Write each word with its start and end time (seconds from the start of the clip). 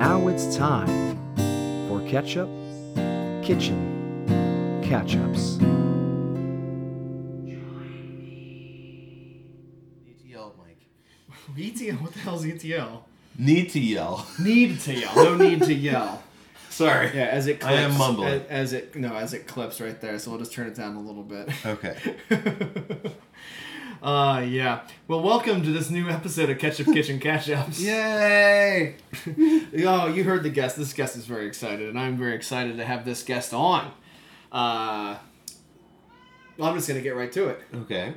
Now 0.00 0.28
it's 0.28 0.56
time 0.56 0.88
for 1.86 2.00
Ketchup 2.08 2.48
Kitchen 3.44 4.80
Catch 4.82 5.14
Ups. 5.16 5.58
ETL, 10.08 10.54
Mike. 10.56 10.80
ETL? 11.58 11.96
What 11.96 12.14
the 12.14 12.20
hell's 12.20 12.46
ETL? 12.46 13.04
Need 13.38 13.68
to 13.72 13.78
yell. 13.78 14.26
Need 14.38 14.80
to 14.80 14.94
yell. 14.94 15.14
No 15.16 15.36
need 15.36 15.64
to 15.64 15.74
yell. 15.74 16.22
Sorry. 16.70 17.10
Yeah, 17.14 17.24
as 17.26 17.46
it 17.46 17.62
I 17.62 17.72
am 17.74 17.98
mumbling. 17.98 18.40
As, 18.48 18.72
as 18.72 18.72
it 18.72 18.96
no, 18.96 19.14
as 19.14 19.34
it 19.34 19.46
clips 19.46 19.82
right 19.82 20.00
there. 20.00 20.18
So 20.18 20.30
we'll 20.30 20.40
just 20.40 20.54
turn 20.54 20.66
it 20.66 20.76
down 20.76 20.96
a 20.96 21.00
little 21.02 21.24
bit. 21.24 21.50
Okay. 21.66 21.98
uh 24.02 24.44
yeah. 24.48 24.80
Well, 25.08 25.20
welcome 25.20 25.62
to 25.62 25.70
this 25.72 25.90
new 25.90 26.08
episode 26.08 26.48
of 26.50 26.58
Ketchup 26.58 26.86
Kitchen 26.92 27.20
Catch 27.20 27.50
Ups. 27.50 27.80
Yay! 27.80 28.96
Oh, 29.82 30.08
you 30.08 30.24
heard 30.24 30.42
the 30.42 30.50
guest. 30.50 30.76
This 30.76 30.92
guest 30.92 31.16
is 31.16 31.26
very 31.26 31.46
excited, 31.46 31.88
and 31.88 31.98
I'm 31.98 32.16
very 32.16 32.34
excited 32.34 32.76
to 32.78 32.84
have 32.84 33.04
this 33.04 33.22
guest 33.22 33.54
on. 33.54 33.92
Uh, 34.50 35.16
well, 36.56 36.68
I'm 36.70 36.74
just 36.74 36.88
gonna 36.88 37.00
get 37.00 37.14
right 37.14 37.30
to 37.32 37.48
it. 37.48 37.60
Okay. 37.74 38.14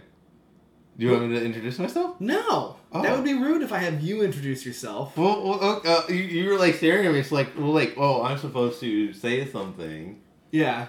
Do 0.98 1.06
you 1.06 1.12
want 1.12 1.30
me 1.30 1.40
to 1.40 1.44
introduce 1.46 1.80
myself? 1.80 2.20
No, 2.22 2.76
that 2.92 3.06
Oh. 3.06 3.16
would 3.16 3.24
be 3.24 3.34
rude 3.34 3.62
if 3.64 3.72
I 3.72 3.80
have 3.80 4.02
you 4.02 4.22
introduce 4.24 4.66
yourself. 4.66 5.18
Well, 5.18 5.44
well 5.60 5.82
uh, 5.86 6.04
you, 6.10 6.16
you 6.16 6.50
were 6.50 6.58
like 6.58 6.76
staring 6.76 7.06
at 7.06 7.14
me. 7.14 7.20
It's 7.20 7.32
like, 7.32 7.50
well, 7.58 7.72
like, 7.74 7.94
oh, 7.98 8.24
I'm 8.24 8.38
supposed 8.38 8.80
to 8.82 9.12
say 9.14 9.46
something. 9.50 10.22
Yeah. 10.52 10.88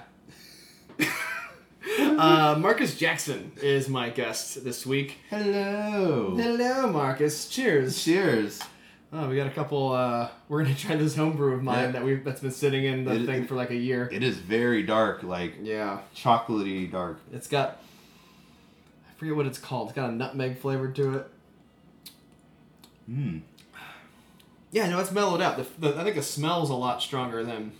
uh, 1.99 2.57
Marcus 2.59 2.97
Jackson 2.97 3.53
is 3.63 3.89
my 3.89 4.09
guest 4.11 4.65
this 4.65 4.87
week. 4.87 5.19
Hello. 5.31 6.35
Hello, 6.37 6.91
Marcus. 6.91 7.49
Cheers. 7.49 8.03
Cheers. 8.03 8.61
Oh, 9.13 9.29
we 9.29 9.37
got 9.37 9.47
a 9.47 9.51
couple. 9.51 9.93
Uh, 9.93 10.29
we're 10.49 10.63
gonna 10.65 10.75
try 10.75 10.97
this 10.97 11.15
homebrew 11.15 11.55
of 11.55 11.63
mine 11.63 11.79
Yeah. 11.87 11.91
that 11.93 12.05
we 12.05 12.15
that's 12.17 12.41
been 12.41 12.51
sitting 12.51 12.85
in 12.85 13.05
the 13.05 13.15
It- 13.23 13.27
thing 13.27 13.47
for 13.47 13.55
like 13.55 13.71
a 13.71 13.77
year. 13.77 14.09
It 14.13 14.23
is 14.23 14.37
very 14.39 14.83
dark, 14.83 15.23
like 15.23 15.55
yeah, 15.63 16.01
chocolatey 16.17 16.91
dark. 16.91 17.19
it's 17.33 17.47
got. 17.47 17.81
I 19.09 19.13
forget 19.19 19.37
what 19.37 19.47
it's 19.47 19.59
called. 19.59 19.89
It's 19.91 19.97
got 19.97 20.11
a 20.11 20.13
nutmeg 20.13 20.59
flavor 20.59 20.89
to 20.91 21.15
it. 21.19 21.27
Mm. 23.09 23.43
Yeah, 24.73 24.89
no, 24.91 24.99
it's 24.99 25.13
mellowed 25.13 25.41
out. 25.41 25.57
The, 25.57 25.67
the, 25.91 26.01
I 26.01 26.03
think 26.03 26.17
the 26.17 26.23
smell's 26.23 26.71
a 26.71 26.75
lot 26.75 27.01
stronger 27.01 27.45
than 27.45 27.71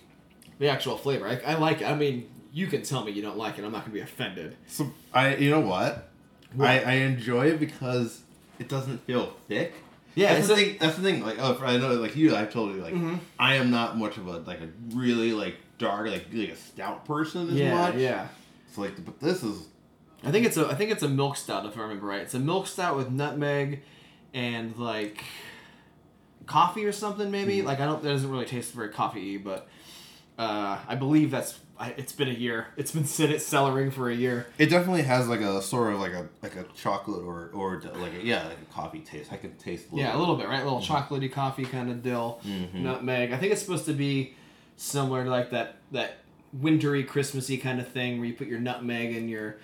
the 0.61 0.69
actual 0.69 0.97
flavor. 0.97 1.27
I, 1.27 1.41
I 1.45 1.55
like 1.55 1.81
it. 1.81 1.87
I 1.87 1.97
mean, 1.97 2.29
you 2.55 2.67
can 2.69 2.83
tell 2.83 3.05
me 3.05 3.11
you 3.13 3.21
don't 3.21 3.37
like 3.37 3.59
it. 3.59 3.65
I'm 3.65 3.73
not 3.73 3.83
gonna 3.83 3.93
be 3.95 4.01
offended. 4.01 4.57
So 4.69 4.91
I, 5.13 5.35
you 5.37 5.51
know 5.51 5.61
what? 5.61 6.09
What? 6.55 6.69
I, 6.69 6.79
I 6.79 6.93
enjoy 7.11 7.49
it 7.49 7.59
because 7.61 8.23
it 8.61 8.69
doesn't 8.69 8.99
feel 9.07 9.35
thick. 9.49 9.75
Yeah, 10.15 10.35
that's 10.35 10.49
it's 10.49 10.49
the 10.49 10.55
thing. 10.55 10.77
That's 10.81 10.97
the 10.97 11.03
thing. 11.03 11.23
Like, 11.25 11.37
oh, 11.41 11.59
I 11.65 11.77
know, 11.77 11.93
like 11.95 12.15
you, 12.15 12.37
I 12.37 12.45
told 12.45 12.75
you, 12.77 12.81
like, 12.83 12.95
Mhm. 12.95 13.19
I 13.39 13.57
am 13.57 13.73
not 13.73 13.99
much 13.99 14.17
of 14.17 14.29
a 14.29 14.39
like 14.39 14.61
a 14.61 14.69
really 14.95 15.33
like 15.33 15.57
dark, 15.79 16.07
like 16.09 16.27
like 16.33 16.51
a 16.51 16.57
stout 16.57 17.05
person 17.05 17.49
as 17.49 17.55
Yeah, 17.55 17.75
much. 17.75 17.97
yeah. 17.97 18.29
So 18.73 18.83
like, 18.83 19.05
but 19.05 19.19
this 19.21 19.43
is 19.43 19.67
I 20.23 20.31
think 20.31 20.47
it's 20.47 20.57
a 20.57 20.69
I 20.69 20.75
think 20.77 20.93
it's 20.93 21.03
a 21.03 21.09
milk 21.09 21.37
stout 21.37 21.67
if 21.67 21.77
I 21.77 21.83
remember 21.83 22.07
right. 22.07 22.21
It's 22.21 22.35
a 22.35 22.39
milk 22.39 22.69
stout 22.69 22.97
with 22.97 23.11
nutmeg 23.11 23.83
and 24.33 24.77
like 24.77 25.25
coffee 26.47 26.85
or 26.85 26.93
something 26.93 27.31
maybe. 27.33 27.59
Mm-hmm. 27.59 27.67
Like 27.67 27.81
I 27.81 27.87
don't 27.87 28.01
that 28.03 28.09
doesn't 28.11 28.31
really 28.31 28.45
taste 28.47 28.73
very 28.73 28.91
coffee 28.91 29.37
but 29.39 29.67
uh, 30.39 30.79
I 30.87 30.95
believe 30.95 31.31
that's 31.33 31.59
it's 31.81 32.13
been 32.13 32.29
a 32.29 32.33
year. 32.33 32.69
It's 32.77 32.93
been 32.93 33.05
sit 33.05 33.31
cellaring 33.31 33.93
for 33.93 34.09
a 34.09 34.15
year. 34.15 34.47
it 34.59 34.67
definitely 34.67 35.03
has 35.03 35.29
like 35.29 35.41
a 35.41 35.61
sort 35.61 35.93
of 35.93 36.01
like 36.01 36.13
a 36.13 36.29
like 36.43 36.57
a 36.57 36.65
chocolate 36.77 37.23
or 37.25 37.51
or 37.53 37.81
like 37.97 38.15
a, 38.15 38.25
yeah 38.25 38.47
like 38.47 38.59
a 38.63 38.73
coffee 38.73 39.01
taste. 39.01 39.33
I 39.33 39.37
can 39.37 39.55
taste 39.57 39.87
a 39.91 39.95
little. 39.95 40.09
Yeah, 40.11 40.17
a 40.17 40.19
little 40.19 40.37
bit, 40.37 40.49
right? 40.49 40.61
A 40.61 40.65
little 40.65 40.81
chocolatey 40.81 41.31
coffee 41.33 41.65
kind 41.65 41.91
of 41.91 42.03
dill, 42.03 42.41
Mhm. 42.47 42.75
nutmeg. 42.75 43.33
I 43.33 43.37
think 43.39 43.53
it's 43.53 43.61
supposed 43.63 43.87
to 43.87 43.93
be 43.93 44.35
similar 44.77 45.25
to 45.25 45.31
like 45.31 45.51
that 45.51 45.77
that 45.93 46.19
wintry 46.53 47.03
Christmassy 47.05 47.57
kind 47.59 47.81
of 47.81 47.89
thing 47.89 48.19
where 48.19 48.29
you 48.29 48.35
put 48.35 48.47
your 48.47 48.61
nutmeg 48.61 49.15
in 49.17 49.29
your 49.29 49.57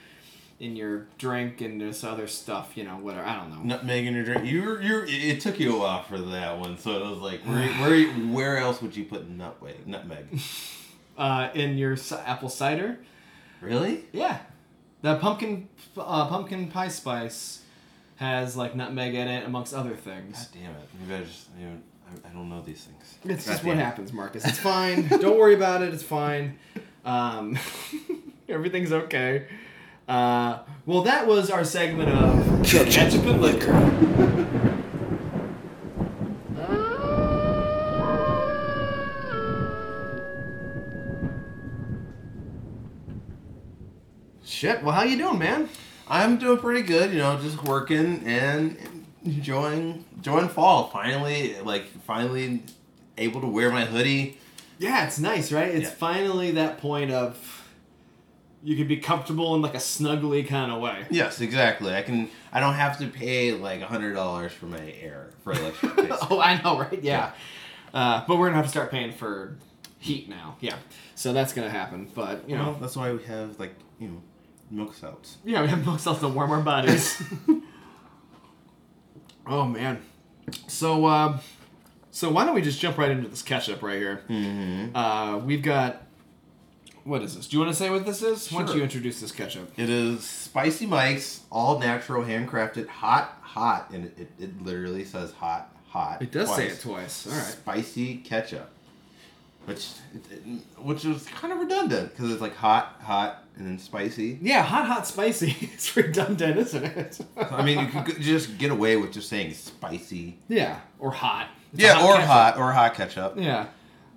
in 0.58 0.76
your 0.76 1.06
drink 1.16 1.62
and 1.62 1.80
this 1.80 2.04
other 2.04 2.26
stuff, 2.26 2.72
you 2.76 2.84
know, 2.84 2.96
whatever. 2.96 3.24
I 3.26 3.34
don't 3.36 3.50
know. 3.50 3.62
Nutmeg 3.76 4.04
in 4.06 4.14
your 4.14 4.24
drink. 4.24 4.44
You 4.44 4.78
you 4.80 5.04
it 5.06 5.40
took 5.40 5.58
you 5.60 5.76
a 5.76 5.78
while 5.78 6.02
for 6.02 6.18
that 6.18 6.58
one, 6.58 6.76
so 6.76 6.90
it 7.02 7.08
was 7.08 7.18
like 7.18 7.40
where 7.44 7.68
where 7.88 8.06
where 8.34 8.56
else 8.58 8.82
would 8.82 8.96
you 8.96 9.04
put 9.04 9.28
nutmeg? 9.30 9.86
Nutmeg. 9.86 10.26
Uh, 11.20 11.50
in 11.54 11.76
your 11.76 11.96
c- 11.98 12.16
apple 12.24 12.48
cider. 12.48 12.98
Really? 13.60 14.06
Yeah, 14.10 14.38
the 15.02 15.16
pumpkin 15.16 15.68
uh, 15.98 16.26
pumpkin 16.28 16.68
pie 16.68 16.88
spice 16.88 17.60
has 18.16 18.56
like 18.56 18.74
nutmeg 18.74 19.14
in 19.14 19.28
it, 19.28 19.44
amongst 19.44 19.74
other 19.74 19.90
God 19.90 19.98
things. 20.00 20.46
damn 20.46 20.70
it! 20.72 20.88
Maybe 20.98 21.20
I 21.20 21.24
just 21.26 21.48
you 21.58 21.66
know, 21.66 21.76
I, 22.24 22.30
I 22.30 22.32
don't 22.32 22.48
know 22.48 22.62
these 22.62 22.84
things. 22.84 23.16
It's 23.24 23.44
God 23.46 23.52
just 23.52 23.64
what 23.64 23.76
it. 23.76 23.80
happens, 23.80 24.14
Marcus. 24.14 24.46
It's 24.46 24.58
fine. 24.58 25.08
Don't 25.08 25.38
worry 25.38 25.54
about 25.54 25.82
it. 25.82 25.92
It's 25.92 26.02
fine. 26.02 26.58
Um, 27.04 27.58
everything's 28.48 28.92
okay. 28.92 29.46
Uh, 30.08 30.60
well, 30.86 31.02
that 31.02 31.26
was 31.26 31.50
our 31.50 31.64
segment 31.64 32.08
of 32.08 32.64
ketchup 32.64 33.24
and 33.26 33.42
liquor. 33.42 34.69
Shit. 44.60 44.82
Well, 44.82 44.94
how 44.94 45.04
you 45.04 45.16
doing, 45.16 45.38
man? 45.38 45.70
I'm 46.06 46.36
doing 46.36 46.58
pretty 46.58 46.82
good, 46.82 47.12
you 47.12 47.16
know, 47.20 47.40
just 47.40 47.64
working 47.64 48.22
and 48.26 49.06
enjoying 49.24 50.04
enjoying 50.14 50.50
fall. 50.50 50.88
Finally, 50.88 51.58
like 51.60 51.86
finally 52.02 52.62
able 53.16 53.40
to 53.40 53.46
wear 53.46 53.70
my 53.70 53.86
hoodie. 53.86 54.36
Yeah, 54.78 55.06
it's 55.06 55.18
nice, 55.18 55.50
right? 55.50 55.70
It's 55.74 55.88
Yeah. 55.88 55.94
finally 55.94 56.50
that 56.50 56.76
point 56.76 57.10
of 57.10 57.38
you 58.62 58.76
can 58.76 58.86
be 58.86 58.98
comfortable 58.98 59.54
in 59.54 59.62
like 59.62 59.72
a 59.72 59.78
snuggly 59.78 60.46
kind 60.46 60.70
of 60.70 60.82
way. 60.82 61.06
Yes, 61.08 61.40
exactly. 61.40 61.94
I 61.94 62.02
can. 62.02 62.28
I 62.52 62.60
don't 62.60 62.74
have 62.74 62.98
to 62.98 63.06
pay 63.06 63.52
like 63.52 63.80
a 63.80 63.86
hundred 63.86 64.12
dollars 64.12 64.52
for 64.52 64.66
my 64.66 64.92
air 65.00 65.30
for 65.42 65.54
electricity. 65.54 66.08
oh, 66.30 66.38
I 66.38 66.60
know, 66.60 66.78
right? 66.78 67.02
Yeah. 67.02 67.32
Uh, 67.94 68.24
but 68.28 68.36
we're 68.36 68.48
gonna 68.48 68.56
have 68.56 68.66
to 68.66 68.70
start 68.70 68.90
paying 68.90 69.12
for 69.12 69.56
heat 69.98 70.28
now. 70.28 70.58
Yeah. 70.60 70.76
So 71.14 71.32
that's 71.32 71.54
gonna 71.54 71.70
happen. 71.70 72.10
But 72.14 72.46
you 72.46 72.58
know, 72.58 72.72
know, 72.72 72.78
that's 72.78 72.94
why 72.94 73.10
we 73.10 73.22
have 73.22 73.58
like 73.58 73.74
you 73.98 74.08
know 74.08 74.22
milk 74.70 74.94
stouts. 74.94 75.38
yeah, 75.44 75.62
we 75.62 75.68
have 75.68 75.84
milk 75.84 76.00
cells 76.00 76.20
to 76.20 76.28
warm 76.28 76.50
our 76.50 76.60
bodies. 76.60 77.22
oh 79.46 79.66
man. 79.66 80.00
So 80.66 81.06
uh, 81.06 81.38
so 82.10 82.30
why 82.30 82.44
don't 82.44 82.54
we 82.54 82.62
just 82.62 82.80
jump 82.80 82.98
right 82.98 83.10
into 83.10 83.28
this 83.28 83.42
ketchup 83.42 83.82
right 83.82 83.98
here? 83.98 84.22
Mm-hmm. 84.28 84.96
Uh, 84.96 85.38
we've 85.38 85.62
got. 85.62 86.06
What 87.04 87.22
is 87.22 87.34
this? 87.34 87.48
Do 87.48 87.56
you 87.56 87.62
want 87.62 87.72
to 87.72 87.78
say 87.78 87.88
what 87.88 88.04
this 88.04 88.22
is? 88.22 88.52
Why 88.52 88.62
don't 88.62 88.76
you 88.76 88.82
introduce 88.82 89.20
this 89.20 89.32
ketchup? 89.32 89.72
It 89.78 89.88
is 89.88 90.22
Spicy 90.22 90.86
Mike's 90.86 91.40
all 91.50 91.78
natural, 91.78 92.22
handcrafted, 92.22 92.88
hot, 92.88 93.38
hot, 93.40 93.90
and 93.90 94.04
it, 94.04 94.18
it, 94.18 94.30
it 94.38 94.62
literally 94.62 95.04
says 95.04 95.32
hot, 95.32 95.74
hot. 95.88 96.20
It 96.20 96.30
does 96.30 96.54
say 96.54 96.68
it 96.68 96.80
twice. 96.80 97.26
All 97.26 97.32
right. 97.32 97.42
Spicy 97.42 98.18
ketchup, 98.18 98.70
which 99.66 99.88
which 100.78 101.04
is 101.04 101.26
kind 101.26 101.52
of 101.52 101.58
redundant 101.60 102.10
because 102.10 102.32
it's 102.32 102.40
like 102.40 102.56
hot, 102.56 103.00
hot, 103.02 103.44
and 103.56 103.66
then 103.66 103.78
spicy. 103.78 104.38
Yeah, 104.42 104.62
hot, 104.62 104.86
hot, 104.86 105.06
spicy. 105.06 105.56
it's 105.72 105.94
redundant, 105.96 106.56
isn't 106.58 106.84
it? 106.84 107.20
I 107.36 107.62
mean, 107.62 107.78
you 107.78 108.02
could 108.02 108.20
just 108.20 108.58
get 108.58 108.70
away 108.70 108.96
with 108.96 109.12
just 109.12 109.28
saying 109.28 109.52
spicy. 109.54 110.38
yeah, 110.48 110.80
or 110.98 111.10
hot. 111.10 111.48
It's 111.72 111.82
Yeah, 111.82 112.04
or 112.04 112.14
ketchup. 112.14 112.28
hot, 112.28 112.56
or 112.58 112.72
hot 112.72 112.94
ketchup. 112.94 113.34
Yeah, 113.36 113.66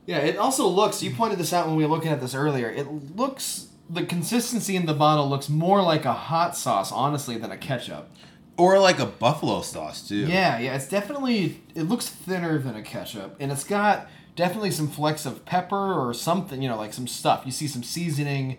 yeah. 0.06 0.18
It 0.20 0.38
also 0.38 0.68
looks. 0.68 1.04
You 1.04 1.12
pointed 1.14 1.40
this 1.40 1.54
out 1.54 1.68
when 1.68 1.76
we 1.76 1.84
were 1.84 1.90
looking 1.94 2.12
at 2.12 2.22
this 2.22 2.34
earlier. 2.34 2.70
It 2.70 3.16
looks 3.16 3.68
the 3.90 4.06
consistency 4.06 4.76
in 4.76 4.86
the 4.86 4.94
bottle 4.94 5.30
looks 5.30 5.50
more 5.50 5.82
like 5.84 6.06
a 6.06 6.14
hot 6.14 6.56
sauce, 6.58 6.92
honestly, 6.92 7.38
than 7.38 7.52
a 7.52 7.58
ketchup. 7.58 8.10
Or 8.56 8.80
like 8.80 9.00
a 9.00 9.06
buffalo 9.06 9.62
sauce 9.62 10.08
too. 10.08 10.26
Yeah, 10.26 10.58
yeah. 10.60 10.76
It's 10.76 10.88
definitely. 10.88 11.62
It 11.76 11.84
looks 11.84 12.08
thinner 12.08 12.58
than 12.60 12.76
a 12.76 12.82
ketchup, 12.82 13.36
and 13.40 13.52
it's 13.52 13.64
got 13.64 14.08
definitely 14.36 14.72
some 14.72 14.88
flecks 14.88 15.26
of 15.26 15.46
pepper 15.46 15.94
or 15.94 16.14
something. 16.14 16.62
You 16.62 16.70
know, 16.70 16.78
like 16.78 16.94
some 16.94 17.08
stuff. 17.08 17.44
You 17.46 17.52
see 17.52 17.68
some 17.68 17.84
seasoning 17.84 18.58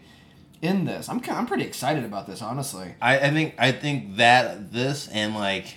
in 0.62 0.84
this. 0.84 1.08
I'm. 1.08 1.22
I'm 1.31 1.46
pretty 1.46 1.64
excited 1.64 2.04
about 2.04 2.26
this, 2.26 2.43
honestly. 2.43 2.94
I, 3.00 3.19
I 3.19 3.31
think 3.31 3.54
I 3.58 3.72
think 3.72 4.16
that 4.16 4.72
this 4.72 5.08
and 5.08 5.34
like 5.34 5.76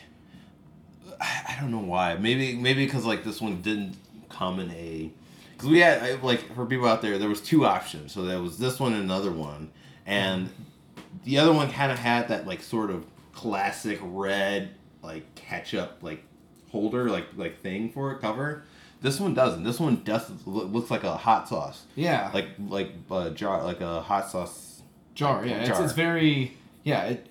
I, 1.20 1.58
don't 1.60 1.72
know 1.72 1.80
why 1.80 2.16
maybe 2.16 2.56
maybe 2.56 2.86
because 2.86 3.06
like 3.06 3.24
this 3.24 3.42
one 3.42 3.62
didn't 3.62 3.96
come 4.30 4.60
in 4.60 4.72
a 4.72 5.12
because 5.54 5.70
we 5.70 5.80
had 5.80 6.24
like 6.24 6.54
for 6.54 6.66
people 6.66 6.88
out 6.88 7.02
there 7.02 7.18
there 7.18 7.30
was 7.30 7.42
two 7.42 7.66
options 7.66 8.12
so 8.12 8.24
there 8.24 8.42
was 8.42 8.58
this 8.58 8.80
one 8.80 8.94
and 8.94 9.04
another 9.04 9.32
one 9.32 9.72
and 10.06 10.50
the 11.24 11.40
other 11.40 11.52
one 11.52 11.72
kind 11.72 11.92
of 11.92 11.98
had 11.98 12.28
that 12.28 12.46
like 12.46 12.62
sort 12.62 12.92
of 12.92 13.06
classic 13.34 14.00
red 14.02 14.72
like 15.02 15.34
ketchup 15.36 15.98
like 16.02 16.24
holder 16.72 17.10
like 17.10 17.26
like 17.36 17.62
thing 17.62 17.92
for 17.92 18.12
it 18.12 18.22
cover 18.22 18.64
this 19.02 19.20
one 19.20 19.34
doesn't 19.34 19.64
this 19.64 19.80
one 19.80 20.02
does 20.04 20.30
looks 20.46 20.90
like 20.92 21.04
a 21.04 21.16
hot 21.18 21.48
sauce 21.48 21.84
Yeah. 21.96 22.32
like 22.34 22.48
like 22.68 22.92
a 23.12 23.30
jar 23.32 23.64
like 23.64 23.82
a 23.82 24.02
hot 24.02 24.30
sauce 24.30 24.82
jar. 25.16 25.46
Yeah, 25.46 25.58
it's, 25.62 25.70
Jar. 25.70 25.84
it's 25.84 25.94
very. 25.94 26.56
Yeah. 26.84 27.04
It. 27.06 27.28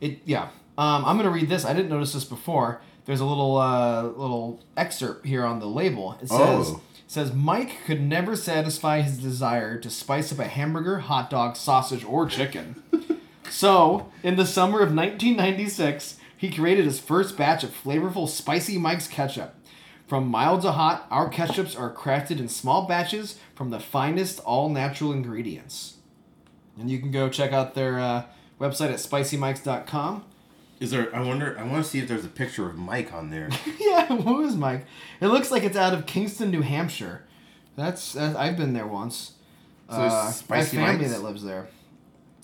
It. 0.00 0.18
Yeah. 0.24 0.48
Um, 0.76 1.04
I'm 1.04 1.16
gonna 1.16 1.30
read 1.30 1.48
this. 1.48 1.64
I 1.64 1.72
didn't 1.72 1.88
notice 1.90 2.12
this 2.12 2.24
before. 2.24 2.80
there's 3.06 3.20
a 3.20 3.24
little 3.24 3.56
uh, 3.56 4.02
little 4.02 4.60
excerpt 4.76 5.24
here 5.26 5.44
on 5.44 5.60
the 5.60 5.66
label. 5.66 6.18
It 6.20 6.28
says 6.28 6.38
Oh. 6.70 6.80
says 7.06 7.32
Mike 7.32 7.84
could 7.86 8.00
never 8.02 8.34
satisfy 8.36 9.00
his 9.02 9.18
desire 9.18 9.78
to 9.78 9.88
spice 9.88 10.32
up 10.32 10.38
a 10.40 10.44
hamburger, 10.48 10.98
hot 10.98 11.30
dog, 11.30 11.56
sausage, 11.56 12.04
or 12.04 12.26
chicken. 12.26 12.82
so, 13.50 14.10
in 14.22 14.36
the 14.36 14.44
summer 14.46 14.80
of 14.80 14.92
1996, 14.94 16.16
he 16.36 16.50
created 16.50 16.84
his 16.84 17.00
first 17.00 17.36
batch 17.36 17.64
of 17.64 17.70
flavorful 17.70 18.28
Spicy 18.28 18.78
Mike's 18.78 19.08
ketchup. 19.08 19.54
From 20.08 20.26
mild 20.28 20.62
to 20.62 20.72
hot, 20.72 21.06
our 21.10 21.30
ketchups 21.30 21.78
are 21.78 21.92
crafted 21.92 22.40
in 22.40 22.48
small 22.48 22.86
batches 22.86 23.38
from 23.54 23.68
the 23.68 23.78
finest 23.78 24.40
all 24.40 24.70
natural 24.70 25.12
ingredients. 25.12 25.98
And 26.80 26.90
you 26.90 26.98
can 26.98 27.10
go 27.10 27.28
check 27.28 27.52
out 27.52 27.74
their 27.74 28.00
uh, 28.00 28.22
website 28.58 28.90
at 28.90 29.00
spicymikes.com. 29.00 30.24
Is 30.80 30.92
there? 30.92 31.14
I 31.14 31.20
wonder. 31.20 31.58
I 31.58 31.64
want 31.64 31.84
to 31.84 31.90
see 31.90 31.98
if 31.98 32.08
there's 32.08 32.24
a 32.24 32.28
picture 32.28 32.66
of 32.66 32.76
Mike 32.78 33.12
on 33.12 33.28
there. 33.30 33.50
yeah, 33.78 34.06
who 34.06 34.46
is 34.46 34.56
Mike? 34.56 34.86
It 35.20 35.26
looks 35.26 35.50
like 35.50 35.64
it's 35.64 35.76
out 35.76 35.92
of 35.92 36.06
Kingston, 36.06 36.50
New 36.50 36.62
Hampshire. 36.62 37.24
That's, 37.76 38.14
that's 38.14 38.34
I've 38.36 38.56
been 38.56 38.72
there 38.72 38.86
once. 38.86 39.32
So 39.90 39.96
uh, 39.96 40.32
I 40.50 40.56
have 40.56 40.68
family 40.68 40.98
Mike's? 41.04 41.12
that 41.12 41.22
lives 41.22 41.42
there. 41.42 41.68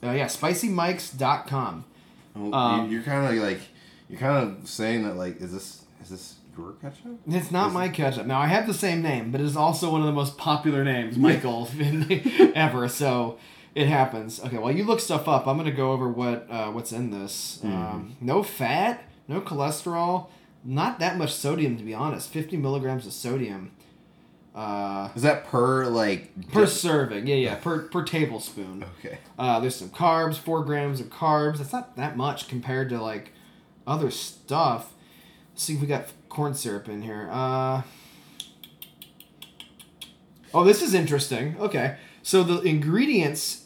Uh, 0.02 0.10
yeah, 0.10 0.26
spicymikes.com. 0.26 1.84
Well, 2.34 2.54
Um, 2.54 2.90
you, 2.90 3.00
are 3.00 3.02
kind 3.02 3.36
of 3.38 3.42
like 3.42 3.60
you're 4.08 4.18
kind 4.18 4.36
of 4.60 4.68
saying 4.68 5.04
that 5.04 5.16
like 5.16 5.40
is 5.40 5.52
this 5.52 5.82
is 6.02 6.10
this 6.10 6.34
your 6.56 6.72
ketchup? 6.72 7.20
It's 7.26 7.50
not 7.50 7.68
Is 7.68 7.74
my 7.74 7.88
ketchup. 7.88 8.26
Now 8.26 8.40
I 8.40 8.46
have 8.46 8.66
the 8.66 8.74
same 8.74 9.02
name, 9.02 9.30
but 9.30 9.40
it 9.40 9.44
is 9.44 9.56
also 9.56 9.90
one 9.90 10.00
of 10.00 10.06
the 10.06 10.12
most 10.12 10.36
popular 10.38 10.84
names, 10.84 11.16
Michael, 11.16 11.68
ever. 12.54 12.88
So 12.88 13.38
it 13.74 13.86
happens. 13.86 14.40
Okay, 14.44 14.58
while 14.58 14.72
you 14.72 14.84
look 14.84 15.00
stuff 15.00 15.28
up, 15.28 15.46
I'm 15.46 15.56
gonna 15.56 15.70
go 15.72 15.92
over 15.92 16.08
what 16.08 16.46
uh, 16.50 16.70
what's 16.70 16.92
in 16.92 17.10
this. 17.10 17.58
Hmm. 17.62 17.72
Um, 17.72 18.16
no 18.20 18.42
fat, 18.42 19.04
no 19.28 19.40
cholesterol, 19.40 20.28
not 20.64 20.98
that 20.98 21.16
much 21.16 21.32
sodium 21.32 21.76
to 21.76 21.84
be 21.84 21.94
honest. 21.94 22.30
50 22.30 22.56
milligrams 22.56 23.06
of 23.06 23.12
sodium 23.12 23.72
uh, 24.54 25.08
Is 25.16 25.22
that 25.22 25.46
per 25.46 25.86
like 25.86 26.30
per 26.52 26.66
serving. 26.66 27.26
Yeah, 27.26 27.34
yeah, 27.34 27.54
per 27.56 27.80
per 27.80 28.04
tablespoon. 28.04 28.84
Okay. 29.00 29.18
Uh, 29.36 29.58
there's 29.58 29.74
some 29.74 29.90
carbs, 29.90 30.36
four 30.36 30.64
grams 30.64 31.00
of 31.00 31.10
carbs. 31.10 31.58
That's 31.58 31.72
not 31.72 31.96
that 31.96 32.16
much 32.16 32.46
compared 32.46 32.88
to 32.90 33.02
like 33.02 33.32
other 33.84 34.12
stuff. 34.12 34.92
See 35.56 35.74
if 35.74 35.80
we 35.80 35.86
got 35.86 36.06
corn 36.28 36.54
syrup 36.54 36.88
in 36.88 37.02
here. 37.02 37.28
Uh, 37.30 37.82
oh, 40.52 40.64
this 40.64 40.82
is 40.82 40.94
interesting. 40.94 41.56
Okay, 41.58 41.96
so 42.22 42.42
the 42.42 42.60
ingredients 42.62 43.62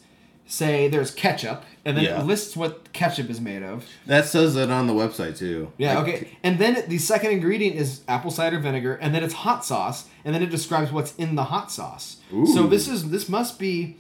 say 0.47 0.89
there's 0.89 1.11
ketchup, 1.11 1.65
and 1.85 1.97
then 1.97 2.05
Yeah. 2.05 2.21
it 2.21 2.27
lists 2.27 2.57
what 2.57 2.93
ketchup 2.93 3.29
is 3.29 3.41
made 3.41 3.63
of. 3.63 3.85
That 4.07 4.25
says 4.27 4.57
it 4.57 4.71
on 4.71 4.87
the 4.87 4.95
website 4.95 5.37
too. 5.37 5.73
Yeah, 5.77 5.99
Like, 5.99 6.09
okay. 6.09 6.29
And 6.43 6.59
then 6.59 6.85
the 6.89 6.99
second 6.99 7.33
ingredient 7.33 7.77
is 7.77 8.01
apple 8.09 8.31
cider 8.31 8.59
vinegar, 8.59 8.95
and 8.95 9.15
then 9.15 9.23
it's 9.23 9.35
hot 9.35 9.65
sauce, 9.65 10.07
and 10.25 10.35
then 10.35 10.43
it 10.43 10.51
describes 10.51 10.91
what's 10.91 11.15
in 11.17 11.35
the 11.35 11.45
hot 11.45 11.71
sauce. 11.71 12.17
So 12.55 12.67
this 12.67 12.89
is 12.89 13.11
this 13.11 13.29
must 13.29 13.59
be. 13.59 13.97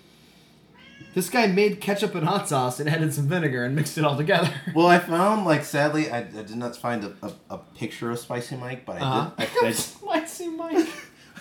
This 1.14 1.30
guy 1.30 1.46
made 1.48 1.80
ketchup 1.80 2.14
and 2.14 2.26
hot 2.26 2.48
sauce 2.48 2.78
and 2.78 2.88
added 2.88 3.12
some 3.12 3.26
vinegar 3.28 3.64
and 3.64 3.74
mixed 3.74 3.98
it 3.98 4.04
all 4.04 4.16
together. 4.16 4.52
Well, 4.74 4.86
I 4.86 4.98
found 4.98 5.44
like 5.46 5.64
sadly 5.64 6.10
I, 6.10 6.18
I 6.18 6.22
did 6.22 6.54
not 6.56 6.76
find 6.76 7.02
a, 7.04 7.12
a, 7.22 7.32
a 7.54 7.58
picture 7.58 8.10
of 8.10 8.18
Spicy 8.18 8.56
Mike, 8.56 8.84
but 8.86 8.96
I 8.96 9.00
Uh-huh. 9.00 9.30
did. 9.36 9.48
I, 9.64 9.66
I, 9.68 9.70
Spicy 9.72 10.48
Mike. 10.48 10.86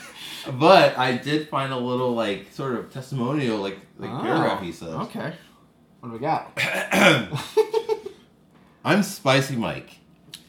but 0.59 0.97
I 0.97 1.17
did 1.17 1.49
find 1.49 1.71
a 1.73 1.77
little 1.77 2.13
like 2.15 2.47
sort 2.51 2.75
of 2.75 2.91
testimonial, 2.91 3.57
like 3.59 3.77
like 3.99 4.09
paragraph 4.21 4.61
he 4.63 4.71
says. 4.71 4.89
Oh, 4.91 5.01
Okay. 5.03 5.33
What 5.99 6.09
do 6.09 6.13
we 6.13 6.19
got? 6.19 6.51
I'm 8.85 9.03
Spicy 9.03 9.55
Mike. 9.55 9.89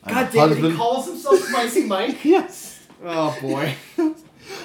I'm 0.05 0.15
God 0.15 0.29
a 0.29 0.33
damn 0.33 0.53
it, 0.53 0.71
he 0.71 0.77
calls 0.77 1.07
himself 1.07 1.41
Spicy 1.41 1.85
Mike? 1.85 2.25
Yes. 2.25 2.87
Oh 3.05 3.37
boy. 3.43 3.75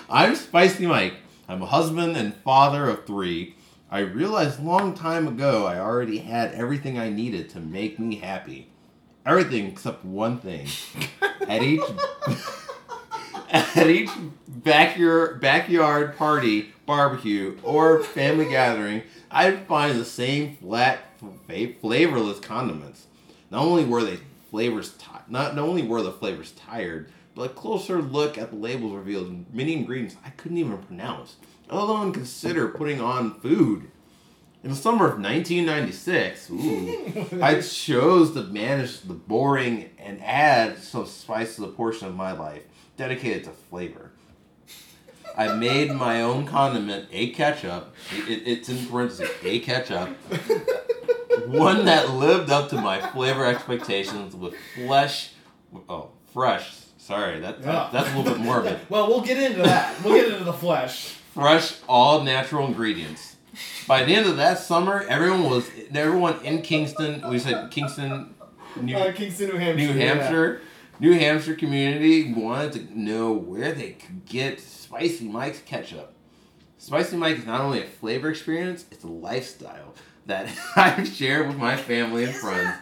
I'm 0.09 0.35
Spicy 0.35 0.85
Mike. 0.85 1.15
I'm 1.50 1.61
a 1.61 1.65
husband 1.65 2.15
and 2.15 2.33
father 2.35 2.88
of 2.89 3.05
three. 3.05 3.55
I 3.94 4.00
realized 4.00 4.60
long 4.60 4.95
time 4.95 5.28
ago 5.28 5.68
I 5.68 5.80
already 5.80 6.18
had 6.18 6.56
everything 6.56 6.98
I 6.98 7.12
needed 7.12 7.51
to 7.51 7.60
make 7.60 8.00
me 8.00 8.16
happy. 8.16 8.69
Everything 9.24 9.68
except 9.68 10.04
one 10.04 10.40
thing. 10.40 10.68
At 11.48 11.62
each 11.62 11.84
at 13.51 13.88
each 13.88 14.10
backyard 14.48 15.40
backyard 15.40 16.18
party, 16.18 16.74
barbecue, 16.88 17.56
or 17.62 18.01
family 18.01 18.50
gathering, 18.50 19.04
I'd 19.30 19.68
find 19.68 20.00
the 20.00 20.06
same 20.06 20.56
flat, 20.56 21.01
flavorless 21.80 22.39
condiments. 22.39 23.06
Not 23.51 23.62
only 23.62 23.86
were 23.86 24.04
they 24.04 24.18
flavors 24.50 24.94
ti- 24.94 25.06
not, 25.28 25.56
not 25.56 25.66
only 25.66 25.84
were 25.84 26.01
the 26.01 26.12
flavors 26.12 26.54
tired, 26.54 27.12
but 27.36 27.51
a 27.51 27.54
closer 27.54 28.01
look 28.01 28.39
at 28.39 28.50
the 28.50 28.56
labels 28.56 28.96
revealed 28.96 29.54
many 29.54 29.74
ingredients 29.74 30.16
I 30.25 30.31
couldn't 30.31 30.57
even 30.57 30.80
pronounce, 30.80 31.36
let 31.69 31.81
alone 31.81 32.12
consider 32.13 32.68
putting 32.69 33.01
on 33.01 33.39
food. 33.39 33.89
In 34.63 34.69
the 34.69 34.75
summer 34.75 35.06
of 35.06 35.19
1996, 35.19 36.50
ooh, 36.51 37.42
I 37.42 37.60
chose 37.60 38.33
to 38.33 38.44
manage 38.44 39.01
the 39.01 39.13
boring 39.13 39.89
and 39.98 40.24
add 40.24 40.80
some 40.80 41.06
spice 41.06 41.56
to 41.56 41.62
the 41.62 41.68
portion 41.68 42.07
of 42.07 42.15
my 42.15 42.31
life 42.31 42.63
dedicated 42.95 43.44
to 43.45 43.50
flavor. 43.50 44.12
I 45.36 45.54
made 45.56 45.92
my 45.92 46.21
own 46.21 46.45
condiment, 46.45 47.07
a 47.12 47.31
ketchup. 47.31 47.94
It, 48.27 48.44
it's 48.45 48.69
in 48.69 48.86
parentheses, 48.86 49.30
a 49.44 49.60
ketchup. 49.60 50.10
One 51.48 51.86
that 51.86 52.12
lived 52.12 52.51
up 52.51 52.69
to 52.69 52.80
my 52.80 53.01
flavor 53.01 53.45
expectations 53.45 54.36
with 54.36 54.54
flesh. 54.75 55.31
Oh, 55.89 56.12
fresh. 56.31 56.77
Sorry, 57.00 57.39
that, 57.42 57.62
that 57.63 57.92
that's 57.92 58.13
a 58.13 58.18
little 58.18 58.31
bit 58.33 58.42
morbid. 58.42 58.80
Well, 58.89 59.07
we'll 59.07 59.21
get 59.21 59.38
into 59.38 59.63
that. 59.63 60.01
We'll 60.04 60.13
get 60.15 60.31
into 60.31 60.45
the 60.45 60.54
flesh. 60.54 61.18
Fresh, 61.33 61.77
all 61.88 62.24
natural 62.24 62.68
ingredients. 62.68 63.35
By 63.88 64.03
the 64.03 64.13
end 64.15 64.27
of 64.27 64.38
that 64.38 64.59
summer, 64.59 65.03
everyone 65.09 65.50
was 65.50 65.69
everyone 65.94 66.39
in 66.44 66.62
Kingston. 66.62 67.27
We 67.30 67.39
said 67.39 67.71
Kingston, 67.71 68.33
New, 68.80 68.95
Uh, 68.95 69.12
Kingston, 69.12 69.50
New 69.50 69.57
Hampshire. 69.57 69.83
New 69.88 69.94
Hampshire, 69.94 70.62
New 71.00 71.13
Hampshire 71.13 71.56
community 71.56 72.31
wanted 72.33 72.74
to 72.74 73.00
know 73.00 73.31
where 73.33 73.71
they 73.74 73.91
could 73.91 74.25
get 74.25 74.59
Spicy 74.62 75.27
Mike's 75.27 75.59
ketchup. 75.65 76.13
Spicy 76.77 77.18
Mike 77.18 77.38
is 77.39 77.45
not 77.45 77.62
only 77.62 77.81
a 77.81 77.86
flavor 77.86 78.29
experience; 78.29 78.86
it's 78.91 79.03
a 79.03 79.07
lifestyle 79.07 79.94
that 80.27 80.50
I've 80.75 81.07
shared 81.07 81.47
with 81.47 81.57
my 81.57 81.75
family 81.75 82.25
and 82.25 82.33
friends, 82.33 82.75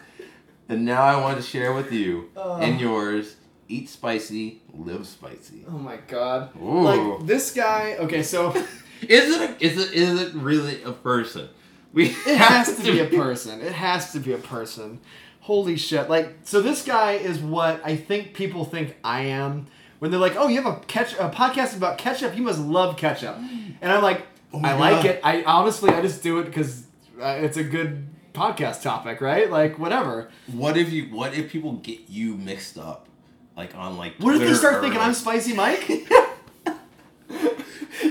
and 0.68 0.84
now 0.84 1.02
I 1.02 1.20
want 1.20 1.38
to 1.38 1.42
share 1.42 1.72
with 1.72 1.90
you 1.92 2.30
Oh. 2.36 2.56
and 2.60 2.78
yours. 2.80 3.36
Eat 3.72 3.88
spicy, 3.88 4.60
live 4.74 5.06
spicy. 5.06 5.64
Oh 5.66 5.78
my 5.78 5.96
god. 6.06 6.50
Ooh. 6.60 6.82
Like 6.82 7.26
this 7.26 7.52
guy. 7.52 7.96
Okay, 7.98 8.22
so 8.22 8.54
Is 9.08 9.36
it? 9.36 9.50
A, 9.50 9.64
is 9.64 9.78
it? 9.78 9.92
Is 9.94 10.20
it 10.20 10.34
really 10.34 10.82
a 10.82 10.92
person? 10.92 11.48
We 11.92 12.06
it 12.06 12.38
has 12.38 12.76
to 12.76 12.82
be 12.82 13.00
a 13.00 13.06
person. 13.06 13.60
It 13.60 13.72
has 13.72 14.12
to 14.12 14.20
be 14.20 14.32
a 14.32 14.38
person. 14.38 15.00
Holy 15.40 15.76
shit! 15.76 16.08
Like, 16.08 16.36
so 16.44 16.62
this 16.62 16.84
guy 16.84 17.12
is 17.12 17.38
what 17.40 17.80
I 17.84 17.96
think 17.96 18.32
people 18.32 18.64
think 18.64 18.96
I 19.02 19.22
am 19.22 19.66
when 19.98 20.10
they're 20.10 20.20
like, 20.20 20.36
"Oh, 20.36 20.48
you 20.48 20.62
have 20.62 20.72
a 20.72 20.80
catch 20.86 21.14
a 21.14 21.30
podcast 21.30 21.76
about 21.76 21.98
ketchup. 21.98 22.36
You 22.36 22.42
must 22.42 22.60
love 22.60 22.96
ketchup," 22.96 23.36
and 23.80 23.92
I'm 23.92 24.02
like, 24.02 24.26
Oh 24.54 24.60
I 24.62 24.74
like 24.74 25.04
it. 25.04 25.20
I 25.24 25.42
honestly, 25.44 25.90
I 25.90 26.00
just 26.00 26.22
do 26.22 26.38
it 26.38 26.44
because 26.44 26.84
uh, 27.20 27.38
it's 27.40 27.56
a 27.56 27.64
good 27.64 28.06
podcast 28.34 28.82
topic, 28.82 29.20
right? 29.20 29.50
Like, 29.50 29.78
whatever. 29.78 30.30
What 30.52 30.76
if 30.76 30.92
you? 30.92 31.04
What 31.06 31.34
if 31.34 31.50
people 31.50 31.72
get 31.72 32.08
you 32.08 32.36
mixed 32.36 32.78
up, 32.78 33.08
like 33.56 33.74
on 33.76 33.96
like? 33.96 34.14
What 34.18 34.34
if 34.36 34.42
they 34.42 34.54
start 34.54 34.80
thinking 34.80 34.98
like- 34.98 35.08
I'm 35.08 35.14
Spicy 35.14 35.54
Mike? 35.54 35.88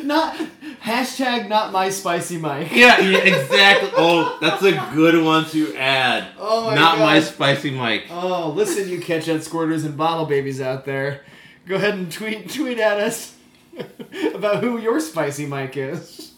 not 0.03 0.35
hashtag 0.83 1.47
not 1.49 1.71
my 1.71 1.89
Spicy 1.89 2.37
Mike. 2.37 2.71
Yeah, 2.71 2.99
yeah, 2.99 3.19
exactly. 3.19 3.89
Oh, 3.95 4.37
that's 4.41 4.63
a 4.63 4.71
good 4.93 5.23
one 5.23 5.45
to 5.49 5.75
add. 5.75 6.27
Oh 6.43 6.65
my 6.67 6.75
Not 6.75 6.99
my 6.99 7.19
spicy 7.19 7.71
Mike. 7.71 8.05
Oh, 8.09 8.49
listen, 8.49 8.89
you 8.89 8.99
catch 8.99 9.25
ketchup 9.25 9.41
squirters 9.41 9.85
and 9.85 9.95
bottle 9.95 10.25
babies 10.25 10.59
out 10.59 10.85
there. 10.85 11.21
Go 11.65 11.75
ahead 11.75 11.93
and 11.93 12.11
tweet 12.11 12.49
tweet 12.49 12.77
at 12.79 12.99
us 12.99 13.35
about 14.33 14.63
who 14.63 14.77
your 14.79 14.99
spicy 14.99 15.45
Mike 15.45 15.77
is. 15.77 16.31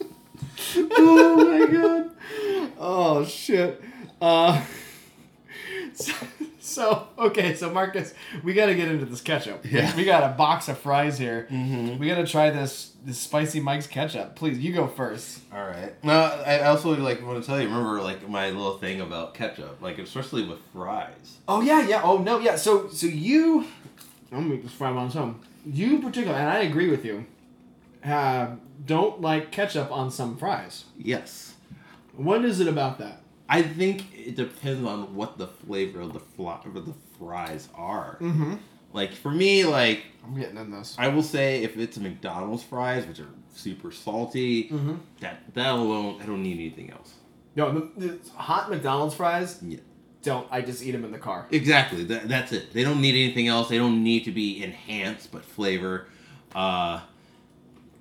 oh 0.76 1.36
my 1.38 1.66
god. 1.72 2.12
Oh 2.78 3.26
shit. 3.26 3.82
Uh, 4.22 4.64
so, 5.94 6.14
so 6.76 7.08
okay, 7.20 7.56
so 7.56 7.72
Marcus, 7.72 8.14
we 8.44 8.54
got 8.54 8.68
to 8.68 8.76
get 8.76 8.88
into 8.88 9.06
this 9.06 9.22
ketchup. 9.22 9.66
Yeah. 9.70 9.96
We 9.96 10.06
got 10.06 10.24
a 10.24 10.34
box 10.36 10.68
of 10.68 10.78
fries 10.78 11.18
here. 11.18 11.48
Mm-hmm. 11.52 12.00
We 12.00 12.08
got 12.08 12.16
to 12.16 12.28
try 12.28 12.50
this 12.50 12.94
this 13.06 13.20
spicy 13.20 13.60
Mike's 13.60 13.88
ketchup. 13.88 14.36
Please, 14.36 14.60
you 14.60 14.74
go 14.74 14.88
first. 14.88 15.42
All 15.54 15.66
right. 15.66 15.94
No, 16.04 16.14
I 16.14 16.62
also 16.64 16.96
like 16.96 17.26
want 17.26 17.42
to 17.42 17.48
tell 17.48 17.62
you. 17.62 17.68
Remember, 17.68 18.02
like 18.02 18.28
my 18.28 18.50
little 18.50 18.78
thing 18.78 19.02
about 19.02 19.34
ketchup, 19.34 19.82
like 19.82 20.00
especially 20.00 20.46
with 20.46 20.60
fries. 20.74 21.38
Oh 21.48 21.62
yeah, 21.62 21.88
yeah. 21.88 22.02
Oh 22.04 22.18
no, 22.18 22.40
yeah. 22.40 22.56
So 22.56 22.90
so 22.90 23.08
you, 23.08 23.66
I'm 24.32 24.40
gonna 24.40 24.50
make 24.50 24.64
this 24.64 24.74
fry 24.74 24.90
on 24.90 25.12
some. 25.12 25.42
You 25.66 25.96
in 25.96 26.02
particular, 26.02 26.36
and 26.36 26.50
I 26.50 26.60
agree 26.60 26.90
with 26.90 27.06
you. 27.06 27.26
Uh, 28.04 28.56
don't 28.86 29.22
like 29.22 29.52
ketchup 29.52 29.92
on 29.92 30.12
some 30.12 30.38
fries. 30.38 30.86
Yes. 30.98 31.54
What 32.16 32.44
is 32.44 32.60
it 32.60 32.68
about 32.68 33.00
that? 33.00 33.23
I 33.50 33.62
think 33.62 34.06
it 34.18 34.36
depends 34.36 34.88
on 34.88 35.16
what 35.16 35.38
the 35.38 35.48
flavor 35.48 36.02
of 36.02 36.14
the 36.14 36.20
fly, 36.20 36.60
of 36.66 36.74
the 36.86 36.94
fries 37.20 37.68
are. 37.76 38.18
Mm-hmm. 38.22 38.56
Like 38.94 39.14
for 39.14 39.32
me, 39.32 39.66
like 39.66 40.04
I'm 40.24 40.36
getting 40.40 40.58
in 40.58 40.72
this. 40.72 40.96
I 40.98 41.08
will 41.10 41.24
say, 41.24 41.64
if 41.64 41.78
it's 41.78 41.98
McDonald's 41.98 42.64
fries, 42.64 43.06
which 43.06 43.20
are 43.20 43.30
super 43.54 43.92
salty, 43.92 44.70
Mm-hmm. 44.70 44.96
that 45.20 45.54
that 45.56 45.74
alone, 45.74 46.22
I 46.22 46.26
don't 46.26 46.42
need 46.44 46.58
anything 46.60 46.92
else. 46.92 47.14
No, 47.56 47.72
the, 47.98 48.08
the 48.08 48.20
hot 48.36 48.70
McDonald's 48.70 49.14
fries 49.16 49.60
Yeah. 49.62 49.78
don't. 50.24 50.48
I 50.52 50.62
just 50.62 50.82
eat 50.84 50.92
them 50.92 51.04
in 51.06 51.12
the 51.12 51.20
car. 51.20 51.48
Exactly. 51.52 52.04
That, 52.06 52.28
that's 52.28 52.52
it. 52.52 52.72
They 52.74 52.84
don't 52.84 53.02
need 53.02 53.16
anything 53.16 53.48
else. 53.48 53.70
They 53.70 53.78
don't 53.78 54.04
need 54.04 54.24
to 54.26 54.32
be 54.32 54.64
enhanced, 54.64 55.32
but 55.32 55.44
flavor. 55.46 56.08
Uh, 56.56 57.02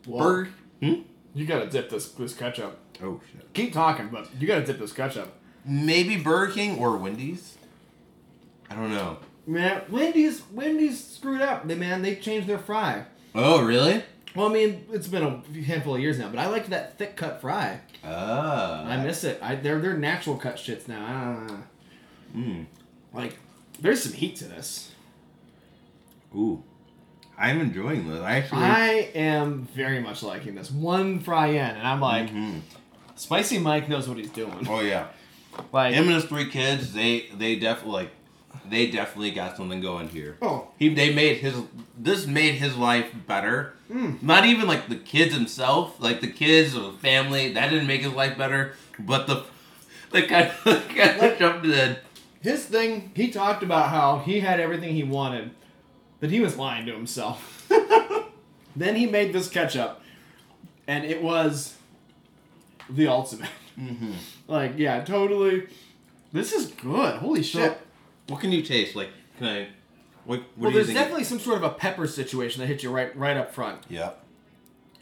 Burger. 0.07 0.51
Hmm? 0.83 0.95
You 1.35 1.47
gotta 1.47 1.67
dip 1.67 1.89
this 1.91 2.09
this 2.13 2.35
ketchup. 2.35 2.79
Oh 3.03 3.21
shit. 3.33 3.53
Keep 3.55 3.73
talking, 3.73 4.09
but 4.09 4.29
you 4.39 4.47
gotta 4.47 4.65
dip 4.65 4.79
this 4.79 4.93
ketchup. 4.93 5.33
Maybe 5.65 6.17
Burger 6.17 6.53
King 6.53 6.79
or 6.79 6.97
Wendy's. 6.97 7.57
I 8.71 8.75
don't 8.75 8.91
know. 8.91 9.19
Man, 9.47 9.83
Wendy's 9.91 10.43
Wendy's 10.53 11.05
screwed 11.05 11.41
up. 11.43 11.67
They 11.67 11.75
man, 11.75 12.03
they 12.03 12.17
changed 12.17 12.47
their 12.49 12.59
fry. 12.59 13.05
Oh 13.35 13.63
really? 13.65 14.03
Well, 14.35 14.49
I 14.49 14.53
mean, 14.53 14.87
it's 14.91 15.09
been 15.09 15.23
a 15.25 15.61
handful 15.63 15.95
of 15.97 16.01
years 16.01 16.19
now, 16.19 16.29
but 16.29 16.39
I 16.39 16.47
liked 16.47 16.71
that 16.71 16.97
thick 16.97 17.17
cut 17.17 17.41
fry. 17.43 17.81
Ah. 18.05 18.85
I 18.87 18.97
miss 19.05 19.25
it. 19.25 19.39
I 19.43 19.57
they're 19.57 19.79
they're 19.81 19.97
natural 19.97 20.37
cut 20.37 20.57
shits 20.57 20.89
now. 20.89 21.05
I 21.05 21.35
don't 21.35 21.47
know. 21.49 21.63
Mm. 22.37 22.67
Like, 23.13 23.37
there's 23.81 24.03
some 24.03 24.13
heat 24.15 24.37
to 24.37 24.45
this. 24.45 24.93
Ooh. 26.35 26.63
I'm 27.39 27.61
enjoying 27.61 28.09
this. 28.09 28.21
I 28.23 28.37
actually. 28.37 28.63
I 28.63 28.89
am 29.15 29.69
very 29.75 30.01
much 30.01 30.23
liking 30.23 30.55
this. 30.55 30.71
One 30.71 31.19
fry 31.21 31.49
in, 31.49 31.57
and 31.77 31.87
I'm 31.87 32.01
like, 32.01 32.31
Mhm. 32.31 32.61
Spicy 33.23 33.59
Mike 33.59 33.89
knows 33.89 34.09
what 34.09 34.19
he's 34.19 34.31
doing. 34.31 34.67
Oh 34.69 34.81
yeah. 34.81 35.07
Like, 35.73 35.95
Him 35.95 36.07
and 36.07 36.15
his 36.15 36.25
three 36.25 36.51
kids, 36.51 36.93
they 36.93 37.27
they 37.37 37.57
definitely 37.57 37.93
like, 37.93 38.11
they 38.69 38.91
definitely 38.91 39.31
got 39.31 39.57
something 39.57 39.81
going 39.81 40.09
here. 40.09 40.37
oh, 40.43 40.69
He 40.79 40.89
they 40.89 41.15
made 41.15 41.37
his 41.39 41.55
this 41.97 42.27
made 42.27 42.55
his 42.55 42.77
life 42.77 43.13
better. 43.27 43.75
Mm. 43.91 44.23
Not 44.23 44.45
even 44.47 44.67
like 44.67 44.89
the 44.89 44.97
kids 44.97 45.35
himself, 45.35 46.01
like 46.01 46.21
the 46.21 46.27
kids 46.33 46.75
or 46.77 46.81
the 46.91 46.99
family 46.99 47.53
that 47.53 47.71
didn't 47.71 47.87
make 47.87 48.01
his 48.03 48.13
life 48.13 48.37
better, 48.37 48.75
but 48.99 49.27
the 49.27 49.45
the 50.11 50.23
guy 50.23 50.53
the 50.65 50.83
guy 50.95 51.19
that 51.19 51.39
jumped 51.39 51.67
in. 51.67 51.97
his 52.41 52.65
thing. 52.65 53.13
He 53.15 53.31
talked 53.31 53.63
about 53.63 53.91
how 53.91 54.19
he 54.19 54.41
had 54.41 54.59
everything 54.59 54.95
he 54.95 55.05
wanted, 55.05 55.51
but 56.19 56.31
he 56.31 56.41
was 56.41 56.57
lying 56.57 56.87
to 56.87 56.93
himself. 56.93 57.69
then 58.77 58.97
he 58.97 59.07
made 59.07 59.33
this 59.33 59.49
ketchup, 59.49 60.01
and 60.89 61.05
it 61.05 61.23
was 61.23 61.77
the 62.95 63.07
ultimate. 63.09 63.51
Mm-hmm. 63.79 64.13
Like, 64.49 64.73
yeah, 64.77 65.03
totally. 65.03 65.67
This 66.33 66.53
is 66.53 66.67
good. 66.67 67.17
Holy 67.17 67.43
shit. 67.43 67.79
What 68.27 68.41
can 68.41 68.53
you 68.53 68.61
taste? 68.63 68.95
Like, 68.95 69.09
can 69.39 69.47
I? 69.47 69.69
What, 70.25 70.41
what 70.41 70.47
well, 70.57 70.71
there's 70.73 70.93
definitely 70.93 71.25
some 71.25 71.39
sort 71.41 71.57
of 71.57 71.63
a 71.63 71.71
pepper 71.71 72.07
situation 72.07 72.61
that 72.61 72.67
hits 72.67 72.83
you 72.83 72.91
right 72.91 73.17
right 73.17 73.37
up 73.37 73.53
front. 73.55 73.83
yeah. 73.89 74.11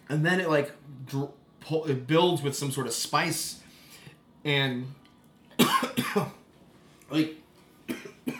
and 0.08 0.24
then 0.24 0.40
it 0.40 0.48
like 0.48 0.72
dr- 1.06 1.30
pull, 1.60 1.84
it 1.86 2.06
builds 2.06 2.42
with 2.42 2.54
some 2.56 2.70
sort 2.70 2.86
of 2.86 2.92
spice 2.92 3.60
and 4.44 4.86
like 7.10 7.36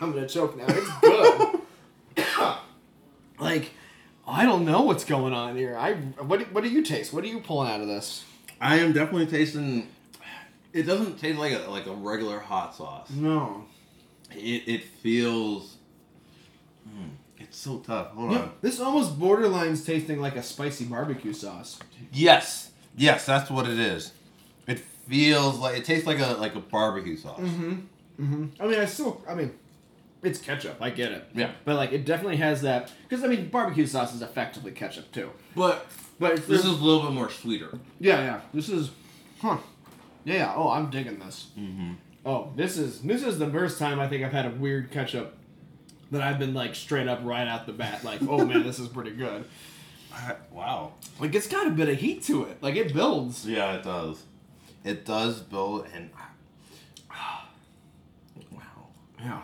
i'm 0.01 0.13
gonna 0.13 0.27
choke 0.29 0.57
now 0.57 0.65
it's 0.69 0.91
good 1.01 1.61
like 3.39 3.71
i 4.27 4.45
don't 4.45 4.65
know 4.65 4.83
what's 4.83 5.05
going 5.05 5.33
on 5.35 5.57
here 5.57 5.77
i 5.77 5.93
what, 5.95 6.41
what 6.53 6.63
do 6.65 6.71
you 6.71 6.83
taste 6.83 7.13
what 7.13 7.25
are 7.25 7.29
you 7.29 7.41
pulling 7.41 7.71
out 7.71 7.81
of 7.81 7.87
this 7.89 8.25
I 8.61 8.77
am 8.79 8.93
definitely 8.93 9.27
tasting. 9.27 9.89
It 10.73 10.85
doesn't 10.85 11.19
taste 11.19 11.39
like 11.39 11.53
a 11.53 11.71
like 11.71 11.87
a 11.87 11.93
regular 11.93 12.39
hot 12.39 12.75
sauce. 12.75 13.11
no 13.11 13.65
It 14.33 14.63
it 14.67 14.85
feels. 14.85 15.77
Mm, 16.89 17.11
it's 17.39 17.57
so 17.59 17.79
tough. 17.79 18.09
Hold 18.13 18.35
on. 18.37 18.53
this 18.61 18.81
almost 18.81 19.19
borderlines 19.19 19.85
tasting 19.85 20.21
like 20.21 20.37
a 20.37 20.43
spicy 20.43 20.85
barbecue 20.85 21.33
sauce 21.33 21.79
Yes, 22.13 22.71
yes, 22.97 23.27
that's 23.27 23.51
what 23.51 23.69
it 23.69 23.79
is. 23.79 24.13
It 24.67 24.79
feels 24.79 25.59
like 25.59 25.77
it 25.79 25.85
tastes 25.85 26.07
like 26.07 26.21
a 26.21 26.35
like 26.39 26.55
a 26.55 26.61
barbecue 26.61 27.17
sauce. 27.17 27.41
mm-hmm 27.41 27.73
mm-hmm 28.21 28.47
i 28.61 28.67
mean 28.67 28.79
i 28.79 28.85
still 28.85 29.25
i 29.27 29.35
mean 29.35 29.51
it's 30.23 30.39
ketchup 30.39 30.77
i 30.81 30.91
get 30.91 31.11
it 31.11 31.27
Yeah. 31.35 31.53
but 31.65 31.75
like 31.77 31.91
it 31.91 32.05
definitely 32.05 32.37
has 32.37 32.61
that 32.63 32.93
because 33.09 33.25
i 33.25 33.27
mean 33.27 33.49
barbecue 33.49 33.87
sauce 33.87 34.15
is 34.15 34.21
effectively 34.23 34.73
ketchup 34.73 35.11
too 35.11 35.31
But 35.57 35.87
but 36.21 36.37
this 36.47 36.61
is 36.65 36.67
a 36.81 36.85
little 36.85 37.03
bit 37.03 37.13
more 37.13 37.29
sweeter. 37.31 37.77
Yeah, 37.99 38.21
yeah. 38.23 38.41
This 38.55 38.69
is, 38.69 38.91
huh? 39.41 39.57
Yeah, 40.25 40.35
yeah. 40.35 40.55
Oh, 40.55 40.69
I'm 40.69 40.89
digging 40.91 41.19
this. 41.19 41.49
Mm-hmm. 41.59 41.95
Oh, 42.25 42.53
this 42.55 42.77
is 42.79 43.01
this 43.01 43.25
is 43.25 43.39
the 43.41 43.51
first 43.51 43.79
time 43.81 43.99
I 43.99 44.07
think 44.07 44.23
I've 44.25 44.31
had 44.33 44.47
a 44.47 44.51
weird 44.51 44.93
ketchup 44.93 45.37
that 46.13 46.21
I've 46.23 46.39
been 46.39 46.55
like 46.55 46.75
straight 46.77 47.09
up 47.09 47.21
right 47.25 47.49
out 47.49 47.67
the 47.67 47.73
bat. 47.73 48.05
Like, 48.05 48.21
oh 48.23 48.45
man, 48.45 48.63
this 48.63 48.79
is 48.79 48.87
pretty 48.87 49.13
good. 49.13 49.45
Wow. 50.53 50.95
Like, 51.21 51.37
it's 51.37 51.47
got 51.47 51.69
a 51.69 51.71
bit 51.71 51.89
of 51.89 51.97
heat 51.97 52.25
to 52.25 52.43
it. 52.45 52.61
Like, 52.61 52.75
it 52.75 52.93
builds. 52.93 53.47
Yeah, 53.47 53.75
it 53.75 53.85
does. 53.85 54.25
It 54.85 55.05
does 55.07 55.41
build 55.41 55.87
and. 55.95 56.11
Wow. 58.53 58.89
Yeah. 59.23 59.43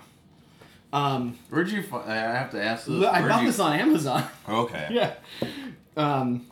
Um, 0.93 1.39
Where'd 1.51 1.69
you 1.71 1.83
find? 1.83 2.11
I 2.11 2.17
have 2.17 2.51
to 2.51 2.63
ask 2.63 2.87
this. 2.87 3.05
I 3.05 3.21
Where'd 3.21 3.29
bought 3.31 3.41
you- 3.43 3.47
this 3.49 3.59
on 3.61 3.79
Amazon. 3.79 4.25
Okay. 4.49 4.89
yeah. 4.91 5.15
Um, 5.97 6.47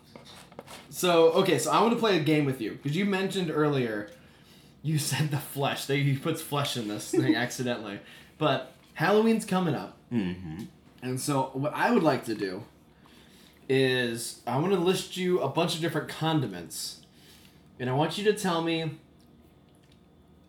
so 0.95 1.33
okay, 1.33 1.59
so 1.59 1.73
I 1.73 1.81
want 1.81 1.93
to 1.93 1.99
play 1.99 2.17
a 2.17 2.23
game 2.23 2.45
with 2.45 2.61
you 2.61 2.73
because 2.73 2.97
you 2.97 3.05
mentioned 3.05 3.51
earlier, 3.51 4.11
you 4.83 4.99
said 5.11 5.33
the 5.33 5.39
flesh. 5.39 5.87
That 5.87 5.97
he 5.97 6.17
puts 6.17 6.41
flesh 6.41 6.77
in 6.77 6.87
this 6.87 7.11
thing 7.11 7.35
accidentally, 7.45 7.99
but 8.39 8.73
Halloween's 8.95 9.45
coming 9.45 9.75
up. 9.75 9.97
Mm-hmm. 10.13 10.65
And 11.03 11.21
so, 11.21 11.51
what 11.53 11.75
I 11.75 11.91
would 11.91 12.05
like 12.05 12.25
to 12.27 12.35
do 12.35 12.63
is 13.69 14.41
I 14.47 14.59
want 14.59 14.73
to 14.73 14.79
list 14.79 15.17
you 15.17 15.41
a 15.41 15.49
bunch 15.49 15.75
of 15.75 15.81
different 15.81 16.09
condiments, 16.09 17.01
and 17.81 17.91
I 17.91 17.93
want 17.93 18.17
you 18.17 18.25
to 18.25 18.33
tell 18.33 18.63
me 18.63 18.93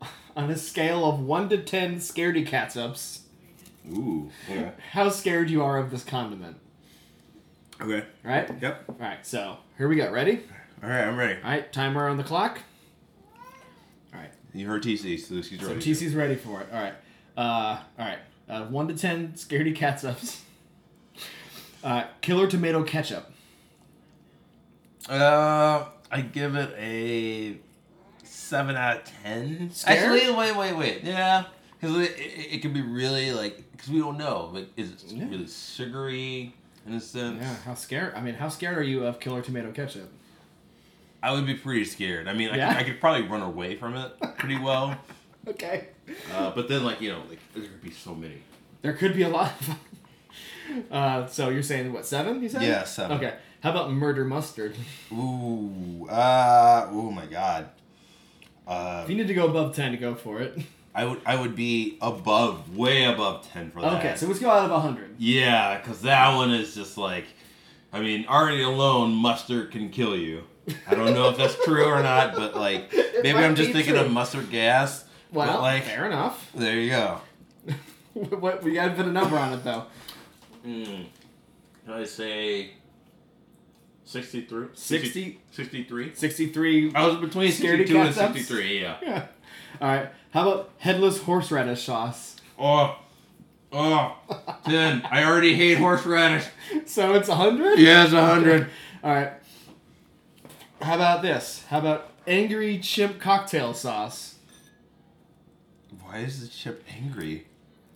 on 0.35 0.51
a 0.51 0.57
scale 0.57 1.09
of 1.09 1.19
one 1.19 1.49
to 1.49 1.57
ten 1.57 1.95
scaredy 1.95 2.47
catsups 2.47 3.21
Ooh. 3.91 4.29
Okay. 4.47 4.73
how 4.91 5.09
scared 5.09 5.49
you 5.49 5.63
are 5.63 5.79
of 5.79 5.89
this 5.89 6.03
condiment. 6.03 6.57
Okay. 7.81 8.05
Right? 8.23 8.49
Yep. 8.61 8.83
All 8.89 8.95
right. 8.99 9.25
So 9.25 9.57
here 9.77 9.87
we 9.87 9.95
go. 9.97 10.09
Ready? 10.11 10.41
All 10.83 10.89
right, 10.89 11.03
I'm 11.05 11.17
ready. 11.17 11.39
All 11.43 11.49
right. 11.49 11.71
Timer 11.73 12.07
on 12.07 12.17
the 12.17 12.23
clock. 12.23 12.59
All 14.13 14.19
right. 14.19 14.31
You 14.53 14.67
heard 14.67 14.83
TC, 14.83 15.19
so 15.19 15.41
she's 15.41 15.59
So 15.59 15.67
ready. 15.67 15.79
TC's 15.81 16.15
ready 16.15 16.35
for 16.35 16.61
it. 16.61 16.67
All 16.71 16.79
right. 16.81 16.93
Uh, 17.37 17.79
all 17.99 18.05
right. 18.05 18.19
Uh, 18.47 18.65
one 18.65 18.87
to 18.87 18.93
ten 18.95 19.33
scaredy 19.33 19.75
catsups. 19.75 20.41
Uh, 21.83 22.03
killer 22.19 22.47
tomato 22.47 22.81
ketchup. 22.83 23.31
Uh, 25.07 25.85
I 26.11 26.21
give 26.21 26.55
it 26.55 26.73
a 26.79 27.57
seven 28.23 28.75
out 28.75 28.97
of 28.97 29.03
ten. 29.03 29.69
Scared? 29.71 29.99
Actually, 29.99 30.33
wait, 30.35 30.55
wait, 30.57 30.73
wait. 30.75 31.03
Yeah, 31.03 31.43
because 31.79 31.95
it, 31.97 32.11
it, 32.17 32.53
it 32.55 32.61
can 32.63 32.73
be 32.73 32.81
really 32.81 33.31
like 33.33 33.71
because 33.71 33.89
we 33.89 33.99
don't 33.99 34.17
know. 34.17 34.49
Like, 34.51 34.69
is 34.77 34.89
it 34.93 35.03
Yeah. 35.09 35.29
really 35.29 35.45
sugary 35.47 36.55
in 36.85 36.93
a 36.93 36.99
sense? 36.99 37.39
Yeah, 37.41 37.55
how 37.65 37.73
scared? 37.75 38.13
I 38.15 38.21
mean, 38.21 38.35
how 38.35 38.49
scared 38.49 38.77
are 38.77 38.83
you 38.83 39.05
of 39.05 39.19
killer 39.19 39.41
tomato 39.41 39.71
ketchup? 39.71 40.11
I 41.23 41.31
would 41.31 41.45
be 41.45 41.55
pretty 41.55 41.85
scared. 41.85 42.27
I 42.27 42.33
mean, 42.33 42.49
I, 42.49 42.57
Yeah? 42.57 42.73
could, 42.73 42.77
I 42.81 42.83
could 42.89 42.99
probably 42.99 43.27
run 43.27 43.41
away 43.41 43.75
from 43.75 43.95
it 43.95 44.11
pretty 44.37 44.59
well. 44.59 44.97
Okay. 45.47 45.89
Uh, 46.33 46.49
but 46.55 46.67
then, 46.67 46.83
like 46.83 46.99
you 47.01 47.11
know, 47.11 47.21
like 47.29 47.37
there 47.53 47.61
could 47.61 47.79
be 47.83 47.91
so 47.91 48.15
many. 48.15 48.41
There 48.81 48.93
could 48.93 49.13
be 49.13 49.21
a 49.21 49.29
lot. 49.29 49.51
Of 49.61 50.91
uh, 50.91 51.27
so 51.27 51.49
you're 51.49 51.61
saying 51.61 51.93
what 51.93 52.03
seven? 52.07 52.41
You 52.41 52.49
said? 52.49 52.63
Yeah, 52.63 52.83
seven. 52.83 53.17
Okay. 53.17 53.35
How 53.61 53.69
about 53.69 53.91
murder 53.91 54.25
mustard? 54.25 54.75
Ooh, 55.13 56.07
uh, 56.09 56.87
oh 56.89 57.11
my 57.11 57.27
god. 57.27 57.69
Uh, 58.67 59.01
If 59.03 59.09
you 59.11 59.15
need 59.17 59.27
to 59.27 59.35
go 59.35 59.45
above 59.45 59.75
ten, 59.75 59.91
to 59.91 59.97
go 59.97 60.15
for 60.15 60.41
it. 60.41 60.57
I 60.95 61.03
would 61.03 61.21
I 61.25 61.35
would 61.35 61.55
be 61.55 61.97
above, 62.01 62.75
way 62.75 63.03
above 63.03 63.45
ten 63.51 63.69
for 63.69 63.81
that. 63.81 63.99
Okay, 63.99 64.15
so 64.15 64.27
let's 64.27 64.39
go 64.39 64.49
out 64.49 64.71
of 64.71 64.81
hundred. 64.81 65.15
Yeah, 65.17 65.77
because 65.77 66.01
that 66.03 66.35
one 66.35 66.51
is 66.51 66.73
just 66.73 66.97
like, 66.97 67.25
I 67.91 67.99
mean, 67.99 68.25
already 68.27 68.63
alone, 68.63 69.11
mustard 69.11 69.71
can 69.71 69.89
kill 69.89 70.15
you. 70.15 70.43
I 70.87 70.95
don't 70.95 71.13
know 71.13 71.29
if 71.29 71.37
that's 71.37 71.61
true 71.65 71.85
or 71.85 72.01
not, 72.01 72.33
but 72.33 72.55
like, 72.55 72.93
maybe 73.21 73.37
I'm 73.37 73.55
just 73.55 73.73
thinking 73.73 73.95
true. 73.95 74.03
of 74.03 74.11
mustard 74.11 74.49
gas. 74.49 75.03
Well, 75.33 75.47
but 75.47 75.61
like, 75.61 75.83
fair 75.83 76.05
enough. 76.05 76.49
there 76.55 76.79
you 76.79 76.89
go. 76.91 77.19
what 78.13 78.63
we 78.63 78.73
gotta 78.73 78.93
put 78.93 79.05
a 79.05 79.11
number 79.11 79.37
on 79.37 79.51
it 79.51 79.65
though. 79.65 79.83
Hmm. 80.63 81.03
Can 81.83 81.93
I 81.93 82.05
say 82.05 82.71
63? 84.05 84.67
60? 84.73 85.39
63? 85.51 86.15
Sixty-three. 86.15 86.95
I 86.95 87.05
was 87.05 87.17
between 87.17 87.51
62 87.51 87.97
and 87.97 88.15
63, 88.15 88.81
yeah. 88.81 88.97
Yeah. 89.03 89.25
All 89.81 89.89
right. 89.89 90.09
How 90.35 90.41
about 90.41 90.69
headless 90.79 91.21
horseradish 91.21 91.85
sauce? 91.85 92.35
Oh, 92.59 92.99
oh, 93.71 94.17
10. 94.65 95.03
I 95.09 95.23
already 95.23 95.55
hate 95.55 95.77
horseradish. 95.77 96.45
So 96.85 97.13
it's 97.13 97.29
a 97.29 97.35
hundred. 97.35 97.79
Yeah, 97.79 98.03
it's 98.03 98.11
100. 98.11 98.67
All 99.01 99.15
right. 99.15 99.31
How 100.81 100.95
about 100.95 101.21
this? 101.21 101.63
How 101.69 101.79
about 101.79 102.11
angry 102.27 102.79
chimp 102.79 103.17
cocktail 103.17 103.73
sauce? 103.73 104.35
Why 106.03 106.17
is 106.17 106.41
the 106.41 106.49
chip 106.49 106.83
angry? 107.01 107.47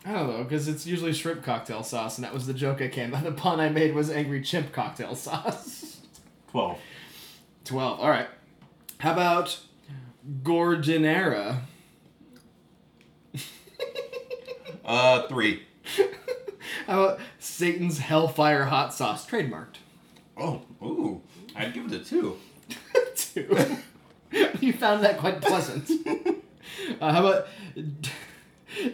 I 0.06 0.14
don't 0.14 0.30
know, 0.30 0.44
because 0.46 0.70
it's 0.70 0.86
usually 0.86 1.12
shrimp 1.12 1.44
cocktail 1.44 1.84
sauce, 1.84 2.18
and 2.18 2.24
that 2.24 2.34
was 2.34 2.48
the 2.48 2.54
joke 2.54 2.82
I 2.82 2.88
came. 2.88 3.12
The 3.22 3.34
pun 3.34 3.60
I 3.60 3.68
made 3.68 3.94
was 3.94 4.10
angry 4.10 4.42
chimp 4.42 4.72
cocktail 4.72 5.14
sauce. 5.14 6.00
12. 6.52 6.80
12. 7.66 8.00
All 8.00 8.10
right. 8.10 8.30
How 9.00 9.12
about 9.12 9.60
Gorgonera? 10.42 11.64
Uh, 14.90 15.28
3. 15.28 15.62
How 16.88 17.04
about 17.04 17.20
Satan's 17.38 18.00
Hellfire 18.00 18.66
hot 18.66 18.92
sauce? 18.92 19.24
Trademarked. 19.30 19.76
Oh, 20.36 20.64
ooh. 20.82 21.22
I'd 21.56 21.76
give 21.76 21.94
it 21.94 22.02
a 22.02 22.04
2. 22.04 22.38
Two. 23.16 23.78
you 24.60 24.74
found 24.74 25.04
that 25.04 25.20
quite 25.20 25.42
pleasant. 25.42 25.92
Uh, 27.00 27.14
how 27.14 27.28
about 27.28 27.48
d- 27.76 28.10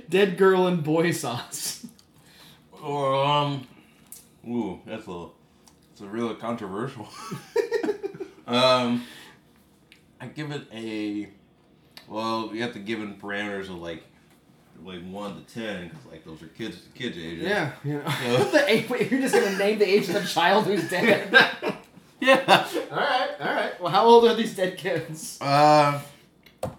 Dead 0.09 0.37
Girl 0.37 0.67
and 0.67 0.83
Boy 0.83 1.11
sauce? 1.11 1.87
Or, 2.83 3.15
um, 3.15 3.65
ooh, 4.45 4.81
that's 4.85 5.07
a, 5.07 5.27
it's 5.93 6.01
a 6.01 6.07
really 6.07 6.35
controversial. 6.35 7.07
um, 8.47 9.05
I 10.19 10.27
give 10.27 10.51
it 10.51 10.63
a, 10.73 11.29
well, 12.09 12.49
you 12.53 12.63
have 12.63 12.73
to 12.73 12.79
give 12.79 12.99
in 12.99 13.15
parameters 13.15 13.69
of 13.69 13.77
like, 13.77 14.03
like 14.83 15.01
1 15.01 15.45
to 15.45 15.53
10, 15.53 15.89
because 15.89 16.05
like 16.05 16.25
those 16.25 16.41
are 16.41 16.47
kids, 16.47 16.81
kids 16.93 17.17
ages. 17.17 17.43
Yeah, 17.43 17.71
you 17.83 17.93
know. 17.93 18.03
Yeah. 18.05 18.43
the 18.51 18.69
age, 18.69 18.89
wait, 18.89 19.11
you're 19.11 19.21
just 19.21 19.33
gonna 19.33 19.57
name 19.57 19.79
the 19.79 19.87
age 19.87 20.07
of 20.09 20.15
the 20.15 20.25
child 20.25 20.65
who's 20.65 20.89
dead. 20.89 21.35
Yeah. 22.21 22.65
all 22.91 22.97
right, 22.97 23.29
all 23.41 23.53
right. 23.53 23.79
Well, 23.79 23.91
how 23.91 24.05
old 24.05 24.25
are 24.25 24.33
these 24.33 24.55
dead 24.55 24.77
kids? 24.77 25.37
Uh, 25.41 26.01
I 26.63 26.69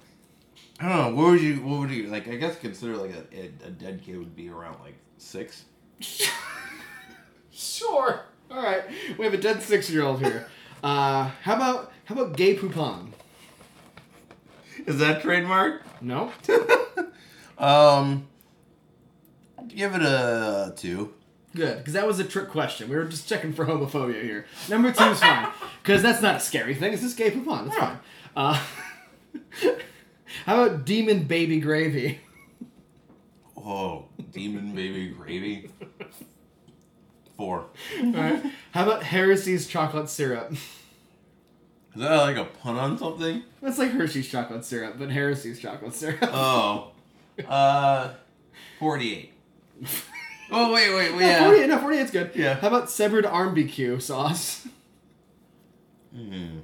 don't 0.80 0.96
know. 0.96 1.14
What 1.14 1.30
would 1.32 1.40
you? 1.42 1.56
What 1.56 1.80
would 1.80 1.90
you 1.90 2.08
like? 2.08 2.26
I 2.26 2.36
guess 2.36 2.58
consider 2.58 2.96
like 2.96 3.12
a, 3.12 3.38
a, 3.38 3.44
a 3.68 3.70
dead 3.70 4.02
kid 4.04 4.18
would 4.18 4.34
be 4.34 4.48
around 4.48 4.78
like 4.82 4.94
six. 5.18 5.66
Sure. 7.58 8.20
All 8.50 8.62
right. 8.62 8.82
We 9.16 9.24
have 9.24 9.32
a 9.32 9.38
dead 9.38 9.62
six-year-old 9.62 10.22
here. 10.22 10.46
Uh, 10.84 11.30
how 11.42 11.56
about 11.56 11.92
how 12.04 12.14
about 12.14 12.36
gay 12.36 12.54
poupon? 12.54 13.12
Is 14.84 14.98
that 14.98 15.22
trademark? 15.22 15.82
No. 16.02 16.32
Um, 17.58 18.28
give 19.68 19.94
it 19.94 20.02
a 20.02 20.74
two. 20.76 21.14
Good, 21.54 21.78
because 21.78 21.94
that 21.94 22.06
was 22.06 22.18
a 22.18 22.24
trick 22.24 22.50
question. 22.50 22.88
We 22.90 22.96
were 22.96 23.04
just 23.04 23.28
checking 23.28 23.52
for 23.54 23.64
homophobia 23.64 24.22
here. 24.22 24.46
Number 24.68 24.92
two 24.92 25.04
is 25.04 25.20
fine, 25.20 25.48
because 25.82 26.02
that's 26.02 26.20
not 26.20 26.36
a 26.36 26.40
scary 26.40 26.74
thing. 26.74 26.92
It's 26.92 27.02
just 27.02 27.16
gay 27.16 27.30
poupon. 27.30 27.68
It's 27.68 27.76
fine. 27.76 27.98
Uh, 28.36 28.62
how 30.44 30.62
about 30.64 30.84
demon 30.84 31.24
baby 31.24 31.58
gravy? 31.60 32.20
Oh, 33.56 34.04
demon 34.32 34.74
baby 34.74 35.08
gravy. 35.08 35.70
Four. 37.38 37.66
All 38.00 38.12
right. 38.12 38.42
How 38.72 38.84
about 38.84 39.04
Heresy's 39.04 39.66
chocolate 39.66 40.08
syrup? 40.08 40.52
Is 40.52 42.02
that 42.02 42.16
like 42.16 42.36
a 42.36 42.44
pun 42.44 42.76
on 42.76 42.98
something? 42.98 43.42
That's 43.62 43.78
like 43.78 43.92
Hershey's 43.92 44.28
chocolate 44.28 44.64
syrup, 44.64 44.96
but 44.98 45.10
Heresy's 45.10 45.58
chocolate 45.58 45.94
syrup. 45.94 46.18
Oh, 46.22 46.92
uh, 47.48 48.10
forty-eight. 48.78 49.32
Oh 50.50 50.72
wait, 50.72 50.94
wait, 50.94 51.12
wait. 51.12 51.20
No, 51.20 51.26
Yeah. 51.26 51.44
48, 51.44 51.66
no, 51.68 51.78
48's 51.78 52.10
good. 52.12 52.30
Yeah. 52.34 52.54
How 52.54 52.68
about 52.68 52.88
severed 52.90 53.26
arm 53.26 53.54
BQ 53.54 54.00
sauce? 54.00 54.66
Hmm. 56.14 56.58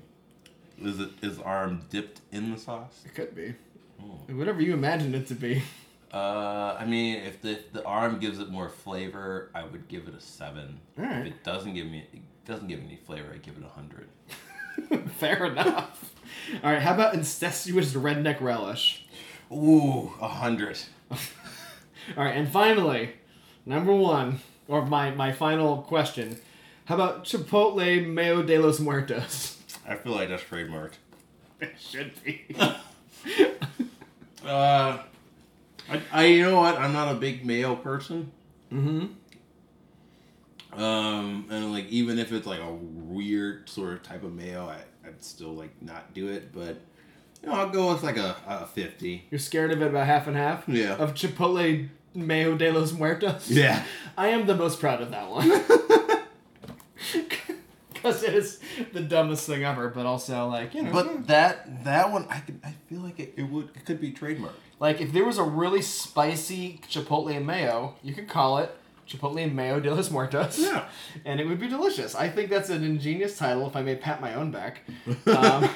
Is 0.80 0.98
it 1.00 1.10
is 1.22 1.38
arm 1.38 1.82
dipped 1.90 2.20
in 2.30 2.50
the 2.52 2.58
sauce? 2.58 3.02
It 3.04 3.14
could 3.14 3.34
be. 3.34 3.54
Oh. 4.00 4.18
Whatever 4.34 4.62
you 4.62 4.72
imagine 4.72 5.14
it 5.14 5.26
to 5.28 5.34
be. 5.34 5.62
Uh, 6.12 6.76
I 6.78 6.84
mean, 6.86 7.16
if 7.22 7.40
the 7.42 7.58
the 7.72 7.84
arm 7.84 8.18
gives 8.18 8.38
it 8.38 8.50
more 8.50 8.68
flavor, 8.68 9.50
I 9.54 9.64
would 9.64 9.88
give 9.88 10.08
it 10.08 10.14
a 10.14 10.20
seven. 10.20 10.80
All 10.98 11.04
right. 11.04 11.18
If 11.20 11.26
it 11.26 11.44
doesn't 11.44 11.74
give 11.74 11.86
me 11.86 12.06
it 12.12 12.20
doesn't 12.46 12.68
give 12.68 12.80
any 12.80 12.96
flavor, 12.96 13.28
I 13.34 13.38
give 13.38 13.56
it 13.56 13.64
a 13.64 13.68
hundred. 13.68 14.08
Fair 15.12 15.46
enough. 15.46 16.14
All 16.64 16.72
right, 16.72 16.80
how 16.82 16.94
about 16.94 17.14
incestuous 17.14 17.92
redneck 17.94 18.40
relish? 18.40 19.01
Ooh, 19.52 20.12
a 20.20 20.28
hundred. 20.28 20.78
All 21.10 21.18
right, 22.24 22.36
and 22.36 22.48
finally, 22.48 23.10
number 23.66 23.94
one, 23.94 24.40
or 24.68 24.84
my, 24.86 25.10
my 25.10 25.32
final 25.32 25.78
question. 25.82 26.38
How 26.86 26.94
about 26.96 27.24
Chipotle 27.24 28.06
Mayo 28.06 28.42
de 28.42 28.58
los 28.58 28.80
Muertos? 28.80 29.58
I 29.86 29.94
feel 29.96 30.12
like 30.12 30.28
that's 30.28 30.42
trademarked. 30.42 30.94
It 31.60 31.74
should 31.78 32.12
be. 32.24 32.44
Uh, 34.44 35.00
I, 35.88 36.02
I 36.10 36.24
you 36.24 36.42
know 36.42 36.56
what? 36.60 36.76
I'm 36.76 36.92
not 36.92 37.12
a 37.12 37.14
big 37.14 37.46
mayo 37.46 37.76
person. 37.76 38.32
mm-hmm. 38.72 39.06
Um, 40.82 41.46
and 41.48 41.70
like 41.72 41.88
even 41.90 42.18
if 42.18 42.32
it's 42.32 42.46
like 42.46 42.58
a 42.58 42.72
weird 42.72 43.68
sort 43.68 43.92
of 43.92 44.02
type 44.02 44.24
of 44.24 44.32
mayo, 44.32 44.66
I 44.66 44.78
I'd 45.06 45.22
still 45.22 45.52
like 45.52 45.70
not 45.80 46.12
do 46.12 46.26
it. 46.26 46.52
But 46.52 46.80
you 47.42 47.48
know, 47.48 47.54
I'll 47.54 47.70
go 47.70 47.92
with 47.92 48.02
like 48.02 48.16
a, 48.16 48.36
a 48.46 48.66
fifty. 48.66 49.24
You're 49.30 49.38
scared 49.38 49.72
of 49.72 49.82
it 49.82 49.88
about 49.88 50.06
half 50.06 50.26
and 50.26 50.36
half? 50.36 50.64
Yeah. 50.68 50.96
Of 50.96 51.14
Chipotle 51.14 51.88
Mayo 52.14 52.56
de 52.56 52.70
los 52.70 52.92
Muertos? 52.92 53.50
Yeah. 53.50 53.84
I 54.16 54.28
am 54.28 54.46
the 54.46 54.54
most 54.54 54.80
proud 54.80 55.00
of 55.00 55.10
that 55.10 55.30
one. 55.30 55.50
Because 57.92 58.24
it 58.24 58.34
is 58.34 58.58
the 58.92 59.00
dumbest 59.00 59.46
thing 59.46 59.62
ever, 59.62 59.88
but 59.88 60.06
also, 60.06 60.48
like, 60.48 60.74
you 60.74 60.82
know. 60.82 60.90
But 60.90 61.28
that 61.28 61.84
that 61.84 62.10
one, 62.10 62.26
I 62.28 62.40
could, 62.40 62.58
I 62.64 62.74
feel 62.88 62.98
like 62.98 63.20
it, 63.20 63.34
it 63.36 63.44
would 63.44 63.68
it 63.76 63.84
could 63.84 64.00
be 64.00 64.10
trademarked. 64.10 64.54
Like 64.80 65.00
if 65.00 65.12
there 65.12 65.24
was 65.24 65.38
a 65.38 65.44
really 65.44 65.82
spicy 65.82 66.80
Chipotle 66.90 67.44
mayo, 67.44 67.94
you 68.02 68.12
could 68.12 68.28
call 68.28 68.58
it 68.58 68.74
Chipotle 69.08 69.52
Mayo 69.52 69.78
de 69.78 69.94
los 69.94 70.10
Muertos. 70.10 70.58
Yeah. 70.58 70.88
And 71.24 71.40
it 71.40 71.46
would 71.46 71.60
be 71.60 71.68
delicious. 71.68 72.16
I 72.16 72.28
think 72.28 72.50
that's 72.50 72.70
an 72.70 72.82
ingenious 72.82 73.38
title 73.38 73.68
if 73.68 73.76
I 73.76 73.82
may 73.82 73.94
pat 73.94 74.20
my 74.20 74.34
own 74.34 74.50
back. 74.50 74.80
Um, 75.26 75.70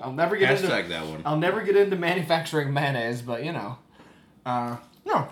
I'll 0.00 0.12
never 0.12 0.36
get 0.36 0.50
into 0.50 0.68
that 0.68 1.06
one. 1.06 1.22
I'll 1.24 1.36
never 1.38 1.62
get 1.62 1.76
into 1.76 1.96
manufacturing 1.96 2.72
mayonnaise, 2.72 3.22
but 3.22 3.44
you 3.44 3.52
know. 3.52 3.78
Uh 4.44 4.76
no. 5.04 5.28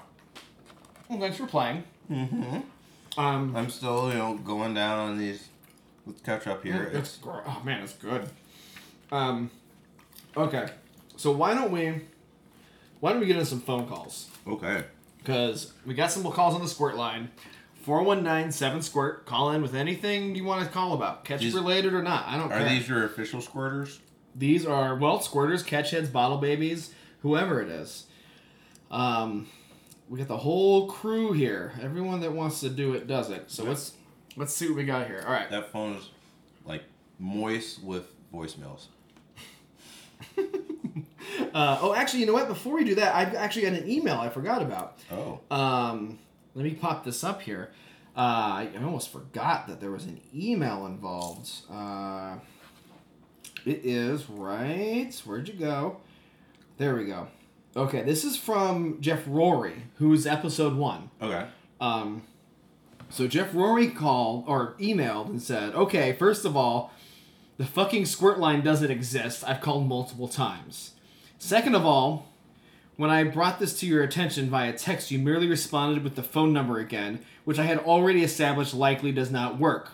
Well, 1.09 1.21
thanks 1.21 1.37
for 1.37 1.47
playing. 1.47 1.85
Mm-hmm. 2.11 3.21
Um 3.21 3.57
I'm 3.57 3.71
still 3.71 4.09
you 4.11 4.19
know 4.19 4.35
going 4.37 4.75
down 4.75 4.99
on 4.99 5.19
these. 5.19 5.49
Let's 6.07 6.21
catch 6.21 6.47
up 6.47 6.63
here. 6.63 6.91
it's, 6.93 7.17
gr- 7.17 7.41
oh 7.47 7.63
man, 7.65 7.83
it's 7.83 7.95
good. 7.95 8.29
Um 9.11 9.51
okay. 10.37 10.69
So 11.17 11.31
why 11.33 11.55
don't 11.55 11.71
we 11.71 12.03
why 13.01 13.13
don't 13.13 13.21
we 13.21 13.27
get 13.27 13.37
into 13.37 13.47
some 13.47 13.61
phone 13.61 13.87
calls? 13.87 14.31
okay. 14.47 14.85
because 15.19 15.73
we 15.87 15.95
got 15.95 16.11
some 16.11 16.23
calls 16.31 16.55
on 16.55 16.61
the 16.61 16.69
squirt 16.69 16.97
line 16.97 17.31
419-7 17.87 18.83
squirt 18.83 19.27
call 19.27 19.51
in 19.53 19.63
with 19.63 19.75
anything 19.75 20.35
you 20.35 20.45
want 20.45 20.63
to 20.67 20.71
call 20.71 20.93
about 20.95 21.25
catch 21.25 21.41
These- 21.41 21.55
related 21.55 21.95
or 21.95 22.03
not 22.03 22.27
i 22.29 22.37
don't 22.37 22.49
care. 22.49 22.59
Are 22.59 22.61
care 22.61 22.69
these 22.79 22.89
your 22.89 23.05
official 23.05 23.41
squirters? 23.41 23.99
These 24.35 24.67
are 24.67 24.97
well 24.97 25.19
squirters 25.19 25.65
catch 25.65 25.91
heads 25.91 26.09
bottle 26.09 26.39
babies 26.39 26.93
whoever 27.23 27.61
it 27.61 27.69
is 27.69 28.07
um 28.91 29.47
we 30.09 30.19
got 30.19 30.29
the 30.29 30.37
whole 30.37 30.87
crew 30.89 31.33
here 31.33 31.73
everyone 31.83 32.21
that 32.21 32.33
wants 32.33 32.61
to 32.61 32.69
do 32.69 32.93
it 32.95 33.07
does 33.07 33.31
it 33.31 33.45
so 33.51 33.65
let's 33.65 33.93
let's 34.37 34.55
see 34.55 34.67
what 34.67 34.77
we 34.77 34.85
got 34.85 35.07
here 35.07 35.23
all 35.27 35.33
right 35.33 35.51
That 35.51 35.71
phone 35.73 35.95
is 35.97 36.11
like 36.65 36.83
moist 37.19 37.83
with 37.83 38.07
voicemails. 38.33 38.87
uh, 40.39 41.79
oh 41.81 41.95
actually 41.95 42.21
you 42.21 42.27
know 42.27 42.33
what 42.33 42.49
before 42.49 42.75
we 42.75 42.85
do 42.85 42.95
that 42.97 43.15
i've 43.15 43.35
actually 43.35 43.63
got 43.63 43.73
an 43.73 43.89
email 43.89 44.17
i 44.17 44.29
forgot 44.29 44.63
about 44.63 44.99
Oh. 45.13 45.41
Um, 45.51 46.19
let 46.55 46.65
me 46.65 46.73
pop 46.73 47.05
this 47.05 47.23
up 47.25 47.43
here. 47.43 47.71
Uh, 48.17 48.21
I 48.21 48.69
I 48.79 48.83
almost 48.85 49.11
forgot 49.11 49.67
that 49.67 49.81
there 49.81 49.91
was 49.91 50.05
an 50.05 50.21
email 50.35 50.87
involved. 50.87 51.51
Uh, 51.71 52.37
it 53.67 53.81
is 53.85 54.29
right. 54.29 55.11
Where'd 55.25 55.49
you 55.49 55.55
go? 55.55 55.99
There 56.79 56.95
we 56.97 57.07
go. 57.07 57.29
Okay, 57.77 58.03
this 58.03 58.25
is 58.25 58.37
from 58.37 59.01
Jeff 59.01 59.23
Rory, 59.27 59.83
who's 59.99 60.27
episode 60.27 60.75
one. 60.77 61.11
Okay. 61.21 61.47
Um, 61.81 62.23
so 63.11 63.27
Jeff 63.27 63.55
Rory 63.55 63.89
called 63.89 64.45
or 64.47 64.75
emailed 64.81 65.27
and 65.29 65.43
said, 65.43 65.75
"Okay, 65.75 66.13
first 66.13 66.45
of 66.45 66.57
all, 66.57 66.93
the 67.59 67.65
fucking 67.67 68.07
squirt 68.07 68.39
line 68.39 68.63
doesn't 68.63 68.91
exist. 68.91 69.45
I've 69.47 69.61
called 69.61 69.89
multiple 69.89 70.29
times. 70.29 70.93
Second 71.39 71.75
of 71.75 71.85
all, 71.85 72.27
when 72.97 73.11
I 73.11 73.25
brought 73.25 73.59
this 73.59 73.79
to 73.81 73.87
your 73.87 74.03
attention 74.03 74.49
via 74.49 74.73
text, 74.73 75.11
you 75.11 75.19
merely 75.19 75.47
responded 75.49 76.05
with 76.05 76.15
the 76.15 76.23
phone 76.23 76.53
number 76.53 76.79
again, 76.79 77.21
which 77.45 77.59
I 77.59 77.65
had 77.65 77.79
already 77.79 78.23
established 78.23 78.73
likely 78.75 79.11
does 79.13 79.31
not 79.33 79.59
work. 79.59 79.91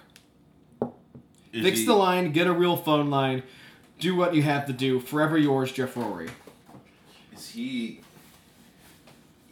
Is 1.53 1.65
Fix 1.65 1.81
he- 1.81 1.87
the 1.87 1.95
line, 1.95 2.33
get 2.33 2.47
a 2.47 2.53
real 2.53 2.77
phone 2.77 3.11
line, 3.11 3.43
do 4.01 4.17
what 4.17 4.35
you 4.35 4.43
have 4.43 4.67
to 4.67 4.73
do. 4.73 5.01
Forever 5.01 5.37
yours, 5.39 5.73
Jeff 5.73 5.97
Rory." 5.97 6.31
Is 7.33 7.51
he? 7.51 8.01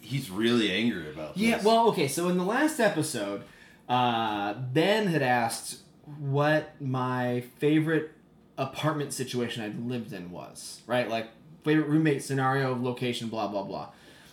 He's 0.00 0.30
really 0.30 0.70
angry 0.72 1.11
about 1.11 1.34
this. 1.34 1.42
Yeah, 1.42 1.61
well, 1.62 1.88
okay, 1.88 2.08
so 2.08 2.28
in 2.28 2.38
the 2.38 2.44
last 2.44 2.80
episode, 2.80 3.42
uh, 3.88 4.54
Ben 4.54 5.06
had 5.08 5.22
asked 5.22 5.80
what 6.18 6.80
my 6.80 7.42
favorite 7.58 8.12
apartment 8.56 9.12
situation 9.12 9.62
I'd 9.62 9.87
lived 9.87 10.12
in 10.14 10.30
was, 10.30 10.80
right? 10.87 11.08
Like, 11.08 11.28
favorite 11.62 11.88
roommate 11.88 12.22
scenario, 12.22 12.74
location, 12.80 13.28
blah, 13.28 13.48
blah, 13.48 13.62
blah. 13.64 13.90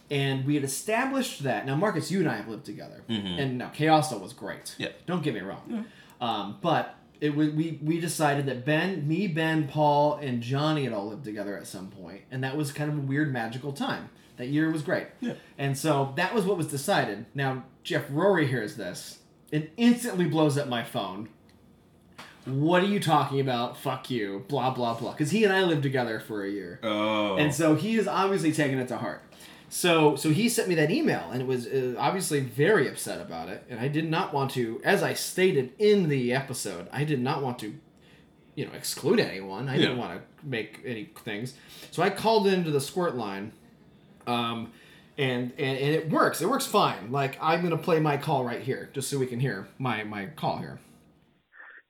and 0.10 0.46
we 0.46 0.56
had 0.56 0.64
established 0.64 1.44
that. 1.44 1.66
Now, 1.66 1.76
Marcus, 1.76 2.10
you 2.10 2.20
and 2.20 2.30
I 2.30 2.38
have 2.38 2.48
lived 2.48 2.66
together, 2.66 3.02
and 3.10 3.58
now 3.58 3.70
Chaoso 3.76 4.22
was 4.22 4.32
great. 4.32 4.76
Yeah. 4.78 4.90
Don't 5.08 5.24
get 5.24 5.34
me 5.34 5.42
wrong. 5.42 5.86
Um, 6.22 6.58
but 6.62 6.96
it 7.22 7.36
was 7.36 7.50
we 7.50 7.80
we 7.82 8.00
decided 8.00 8.46
that 8.48 8.66
Ben, 8.66 9.08
me, 9.08 9.28
Ben, 9.28 9.68
Paul, 9.68 10.16
and 10.16 10.42
Johnny 10.42 10.84
had 10.84 10.94
all 10.94 11.08
lived 11.08 11.24
together 11.24 11.58
at 11.58 11.68
some 11.68 11.88
point, 11.88 12.22
and 12.32 12.44
that 12.44 12.58
was 12.58 12.72
kind 12.72 12.92
of 12.92 12.98
a 12.98 13.02
weird 13.02 13.32
magical 13.32 13.74
time. 13.74 14.10
That 14.38 14.48
year 14.48 14.70
was 14.70 14.82
great. 14.82 15.08
Yeah. 15.22 15.34
And 15.58 15.78
so 15.78 16.14
that 16.18 16.34
was 16.34 16.46
what 16.46 16.58
was 16.58 16.68
decided. 16.68 17.26
Now 17.34 17.64
Jeff 17.84 18.06
Rory 18.10 18.48
hears 18.48 18.76
this 18.76 19.20
and 19.52 19.70
instantly 19.78 20.26
blows 20.26 20.58
up 20.58 20.68
my 20.68 20.84
phone. 20.84 21.30
What 22.46 22.84
are 22.84 22.88
you 22.88 23.00
talking 23.00 23.40
about? 23.40 23.78
Fuck 23.78 24.12
you. 24.12 24.44
Blah 24.48 24.72
blah 24.72 24.94
blah. 24.94 25.12
Because 25.12 25.32
he 25.32 25.44
and 25.46 25.54
I 25.54 25.64
lived 25.64 25.84
together 25.84 26.20
for 26.20 26.44
a 26.44 26.50
year. 26.50 26.80
Oh. 26.84 27.38
And 27.38 27.54
so 27.54 27.76
he 27.76 27.96
is 27.96 28.08
obviously 28.08 28.52
taking 28.52 28.78
it 28.78 28.88
to 28.90 28.98
heart. 28.98 29.24
So 29.76 30.16
so 30.16 30.30
he 30.30 30.48
sent 30.48 30.70
me 30.70 30.76
that 30.76 30.90
email 30.90 31.32
and 31.34 31.42
it 31.42 31.48
was 31.48 31.68
uh, 31.68 31.96
obviously 31.98 32.40
very 32.40 32.88
upset 32.88 33.20
about 33.20 33.50
it 33.50 33.66
and 33.70 33.78
I 33.78 33.90
did 33.90 34.10
not 34.10 34.34
want 34.34 34.52
to 34.52 34.80
as 34.86 35.04
I 35.04 35.14
stated 35.14 35.74
in 35.78 36.08
the 36.08 36.32
episode, 36.32 36.88
I 36.94 37.04
did 37.04 37.20
not 37.20 37.44
want 37.44 37.60
to 37.60 37.76
you 38.56 38.66
know 38.66 38.72
exclude 38.72 39.20
anyone. 39.20 39.68
I 39.68 39.76
didn't 39.76 39.98
want 39.98 40.14
to 40.18 40.48
make 40.48 40.80
any 40.86 41.10
things. 41.26 41.56
So 41.92 42.02
I 42.02 42.10
called 42.10 42.48
into 42.48 42.72
the 42.72 42.80
squirt 42.80 43.18
line 43.18 43.52
um 44.26 44.72
and, 45.18 45.52
and 45.58 45.78
and 45.78 45.94
it 45.94 46.10
works. 46.10 46.42
It 46.42 46.48
works 46.48 46.66
fine. 46.66 47.12
Like 47.12 47.38
I'm 47.42 47.60
going 47.60 47.78
to 47.78 47.84
play 47.84 48.00
my 48.00 48.16
call 48.16 48.46
right 48.46 48.62
here 48.62 48.90
just 48.94 49.10
so 49.10 49.18
we 49.18 49.28
can 49.28 49.42
hear 49.42 49.68
my 49.78 50.06
my 50.06 50.28
call 50.28 50.58
here. 50.58 50.80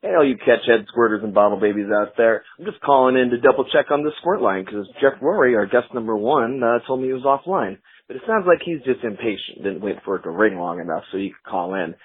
Hey, 0.06 0.14
all 0.14 0.24
you 0.24 0.36
catch 0.36 0.64
head 0.66 0.86
squirters 0.86 1.24
and 1.24 1.34
bottle 1.34 1.58
babies 1.58 1.88
out 1.92 2.12
there. 2.16 2.44
I'm 2.60 2.64
just 2.64 2.80
calling 2.80 3.16
in 3.16 3.30
to 3.30 3.40
double 3.40 3.64
check 3.64 3.90
on 3.90 4.04
the 4.04 4.12
squirt 4.20 4.40
line 4.40 4.64
because 4.64 4.86
Jeff 5.00 5.20
Rory, 5.20 5.56
our 5.56 5.66
guest 5.66 5.92
number 5.92 6.16
one, 6.16 6.62
uh, 6.62 6.78
told 6.86 7.00
me 7.00 7.08
he 7.08 7.12
was 7.12 7.24
offline. 7.24 7.78
But 8.06 8.14
it 8.14 8.22
sounds 8.24 8.44
like 8.46 8.60
he's 8.64 8.84
just 8.84 9.02
impatient, 9.02 9.64
didn't 9.64 9.80
wait 9.80 9.96
for 10.04 10.14
it 10.14 10.22
to 10.22 10.30
ring 10.30 10.58
long 10.58 10.78
enough 10.78 11.02
so 11.10 11.18
he 11.18 11.30
could 11.30 11.50
call 11.50 11.74
in. 11.74 11.96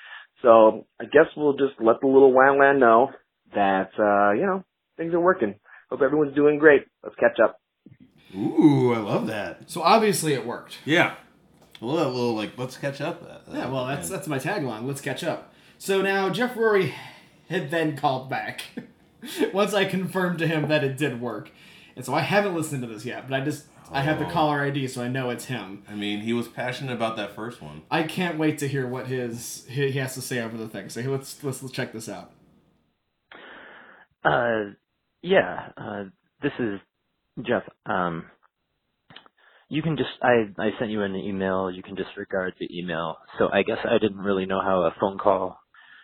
So 0.42 0.88
I 1.00 1.04
guess 1.04 1.28
we'll 1.38 1.54
just 1.54 1.80
let 1.80 2.02
the 2.02 2.08
little 2.08 2.34
Wildland 2.34 2.80
know 2.80 3.12
that, 3.54 3.92
uh, 4.00 4.32
you 4.32 4.48
know, 4.48 4.64
things 4.98 5.14
are 5.14 5.20
working. 5.20 5.60
Hope 5.92 6.02
everyone's 6.02 6.34
doing 6.34 6.58
great. 6.58 6.86
Let's 7.04 7.18
catch 7.18 7.40
up. 7.40 7.62
Ooh, 8.36 8.94
I 8.96 8.98
love 8.98 9.28
that. 9.28 9.70
So 9.70 9.84
obviously 9.84 10.34
it 10.34 10.44
worked. 10.44 10.80
Yeah. 10.86 11.18
A 11.80 11.86
little, 11.86 12.08
a 12.08 12.12
little 12.12 12.36
like 12.36 12.58
let's 12.58 12.78
catch 12.78 13.00
up. 13.00 13.22
That. 13.22 13.54
Yeah, 13.54 13.70
well, 13.70 13.86
that's 13.86 14.10
that's 14.10 14.28
my 14.28 14.40
tagline. 14.40 14.88
Let's 14.88 15.02
catch 15.02 15.24
up. 15.24 15.54
So 15.78 16.02
now 16.02 16.30
Jeff 16.30 16.56
Rory 16.56 16.94
had 17.52 17.70
then 17.72 17.96
called 17.96 18.30
back 18.30 18.62
once 19.54 19.74
I 19.74 19.86
confirmed 19.86 20.40
to 20.40 20.48
him 20.48 20.68
that 20.70 20.84
it 20.84 20.98
did 20.98 21.22
work, 21.22 21.52
and 21.96 22.04
so 22.06 22.14
I 22.16 22.22
haven't 22.22 22.56
listened 22.56 22.82
to 22.82 22.88
this 22.88 23.06
yet. 23.06 23.30
But 23.30 23.40
I 23.42 23.46
just 23.46 23.66
I 23.92 24.02
have 24.02 24.20
the 24.20 24.26
Oh. 24.28 24.32
caller 24.32 24.62
ID, 24.62 24.88
so 24.88 25.04
I 25.04 25.08
know 25.10 25.30
it's 25.30 25.46
him. 25.46 25.84
I 25.90 25.96
mean, 25.96 26.22
he 26.22 26.34
was 26.34 26.48
passionate 26.48 26.94
about 26.94 27.18
that 27.18 27.36
first 27.36 27.62
one. 27.62 27.82
I 27.92 28.04
can't 28.04 28.38
wait 28.40 28.58
to 28.60 28.68
hear 28.68 28.88
what 28.88 29.08
his 29.08 29.66
he 29.70 29.92
he 29.92 30.00
has 30.00 30.14
to 30.16 30.22
say 30.22 30.40
over 30.40 30.58
the 30.58 30.68
thing. 30.68 30.90
So 30.90 31.02
let's 31.02 31.44
let's, 31.44 31.62
let's 31.62 31.74
check 31.76 31.94
this 31.94 32.10
out. 32.10 32.32
Uh, 34.24 34.72
yeah. 35.22 35.70
Uh, 35.78 36.04
this 36.42 36.54
is 36.60 36.80
Jeff. 37.42 37.64
Um, 37.86 38.26
you 39.70 39.82
can 39.82 39.98
just 39.98 40.10
I 40.22 40.52
I 40.58 40.70
sent 40.80 40.92
you 40.92 41.02
an 41.04 41.16
email. 41.16 41.70
You 41.72 41.84
can 41.84 41.96
disregard 41.96 42.54
the 42.60 42.70
email. 42.78 43.18
So 43.38 43.50
I 43.52 43.64
guess 43.64 43.78
I 43.84 43.98
didn't 43.98 44.20
really 44.20 44.46
know 44.46 44.62
how 44.62 44.82
a 44.84 44.96
phone 45.00 45.18
call 45.18 45.60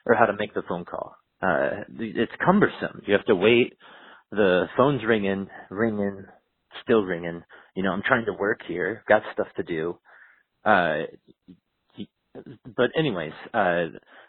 or 0.06 0.16
how 0.16 0.26
to 0.26 0.34
make 0.38 0.54
the 0.54 0.64
phone 0.68 0.86
call. 0.86 1.16
Uh, 1.42 1.84
it's 2.00 2.32
cumbersome. 2.46 3.04
You 3.06 3.14
have 3.14 3.26
to 3.28 3.36
wait. 3.36 3.74
The 4.32 4.68
phone's 4.78 5.04
ringing, 5.06 5.48
ringing, 5.70 6.26
still 6.84 7.04
ringing. 7.04 7.44
You 7.76 7.84
know, 7.84 7.92
I'm 7.94 8.04
trying 8.04 8.26
to 8.26 8.34
work 8.34 8.62
here. 8.68 9.04
Got 9.08 9.24
stuff 9.34 9.48
to 9.58 9.64
do. 9.64 9.98
Uh, 10.66 11.04
but 12.78 12.92
anyways, 12.98 13.34
uh, 13.54 13.86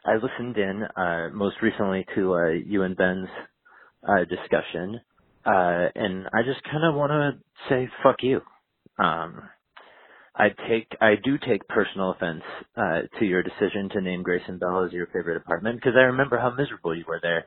I 0.06 0.14
listened 0.22 0.56
in 0.56 0.84
uh, 0.96 1.28
most 1.32 1.56
recently 1.62 2.06
to 2.16 2.34
uh, 2.34 2.48
you 2.50 2.82
and 2.84 2.96
Ben's 2.96 3.28
uh, 4.08 4.24
discussion, 4.24 5.00
uh, 5.46 5.88
and 5.94 6.26
I 6.34 6.42
just 6.44 6.62
kind 6.64 6.84
of 6.84 6.94
want 6.94 7.12
to 7.12 7.32
say 7.68 7.88
fuck 8.02 8.16
you. 8.22 8.40
Um, 8.98 9.42
I 10.38 10.48
take 10.68 10.86
I 11.00 11.14
do 11.22 11.36
take 11.36 11.66
personal 11.68 12.12
offense 12.12 12.42
uh, 12.76 13.00
to 13.18 13.24
your 13.24 13.42
decision 13.42 13.88
to 13.92 14.00
name 14.00 14.22
Grayson 14.22 14.58
Bell 14.58 14.84
as 14.84 14.92
your 14.92 15.06
favorite 15.06 15.36
apartment 15.38 15.76
because 15.76 15.94
I 15.96 16.04
remember 16.04 16.38
how 16.38 16.50
miserable 16.50 16.96
you 16.96 17.04
were 17.08 17.20
there. 17.20 17.46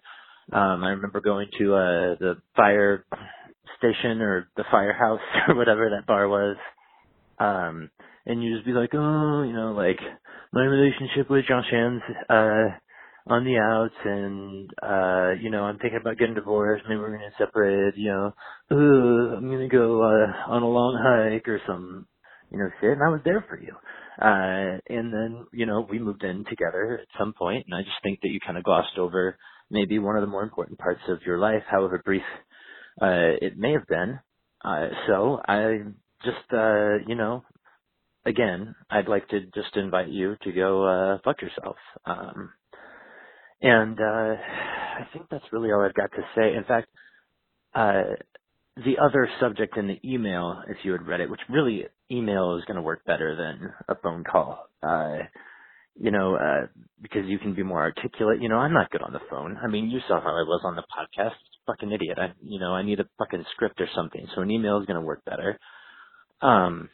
Um, 0.52 0.84
I 0.84 0.90
remember 0.90 1.22
going 1.22 1.48
to 1.60 1.74
uh, 1.76 2.16
the 2.20 2.36
fire 2.56 3.06
station 3.78 4.22
or 4.22 4.50
the 4.58 4.66
firehouse 4.70 5.22
or 5.48 5.56
whatever 5.56 5.90
that 5.90 6.06
bar 6.06 6.28
was, 6.28 6.58
um, 7.40 7.90
and 8.26 8.44
you 8.44 8.54
just 8.54 8.66
be 8.66 8.74
like, 8.74 8.92
oh, 8.94 9.44
you 9.44 9.54
know, 9.54 9.74
like 9.76 10.00
my 10.52 10.64
relationship 10.64 11.30
with 11.30 11.46
John 11.48 11.64
Chan's 11.72 12.02
uh, 12.30 12.78
on 13.28 13.46
the 13.46 13.58
outs, 13.58 13.96
and 14.04 14.70
uh, 14.84 15.32
you 15.42 15.50
know, 15.50 15.64
I'm 15.64 15.78
thinking 15.80 16.00
about 16.02 16.18
getting 16.18 16.36
divorced. 16.36 16.84
Maybe 16.90 17.00
we're 17.00 17.16
gonna 17.16 17.32
separate. 17.38 17.96
You 17.96 18.10
know, 18.10 18.34
Ugh, 18.72 19.38
I'm 19.38 19.50
gonna 19.50 19.70
go 19.70 20.02
uh, 20.04 20.52
on 20.52 20.64
a 20.64 20.68
long 20.68 21.00
hike 21.02 21.48
or 21.48 21.62
some, 21.66 22.08
you 22.52 22.60
know, 22.60 22.70
shit. 22.82 22.92
And 22.92 23.04
I 23.04 23.10
was 23.10 23.22
there 23.26 23.46
for 23.50 23.60
you. 23.60 23.76
Uh, 24.22 24.80
and 24.90 25.14
then, 25.14 25.48
you 25.54 25.66
know, 25.66 25.88
we 25.90 26.00
moved 26.00 26.24
in 26.24 26.46
together 26.50 27.00
at 27.02 27.20
some 27.20 27.34
point, 27.34 27.66
and 27.68 27.76
I 27.76 27.82
just 27.84 28.02
think 28.04 28.22
that 28.22 28.30
you 28.30 28.40
kind 28.40 28.58
of 28.58 28.64
glossed 28.66 28.98
over 28.98 29.38
maybe 29.72 30.00
one 30.00 30.16
of 30.16 30.22
the 30.22 30.28
more 30.28 30.44
important 30.44 30.80
parts 30.80 31.02
of 31.10 31.20
your 31.26 31.40
life, 31.40 31.64
however 31.70 32.02
brief 32.06 32.24
uh, 33.02 33.36
it 33.42 33.58
may 33.58 33.74
have 33.74 33.88
been. 33.88 34.20
Uh, 34.64 34.88
so 35.08 35.42
I 35.48 35.80
just, 36.24 36.54
uh, 36.54 36.98
you 37.08 37.16
know, 37.16 37.44
again, 38.26 38.76
I'd 38.90 39.10
like 39.10 39.28
to 39.30 39.42
just 39.56 39.76
invite 39.76 40.10
you 40.10 40.38
to 40.44 40.54
go 40.54 40.86
uh, 40.86 41.20
fuck 41.24 41.42
yourself. 41.42 41.78
Um, 42.06 42.52
and 43.62 44.00
uh, 44.00 44.36
I 44.36 45.08
think 45.14 45.28
that's 45.32 45.46
really 45.52 45.72
all 45.72 45.82
I've 45.82 45.96
got 45.96 46.12
to 46.12 46.24
say. 46.36 46.56
In 46.56 46.64
fact, 46.66 46.90
uh, 47.76 48.04
the 48.78 48.98
other 49.00 49.30
subject 49.40 49.78
in 49.78 49.88
the 49.88 50.00
email, 50.04 50.64
if 50.68 50.78
you 50.84 50.94
had 50.94 51.06
read 51.08 51.20
it, 51.20 51.30
which 51.30 51.42
really 51.50 51.86
email 52.10 52.58
is 52.58 52.66
going 52.66 52.78
to 52.78 52.82
work 52.82 53.06
better 53.06 53.36
than 53.36 53.74
a 53.90 54.00
phone 54.02 54.24
call. 54.24 54.68
Uh, 54.82 55.18
you 56.00 56.12
know, 56.12 56.36
uh, 56.36 56.68
because 57.02 57.26
you 57.28 57.38
can 57.38 57.54
be 57.54 57.64
more 57.64 57.82
articulate. 57.82 58.42
You 58.42 58.50
know, 58.50 58.58
I'm 58.58 58.74
not 58.74 58.90
good 58.92 59.02
on 59.02 59.14
the 59.14 59.20
phone. 59.30 59.58
I 59.62 59.68
mean, 59.68 59.90
you 59.90 60.00
saw 60.08 60.22
how 60.22 60.30
I 60.30 60.44
was 60.44 60.62
on 60.64 60.76
the 60.76 60.84
podcast. 60.84 61.36
Fucking 61.68 61.92
idiot. 61.92 62.18
I, 62.20 62.34
you 62.42 62.60
know, 62.60 62.74
I 62.74 62.82
need 62.82 63.00
a 63.00 63.06
fucking 63.20 63.46
script 63.54 63.80
or 63.82 63.88
something. 63.96 64.26
So 64.36 64.42
an 64.42 64.52
email 64.52 64.80
is 64.80 64.86
going 64.86 65.00
to 65.00 65.06
work 65.06 65.24
better. 65.26 65.60
Um, 66.42 66.90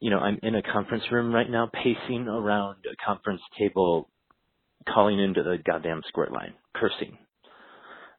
you 0.00 0.10
know, 0.10 0.18
I'm 0.18 0.38
in 0.42 0.54
a 0.54 0.62
conference 0.62 1.04
room 1.12 1.34
right 1.34 1.48
now, 1.48 1.70
pacing 1.72 2.26
around 2.28 2.78
a 2.90 2.96
conference 3.04 3.40
table, 3.58 4.08
calling 4.92 5.20
into 5.20 5.42
the 5.42 5.58
goddamn 5.64 6.02
squirt 6.08 6.32
line, 6.32 6.54
cursing. 6.74 7.18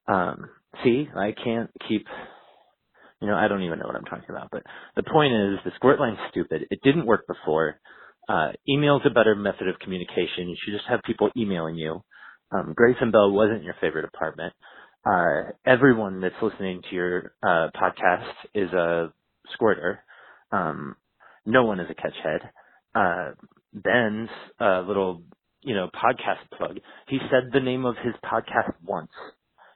Um, 0.08 0.49
see, 0.84 1.10
I 1.15 1.34
can't 1.34 1.69
keep, 1.88 2.06
you 3.23 3.29
know, 3.29 3.38
I 3.38 3.47
don't 3.47 3.63
even 3.63 3.79
know 3.79 3.88
what 3.88 3.95
I'm 3.95 4.03
talking 4.03 4.29
about, 4.29 4.49
but 4.51 4.63
the 4.97 5.03
point 5.03 5.33
is 5.33 5.57
the 5.63 5.71
squirt 5.77 5.97
line's 5.97 6.17
stupid. 6.29 6.67
It 6.69 6.81
didn't 6.83 7.05
work 7.05 7.25
before. 7.25 7.79
Uh, 8.27 8.51
email's 8.67 9.03
a 9.05 9.09
better 9.09 9.33
method 9.33 9.69
of 9.69 9.79
communication. 9.79 10.49
You 10.49 10.57
should 10.62 10.73
just 10.73 10.89
have 10.89 10.99
people 11.05 11.29
emailing 11.38 11.75
you. 11.75 12.03
Um, 12.51 12.73
Grayson 12.75 13.12
Bell 13.12 13.31
wasn't 13.31 13.63
your 13.63 13.75
favorite 13.79 14.03
apartment. 14.03 14.53
Uh, 15.05 15.51
everyone 15.65 16.19
that's 16.19 16.36
listening 16.41 16.81
to 16.89 16.95
your, 16.95 17.33
uh, 17.41 17.69
podcast 17.73 18.29
is 18.53 18.73
a 18.73 19.13
squirter. 19.53 20.03
Um, 20.51 20.97
no 21.45 21.63
one 21.63 21.79
is 21.79 21.88
a 21.89 21.95
catch 21.95 22.17
head. 22.21 22.41
Uh, 22.93 23.31
Ben's, 23.73 24.29
uh, 24.59 24.81
little, 24.81 25.23
you 25.62 25.75
know, 25.75 25.89
podcast 25.95 26.57
plug. 26.57 26.77
He 27.07 27.19
said 27.31 27.51
the 27.53 27.62
name 27.62 27.86
of 27.86 27.95
his 28.03 28.15
podcast 28.21 28.73
once. 28.83 29.12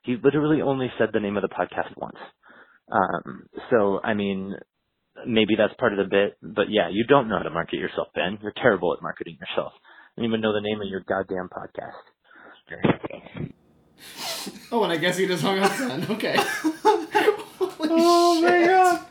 He 0.04 0.18
literally 0.22 0.62
only 0.62 0.92
said 0.98 1.12
the 1.14 1.22
name 1.22 1.38
of 1.38 1.44
the 1.44 1.48
podcast 1.48 1.96
once. 1.96 2.18
Um, 2.92 3.48
so, 3.70 4.00
I 4.04 4.14
mean, 4.14 4.56
maybe 5.26 5.56
that's 5.58 5.74
part 5.80 5.94
of 5.94 5.98
the 5.98 6.06
bit, 6.10 6.38
but 6.42 6.70
yeah, 6.70 6.90
you 6.92 7.06
don't 7.06 7.28
know 7.28 7.38
how 7.38 7.44
to 7.44 7.50
market 7.50 7.78
yourself, 7.78 8.08
Ben. 8.16 8.38
You're 8.42 8.54
terrible 8.56 8.94
at 8.94 9.02
marketing 9.02 9.38
yourself. 9.40 9.74
You 10.16 10.24
don't 10.24 10.32
even 10.32 10.42
know 10.42 10.54
the 10.54 10.62
name 10.62 10.82
of 10.82 10.88
your 10.88 11.02
goddamn 11.02 11.50
podcast. 11.50 12.02
Oh, 14.72 14.84
and 14.84 14.92
I 14.92 14.98
guess 14.98 15.18
he 15.18 15.26
just 15.28 15.44
hung 15.44 15.60
up 15.60 15.76
then. 15.78 16.06
Okay. 16.12 16.36
Holy 17.60 17.90
Oh 17.90 18.42
my 18.42 18.66
god. 18.66 19.06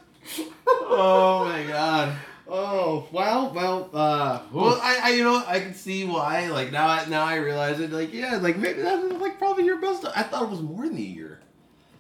Oh 0.69 1.45
my 1.45 1.65
god. 1.67 2.17
Oh 2.49 3.09
well, 3.13 3.53
well. 3.53 3.91
Uh, 3.93 4.43
Well, 4.53 4.79
I, 4.83 5.01
I, 5.03 5.09
you 5.11 5.25
know, 5.25 5.43
I 5.47 5.61
can 5.61 5.75
see 5.75 6.05
why. 6.05 6.49
Like 6.49 6.73
now, 6.73 6.87
I, 6.87 7.05
now 7.07 7.25
I 7.25 7.37
realize 7.37 7.81
it. 7.81 7.91
Like, 7.91 8.13
yeah, 8.13 8.37
like 8.37 8.57
maybe 8.57 8.83
that's 8.83 9.13
like 9.15 9.39
probably 9.39 9.65
your 9.65 9.81
best. 9.81 10.05
I 10.15 10.23
thought 10.23 10.45
it 10.45 10.51
was 10.51 10.61
more 10.63 10.87
than 10.87 10.97
a 10.97 11.01
year. 11.01 11.41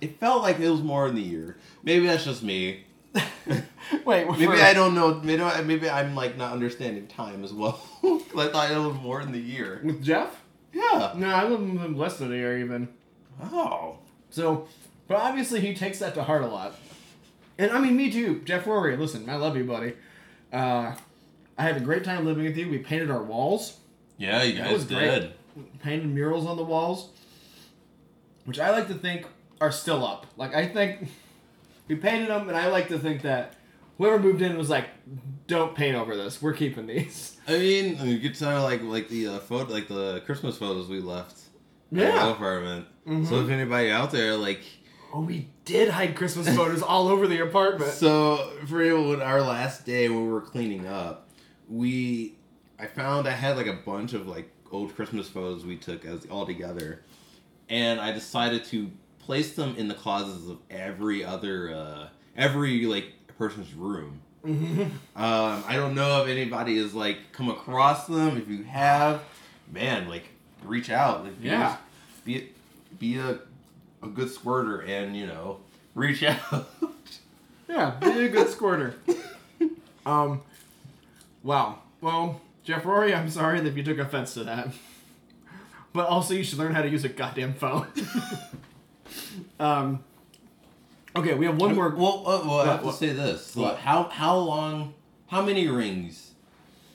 It 0.00 0.18
felt 0.20 0.42
like 0.42 0.58
it 0.58 0.68
was 0.70 0.82
more 0.82 1.08
in 1.08 1.14
the 1.14 1.22
year. 1.22 1.56
Maybe 1.82 2.06
that's 2.06 2.24
just 2.24 2.42
me. 2.42 2.84
wait. 4.04 4.28
Maybe 4.30 4.46
for- 4.46 4.52
I 4.54 4.72
don't 4.74 4.94
know. 4.94 5.14
Maybe, 5.22 5.42
maybe 5.64 5.88
I'm 5.90 6.14
like 6.14 6.36
not 6.36 6.52
understanding 6.52 7.06
time 7.06 7.44
as 7.44 7.52
well. 7.52 7.80
I 8.36 8.48
thought 8.48 8.70
it 8.70 8.76
was 8.78 8.94
more 9.00 9.20
in 9.20 9.32
the 9.32 9.38
year. 9.40 9.80
with 9.84 10.02
Jeff. 10.02 10.42
Yeah. 10.72 11.12
No, 11.16 11.28
I 11.28 11.44
live 11.48 11.60
with 11.60 11.80
him 11.80 11.96
less 11.96 12.18
than 12.18 12.32
a 12.32 12.36
year 12.36 12.58
even. 12.58 12.88
Oh. 13.42 13.98
So, 14.30 14.68
but 15.08 15.16
obviously 15.18 15.60
he 15.60 15.74
takes 15.74 15.98
that 16.00 16.14
to 16.14 16.22
heart 16.24 16.42
a 16.42 16.46
lot. 16.48 16.74
And 17.58 17.70
I 17.70 17.80
mean, 17.80 17.96
me 17.96 18.10
too. 18.10 18.42
Jeff 18.44 18.66
Rory, 18.66 18.96
listen, 18.96 19.30
I 19.30 19.36
love 19.36 19.56
you, 19.56 19.64
buddy. 19.64 19.94
Uh, 20.52 20.94
I 21.56 21.62
had 21.62 21.78
a 21.78 21.80
great 21.80 22.04
time 22.04 22.26
living 22.26 22.44
with 22.44 22.56
you. 22.58 22.68
We 22.68 22.78
painted 22.78 23.10
our 23.10 23.22
walls, 23.22 23.78
Yeah, 24.18 24.42
you 24.42 24.58
guys 24.58 24.72
was 24.72 24.84
great. 24.84 25.20
did. 25.20 25.32
painted 25.82 26.08
murals 26.08 26.44
on 26.44 26.58
the 26.58 26.64
walls, 26.64 27.08
which 28.44 28.58
I 28.60 28.70
like 28.70 28.88
to 28.88 28.94
think 28.94 29.26
are 29.60 29.72
still 29.72 30.04
up. 30.04 30.26
Like 30.36 30.54
I 30.54 30.66
think 30.68 31.08
we 31.88 31.96
painted 31.96 32.28
them, 32.28 32.48
and 32.48 32.56
I 32.56 32.68
like 32.68 32.88
to 32.88 32.98
think 32.98 33.22
that 33.22 33.54
whoever 33.98 34.18
moved 34.18 34.42
in 34.42 34.56
was 34.58 34.68
like, 34.70 34.88
"Don't 35.46 35.74
paint 35.74 35.96
over 35.96 36.16
this. 36.16 36.40
We're 36.42 36.52
keeping 36.54 36.86
these." 36.86 37.36
I 37.48 37.52
mean, 37.58 37.98
you 38.06 38.18
could 38.18 38.38
tell 38.38 38.62
like 38.62 38.82
like 38.82 39.08
the 39.08 39.28
uh, 39.28 39.38
photo, 39.38 39.72
like 39.72 39.88
the 39.88 40.22
Christmas 40.26 40.56
photos 40.58 40.88
we 40.88 41.00
left. 41.00 41.38
in 41.92 41.98
Yeah. 41.98 42.30
apartment. 42.32 42.86
So 43.28 43.40
if 43.44 43.50
anybody 43.50 43.90
out 43.92 44.10
there, 44.10 44.34
like, 44.34 44.60
Oh, 45.14 45.20
we 45.20 45.48
did 45.64 45.88
hide 45.90 46.16
Christmas 46.16 46.48
photos 46.54 46.82
all 46.92 47.06
over 47.06 47.28
the 47.28 47.38
apartment. 47.40 47.92
so 47.92 48.52
for 48.66 48.82
example, 48.82 49.10
when 49.10 49.22
our 49.22 49.40
last 49.40 49.86
day 49.86 50.08
when 50.08 50.24
we 50.26 50.32
were 50.32 50.40
cleaning 50.40 50.88
up, 50.88 51.28
we, 51.68 52.34
I 52.80 52.86
found 52.86 53.28
I 53.28 53.30
had 53.30 53.56
like 53.56 53.68
a 53.68 53.78
bunch 53.86 54.12
of 54.12 54.26
like 54.26 54.50
old 54.72 54.96
Christmas 54.96 55.28
photos 55.28 55.64
we 55.64 55.76
took 55.76 56.04
as 56.04 56.26
all 56.26 56.44
together, 56.46 57.04
and 57.68 58.00
I 58.00 58.10
decided 58.10 58.64
to 58.64 58.90
place 59.26 59.54
them 59.54 59.74
in 59.76 59.88
the 59.88 59.94
closets 59.94 60.48
of 60.48 60.58
every 60.70 61.24
other, 61.24 61.74
uh, 61.74 62.08
every 62.36 62.86
like 62.86 63.12
person's 63.38 63.74
room. 63.74 64.20
Um, 64.44 65.64
I 65.66 65.72
don't 65.74 65.96
know 65.96 66.22
if 66.22 66.28
anybody 66.28 66.78
has 66.78 66.94
like 66.94 67.18
come 67.32 67.50
across 67.50 68.06
them. 68.06 68.36
If 68.38 68.48
you 68.48 68.62
have, 68.62 69.22
man, 69.72 70.08
like 70.08 70.28
reach 70.62 70.88
out. 70.88 71.24
Like, 71.24 71.42
be- 71.42 71.48
Yeah. 71.48 71.76
be 72.24 72.48
be 73.00 73.18
a 73.18 73.40
a 74.02 74.06
good 74.06 74.30
squirter 74.30 74.80
and 74.82 75.16
you 75.16 75.26
know 75.26 75.58
reach 75.94 76.22
out. 76.22 76.68
Yeah, 77.68 77.96
be 78.00 78.26
a 78.26 78.28
good 78.28 78.48
squirter. 78.48 78.94
um, 80.06 80.40
wow. 81.42 81.80
Well, 82.00 82.40
Jeff 82.62 82.86
Rory, 82.86 83.12
I'm 83.12 83.28
sorry 83.28 83.58
that 83.60 83.74
you 83.76 83.82
took 83.82 83.98
offense 83.98 84.34
to 84.34 84.44
that. 84.44 84.68
But 85.92 86.06
also, 86.06 86.32
you 86.34 86.44
should 86.44 86.58
learn 86.60 86.74
how 86.76 86.82
to 86.82 86.88
use 86.88 87.02
a 87.02 87.08
goddamn 87.08 87.54
phone. 87.54 87.88
um, 89.60 90.02
okay, 91.14 91.34
we 91.34 91.46
have 91.46 91.56
one 91.60 91.74
more. 91.74 91.90
Well, 91.90 92.22
well, 92.24 92.46
well 92.46 92.60
I 92.60 92.66
have 92.72 92.82
to 92.82 92.92
say 92.92 93.12
this. 93.12 93.54
What? 93.56 93.78
how 93.78 94.04
how 94.04 94.36
long? 94.36 94.94
How 95.28 95.42
many 95.42 95.68
rings? 95.68 96.32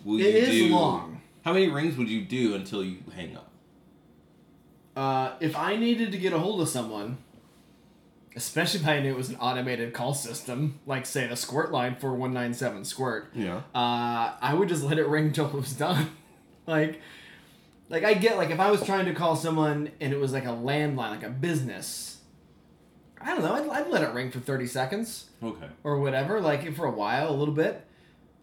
Will 0.06 0.20
It 0.20 0.34
you 0.34 0.42
is 0.42 0.50
do? 0.50 0.68
long. 0.70 1.22
How 1.44 1.54
many 1.54 1.68
rings 1.70 1.98
would 1.98 2.10
you 2.10 2.22
do 2.22 2.56
until 2.56 2.84
you 2.84 3.00
hang 3.16 3.36
up? 3.36 3.50
Uh, 4.96 5.34
if 5.40 5.56
I 5.56 5.76
needed 5.76 6.12
to 6.12 6.18
get 6.18 6.34
a 6.34 6.40
hold 6.40 6.62
of 6.62 6.68
someone, 6.70 7.18
especially 8.36 8.82
if 8.82 8.88
I 8.88 9.00
knew 9.00 9.12
it 9.12 9.18
was 9.18 9.30
an 9.30 9.38
automated 9.38 9.94
call 9.94 10.14
system, 10.14 10.80
like 10.86 11.06
say 11.06 11.28
the 11.28 11.36
squirt 11.36 11.72
line 11.72 11.96
for 11.96 12.14
one 12.14 12.34
nine 12.34 12.54
seven 12.54 12.84
squirt, 12.86 13.30
Yeah. 13.34 13.58
uh, 13.74 14.34
I 14.42 14.54
would 14.54 14.70
just 14.70 14.84
let 14.84 14.98
it 14.98 15.08
ring 15.08 15.32
till 15.34 15.48
it 15.48 15.54
was 15.54 15.74
done. 15.74 16.12
like, 16.68 17.02
like 17.92 18.04
I 18.04 18.14
get 18.16 18.38
like 18.38 18.50
if 18.50 18.60
I 18.60 18.72
was 18.72 18.84
trying 18.84 19.06
to 19.06 19.14
call 19.14 19.36
someone 19.36 19.92
and 20.02 20.12
it 20.14 20.18
was 20.20 20.34
like 20.34 20.46
a 20.46 20.50
landline, 20.50 20.96
like 21.12 21.24
a 21.24 21.30
business. 21.30 22.18
I 23.22 23.36
don't 23.36 23.44
know. 23.44 23.54
I'd, 23.54 23.70
I'd 23.84 23.90
let 23.90 24.02
it 24.02 24.14
ring 24.14 24.32
for 24.32 24.40
thirty 24.40 24.66
seconds 24.66 25.26
Okay. 25.44 25.68
or 25.84 26.00
whatever, 26.00 26.42
like 26.42 26.74
for 26.76 26.86
a 26.86 26.92
while, 26.92 27.30
a 27.30 27.36
little 27.36 27.54
bit. 27.54 27.86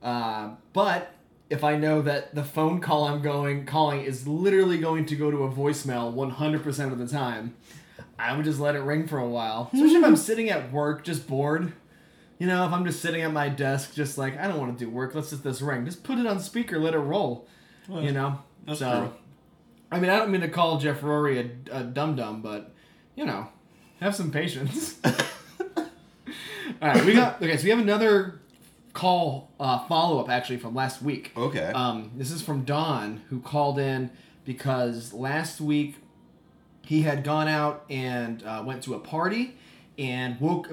Uh, 0.02 0.50
but 0.72 1.12
if 1.50 1.64
I 1.64 1.76
know 1.76 2.02
that 2.02 2.34
the 2.34 2.44
phone 2.44 2.80
call 2.80 3.04
I'm 3.08 3.20
going 3.22 3.66
calling 3.66 4.02
is 4.02 4.28
literally 4.28 4.78
going 4.78 5.06
to 5.06 5.16
go 5.16 5.30
to 5.30 5.44
a 5.44 5.50
voicemail 5.50 6.14
100% 6.14 6.92
of 6.92 6.98
the 6.98 7.06
time, 7.08 7.56
I 8.18 8.36
would 8.36 8.44
just 8.44 8.60
let 8.60 8.76
it 8.76 8.80
ring 8.80 9.08
for 9.08 9.18
a 9.18 9.26
while. 9.28 9.70
Especially 9.74 9.96
if 9.96 10.04
I'm 10.04 10.14
sitting 10.16 10.50
at 10.50 10.70
work, 10.70 11.02
just 11.04 11.26
bored. 11.26 11.72
You 12.38 12.46
know, 12.46 12.64
if 12.66 12.72
I'm 12.72 12.84
just 12.84 13.00
sitting 13.00 13.22
at 13.22 13.32
my 13.32 13.48
desk, 13.48 13.94
just 13.94 14.16
like 14.18 14.38
I 14.38 14.46
don't 14.46 14.58
want 14.60 14.78
to 14.78 14.84
do 14.84 14.88
work, 14.90 15.14
let's 15.16 15.30
just 15.30 15.42
this 15.42 15.60
ring. 15.60 15.84
Just 15.86 16.04
put 16.04 16.18
it 16.18 16.26
on 16.26 16.38
speaker, 16.38 16.78
let 16.78 16.94
it 16.94 16.98
roll. 16.98 17.48
you 17.88 18.12
know. 18.12 18.40
so, 18.74 18.74
true. 19.00 19.12
I 19.90 20.00
mean, 20.00 20.10
I 20.10 20.18
don't 20.18 20.30
mean 20.30 20.42
to 20.42 20.48
call 20.48 20.78
Jeff 20.78 21.02
Rory 21.02 21.38
a, 21.38 21.78
a 21.78 21.82
dum 21.82 22.16
dum, 22.16 22.42
but 22.42 22.74
you 23.14 23.24
know, 23.24 23.48
have 24.00 24.14
some 24.14 24.30
patience. 24.30 24.96
All 25.06 25.84
right, 26.80 27.04
we 27.04 27.14
got 27.14 27.42
okay. 27.42 27.56
So 27.56 27.64
we 27.64 27.70
have 27.70 27.78
another 27.78 28.40
call 28.92 29.50
uh, 29.58 29.78
follow 29.86 30.20
up 30.20 30.28
actually 30.28 30.58
from 30.58 30.74
last 30.74 31.02
week. 31.02 31.32
Okay. 31.36 31.72
Um, 31.74 32.12
this 32.16 32.30
is 32.30 32.42
from 32.42 32.64
Don 32.64 33.22
who 33.28 33.40
called 33.40 33.78
in 33.78 34.10
because 34.44 35.12
last 35.12 35.60
week 35.60 35.96
he 36.84 37.02
had 37.02 37.24
gone 37.24 37.48
out 37.48 37.84
and 37.90 38.42
uh, 38.44 38.62
went 38.64 38.82
to 38.84 38.94
a 38.94 38.98
party 38.98 39.56
and 39.98 40.40
woke 40.40 40.70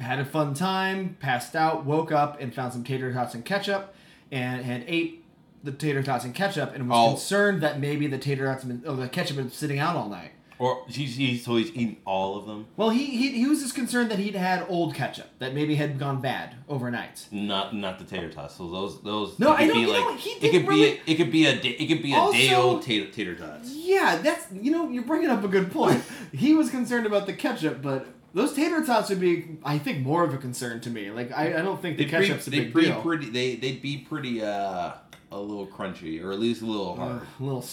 had 0.00 0.18
a 0.18 0.24
fun 0.24 0.54
time, 0.54 1.16
passed 1.20 1.54
out, 1.54 1.84
woke 1.84 2.12
up 2.12 2.40
and 2.40 2.54
found 2.54 2.72
some 2.72 2.84
tater 2.84 3.12
tots 3.12 3.34
and 3.34 3.44
ketchup, 3.44 3.94
and 4.30 4.64
had 4.64 4.84
ate 4.86 5.23
the 5.64 5.72
tater 5.72 6.02
tots 6.02 6.24
and 6.24 6.34
ketchup 6.34 6.74
and 6.74 6.88
was 6.88 6.96
Oh. 6.98 7.10
concerned 7.14 7.62
that 7.62 7.80
maybe 7.80 8.06
the 8.06 8.18
tater 8.18 8.46
tots 8.46 8.64
oh, 8.86 8.94
the 8.96 9.08
ketchup 9.08 9.36
had 9.36 9.46
been 9.46 9.52
sitting 9.52 9.78
out 9.78 9.96
all 9.96 10.08
night. 10.08 10.30
or 10.58 10.84
he's, 10.88 11.16
he's 11.16 11.44
so 11.44 11.56
he's 11.56 11.70
eaten 11.74 11.96
all 12.04 12.36
of 12.38 12.46
them. 12.46 12.66
Well, 12.76 12.90
he, 12.90 13.06
he 13.06 13.30
he 13.32 13.46
was 13.46 13.60
just 13.60 13.74
concerned 13.74 14.08
that 14.12 14.20
he'd 14.20 14.36
had 14.36 14.64
old 14.68 14.94
ketchup 14.94 15.26
that 15.40 15.52
maybe 15.52 15.74
had 15.74 15.98
gone 15.98 16.20
bad 16.20 16.54
overnight. 16.68 17.26
Not 17.32 17.74
not 17.74 17.98
the 17.98 18.04
tater 18.04 18.30
tots. 18.30 18.54
So 18.56 18.70
those 18.70 19.02
those. 19.02 19.36
No, 19.40 19.50
I 19.52 19.66
Be 19.72 19.80
you 19.80 19.88
like, 19.88 19.98
know, 20.00 20.14
he 20.16 20.30
it 20.46 20.50
could 20.52 20.68
really- 20.68 20.92
be 20.92 21.00
a, 21.06 21.12
it 21.12 21.16
could 21.16 21.32
be 21.32 21.46
a 21.46 21.60
day, 21.60 21.70
it 21.70 21.86
could 21.88 22.02
be 22.02 22.12
a 22.12 22.16
Also- 22.16 22.38
day 22.38 22.54
old 22.54 22.82
tater 22.82 23.10
tater 23.10 23.34
tots. 23.34 23.68
Yeah, 23.74 24.20
that's 24.22 24.46
you 24.52 24.70
know 24.70 24.88
you're 24.90 25.02
bringing 25.04 25.28
up 25.30 25.42
a 25.42 25.48
good 25.48 25.72
point. 25.72 26.02
he 26.32 26.54
was 26.54 26.70
concerned 26.70 27.06
about 27.06 27.26
the 27.26 27.32
ketchup, 27.32 27.82
but 27.82 28.06
those 28.32 28.52
tater 28.52 28.84
tots 28.84 29.10
would 29.10 29.20
be, 29.20 29.58
I 29.64 29.78
think, 29.78 30.00
more 30.04 30.24
of 30.24 30.34
a 30.34 30.38
concern 30.38 30.80
to 30.82 30.90
me. 30.90 31.10
Like 31.10 31.30
I, 31.32 31.58
I 31.58 31.62
don't 31.62 31.80
think 31.80 31.96
the 31.98 32.04
They'd 32.04 32.18
be, 32.20 32.26
ketchup's 32.28 32.46
a 32.46 32.50
they'd 32.50 32.64
big 32.64 32.74
be 32.74 32.80
deal. 32.82 33.00
pretty. 33.02 33.30
They 33.30 33.54
they'd 33.56 33.80
be 33.82 33.98
pretty 33.98 34.42
uh 34.42 34.92
a 35.34 35.40
little 35.40 35.66
crunchy 35.66 36.22
or 36.22 36.32
at 36.32 36.38
least 36.38 36.62
a 36.62 36.66
little 36.66 36.96
hard. 36.96 37.22
Ugh, 37.22 37.26
a 37.40 37.42
little 37.42 37.64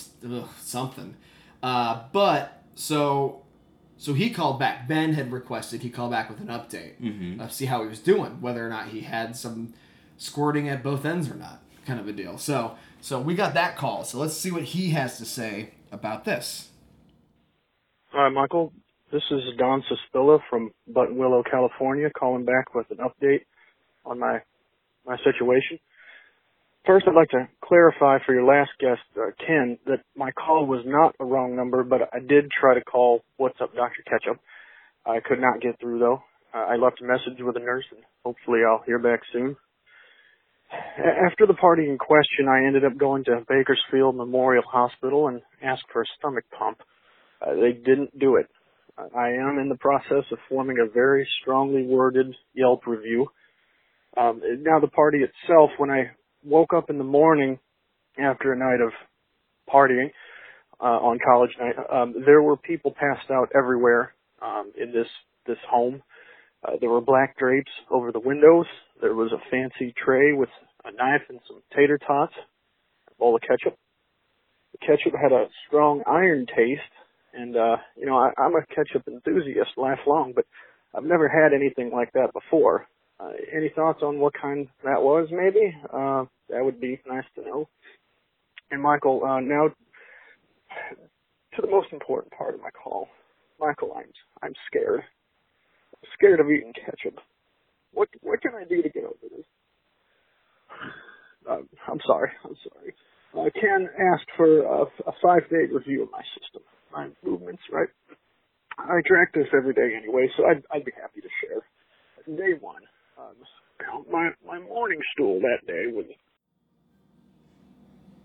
ugh, 0.44 0.50
something. 0.60 1.16
Uh, 1.62 2.04
but 2.12 2.64
so 2.76 3.44
so 3.98 4.14
he 4.14 4.32
called 4.32 4.60
back. 4.60 4.88
Ben 4.88 5.14
had 5.14 5.32
requested 5.32 5.82
he 5.82 5.90
call 5.90 6.10
back 6.10 6.30
with 6.30 6.40
an 6.40 6.48
update, 6.48 7.00
Mhm. 7.00 7.40
uh, 7.40 7.48
see 7.48 7.66
how 7.66 7.84
he 7.84 7.88
was 7.88 8.00
doing, 8.00 8.42
whether 8.42 8.66
or 8.66 8.70
not 8.70 8.88
he 8.88 9.02
had 9.02 9.36
some 9.36 9.74
squirting 10.18 10.68
at 10.68 10.82
both 10.84 11.06
ends 11.06 11.30
or 11.30 11.36
not, 11.36 11.60
kind 11.86 12.00
of 12.00 12.08
a 12.08 12.12
deal. 12.12 12.38
So 12.38 12.76
so 13.00 13.20
we 13.20 13.36
got 13.36 13.54
that 13.54 13.78
call. 13.78 14.04
So 14.04 14.18
let's 14.18 14.34
see 14.36 14.52
what 14.52 14.64
he 14.64 14.90
has 14.92 15.18
to 15.20 15.26
say 15.26 15.72
about 15.92 16.24
this. 16.26 16.72
Hi, 18.10 18.30
Michael. 18.30 18.74
This 19.12 19.24
is 19.30 19.42
Don 19.58 19.84
Cispilla 19.84 20.40
from 20.50 20.72
Buttonwillow, 20.90 21.44
California, 21.50 22.10
calling 22.10 22.46
back 22.46 22.74
with 22.74 22.90
an 22.92 22.98
update 22.98 23.42
on 24.06 24.20
my 24.20 24.42
my 25.06 25.18
situation. 25.24 25.80
First, 26.86 27.06
I'd 27.08 27.16
like 27.16 27.30
to 27.30 27.48
clarify 27.64 28.18
for 28.26 28.34
your 28.34 28.44
last 28.44 28.72
guest, 28.80 29.02
uh, 29.16 29.32
Ken, 29.46 29.78
that 29.86 30.00
my 30.16 30.32
call 30.32 30.66
was 30.66 30.82
not 30.86 31.16
a 31.20 31.26
wrong 31.26 31.56
number, 31.56 31.84
but 31.84 32.02
I 32.14 32.20
did 32.20 32.50
try 32.52 32.74
to 32.74 32.82
call 32.84 33.22
What's 33.38 33.62
Up, 33.62 33.76
Dr. 33.76 34.02
Ketchup. 34.10 34.40
I 35.06 35.20
could 35.20 35.40
not 35.40 35.62
get 35.62 35.80
through 35.80 36.00
though. 36.00 36.24
Uh, 36.54 36.66
I 36.66 36.76
left 36.78 37.02
a 37.02 37.06
message 37.06 37.40
with 37.42 37.56
a 37.56 37.60
nurse, 37.60 37.86
and 37.92 38.02
hopefully 38.26 38.60
I'll 38.68 38.84
hear 38.86 39.00
back 39.00 39.22
soon. 39.32 39.56
A- 40.74 41.26
After 41.32 41.46
the 41.48 41.54
party 41.54 41.88
in 41.90 41.98
question, 41.98 42.48
I 42.50 42.66
ended 42.66 42.84
up 42.86 42.98
going 42.98 43.24
to 43.26 43.46
Bakersfield 43.48 44.16
Memorial 44.16 44.64
Hospital 44.68 45.28
and 45.28 45.42
asked 45.64 45.86
for 45.94 46.02
a 46.02 46.06
stomach 46.18 46.46
pump. 46.58 46.80
Uh, 47.42 47.56
they 47.56 47.74
didn't 47.74 48.18
do 48.20 48.38
it. 48.38 48.48
I 48.98 49.30
am 49.30 49.58
in 49.60 49.70
the 49.70 49.78
process 49.78 50.26
of 50.32 50.38
forming 50.50 50.78
a 50.80 50.92
very 50.92 51.28
strongly 51.42 51.84
worded 51.84 52.36
Yelp 52.54 52.86
review. 52.86 53.28
Um, 54.18 54.42
now 54.62 54.80
the 54.80 54.90
party 54.90 55.20
itself, 55.20 55.72
when 55.78 55.90
I 55.90 56.12
woke 56.44 56.74
up 56.74 56.90
in 56.90 56.98
the 56.98 57.04
morning 57.04 57.60
after 58.20 58.54
a 58.54 58.58
night 58.58 58.82
of 58.82 58.92
partying 59.72 60.12
uh, 60.82 60.98
on 60.98 61.20
college 61.24 61.52
night, 61.60 61.76
um, 61.92 62.16
there 62.26 62.42
were 62.42 62.58
people 62.58 62.92
passed 62.92 63.30
out 63.30 63.50
everywhere 63.56 64.14
um, 64.42 64.72
in 64.80 64.92
this 64.92 65.08
this 65.46 65.58
home. 65.70 66.02
Uh, 66.68 66.74
there 66.80 66.90
were 66.90 67.02
black 67.02 67.38
drapes 67.38 67.72
over 67.90 68.12
the 68.12 68.20
windows. 68.20 68.66
There 69.02 69.14
was 69.14 69.32
a 69.32 69.50
fancy 69.50 69.94
tray 70.04 70.34
with 70.34 70.50
a 70.86 70.92
knife 70.92 71.22
and 71.30 71.40
some 71.48 71.62
tater 71.76 71.98
tots, 71.98 72.34
a 73.10 73.16
bowl 73.20 73.36
of 73.36 73.42
ketchup. 73.42 73.78
The 74.74 74.80
ketchup 74.80 75.14
had 75.20 75.32
a 75.32 75.46
strong 75.68 76.04
iron 76.08 76.46
taste, 76.48 76.82
and 77.34 77.56
uh, 77.56 77.78
you 77.96 78.06
know 78.08 78.18
I, 78.18 78.32
I'm 78.42 78.56
a 78.56 78.66
ketchup 78.66 79.08
enthusiast 79.08 79.72
lifelong, 79.78 80.34
but 80.36 80.46
I've 80.96 81.04
never 81.04 81.30
had 81.30 81.54
anything 81.54 81.92
like 81.94 82.12
that 82.14 82.34
before. 82.34 82.88
Uh, 83.22 83.34
any 83.56 83.70
thoughts 83.76 84.00
on 84.02 84.20
what 84.20 84.34
kind 84.34 84.68
that 84.84 85.02
was? 85.02 85.28
Maybe 85.32 85.74
uh, 85.94 86.26
that 86.50 86.64
would 86.64 86.80
be 86.82 87.00
nice 87.08 87.26
to 87.36 87.42
know. 87.42 87.70
And 88.72 88.82
Michael, 88.82 89.22
uh, 89.24 89.40
now 89.42 89.68
to 91.56 91.62
the 91.62 91.70
most 91.70 91.88
important 91.92 92.34
part 92.34 92.56
of 92.56 92.62
my 92.62 92.70
call. 92.72 93.08
Michael, 93.60 93.94
I'm 93.96 94.12
I'm 94.42 94.54
scared. 94.68 95.02
I'm 95.94 96.10
scared 96.18 96.40
of 96.40 96.48
eating 96.50 96.74
ketchup. 96.74 97.20
What 97.94 98.10
what 98.22 98.42
can 98.42 98.54
I 98.56 98.64
do 98.64 98.82
to 98.82 98.90
get 98.90 99.04
over 99.04 99.28
this? 99.36 99.46
Uh, 101.48 101.58
I'm 101.92 102.00
sorry. 102.08 102.32
I'm 102.44 102.56
sorry. 102.64 102.96
Uh, 103.38 103.50
Ken 103.60 103.88
asked 104.14 104.30
for 104.36 104.62
a, 104.62 104.82
a 104.84 105.14
five-day 105.24 105.72
review 105.72 106.04
of 106.04 106.10
my 106.12 106.22
system, 106.40 106.64
my 106.92 107.06
improvements. 107.06 107.62
Right. 107.72 107.88
I 108.78 109.02
track 109.06 109.34
this 109.34 109.48
every 109.56 109.74
day 109.74 109.96
anyway, 109.96 110.28
so 110.38 110.46
I'd 110.46 110.64
I'd 110.74 110.86
be 110.86 110.92
happy 111.00 111.22
to 111.22 111.30
share. 111.42 111.62
Day 112.38 112.54
one, 112.60 112.82
um, 113.18 114.06
my 114.12 114.32
my 114.46 114.60
morning 114.60 115.00
stool 115.14 115.40
that 115.42 115.66
day 115.68 115.88
was 115.88 116.06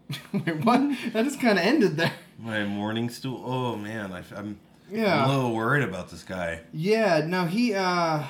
Wait, 0.33 0.65
what? 0.65 0.81
That 1.13 1.25
just 1.25 1.41
kind 1.41 1.59
of 1.59 1.65
ended 1.65 1.97
there. 1.97 2.13
My 2.39 2.65
morning 2.65 3.11
stool. 3.11 3.43
Oh 3.45 3.77
man, 3.77 4.13
I, 4.13 4.23
am 4.37 4.59
Yeah. 4.91 5.25
I'm 5.25 5.31
a 5.31 5.35
little 5.35 5.55
worried 5.55 5.83
about 5.83 6.11
this 6.11 6.23
guy. 6.23 6.61
Yeah. 6.73 7.25
No, 7.27 7.47
he. 7.47 7.75
uh 7.75 8.25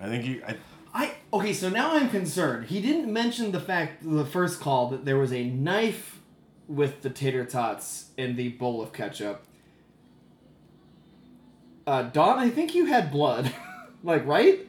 I 0.00 0.06
think 0.06 0.24
he. 0.24 0.42
I, 0.42 0.56
I 0.94 1.12
okay. 1.32 1.52
So 1.52 1.68
now 1.68 1.94
I'm 1.94 2.08
concerned. 2.08 2.66
He 2.66 2.80
didn't 2.80 3.12
mention 3.12 3.52
the 3.52 3.60
fact 3.60 4.02
the 4.02 4.24
first 4.24 4.60
call 4.60 4.88
that 4.90 5.04
there 5.04 5.18
was 5.18 5.32
a 5.32 5.44
knife 5.44 6.20
with 6.68 7.02
the 7.02 7.10
tater 7.10 7.44
tots 7.44 8.10
in 8.16 8.36
the 8.36 8.48
bowl 8.50 8.80
of 8.82 8.92
ketchup. 8.92 9.44
Uh, 11.86 12.02
Don, 12.04 12.38
I 12.38 12.48
think 12.48 12.74
you 12.74 12.86
had 12.86 13.10
blood, 13.10 13.52
like 14.02 14.26
right? 14.26 14.60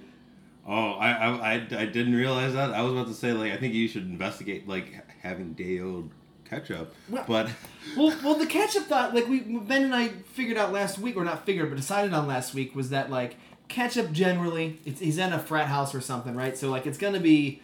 Oh, 0.68 0.92
I, 0.94 1.12
I 1.12 1.30
I 1.30 1.54
I 1.56 1.86
didn't 1.86 2.16
realize 2.16 2.54
that. 2.54 2.72
I 2.74 2.82
was 2.82 2.94
about 2.94 3.08
to 3.08 3.14
say 3.14 3.32
like 3.34 3.52
I 3.54 3.58
think 3.58 3.74
you 3.74 3.88
should 3.88 4.04
investigate 4.04 4.68
like 4.68 4.94
having 5.22 5.54
Deo 5.54 6.10
ketchup, 6.50 6.94
Well- 7.10 7.26
but 7.28 7.50
Well, 7.98 8.16
well, 8.24 8.36
the 8.36 8.46
ketchup 8.48 8.84
thought 8.86 9.14
like 9.16 9.28
we 9.28 9.40
Ben 9.42 9.84
and 9.84 9.96
I 9.96 10.08
figured 10.34 10.58
out 10.58 10.72
last 10.72 10.98
week, 11.00 11.16
or 11.16 11.24
not 11.24 11.46
figured, 11.46 11.70
but 11.70 11.76
decided 11.76 12.14
on 12.14 12.28
last 12.28 12.54
week 12.54 12.76
was 12.76 12.90
that 12.90 13.10
like 13.10 13.36
ketchup 13.68 14.12
generally, 14.12 14.80
it's, 14.86 15.00
he's 15.00 15.18
in 15.18 15.34
a 15.34 15.40
frat 15.40 15.68
house 15.68 15.94
or 15.96 16.02
something, 16.02 16.36
right? 16.36 16.56
So 16.58 16.70
like 16.70 16.86
it's 16.86 16.98
gonna 16.98 17.20
be 17.20 17.62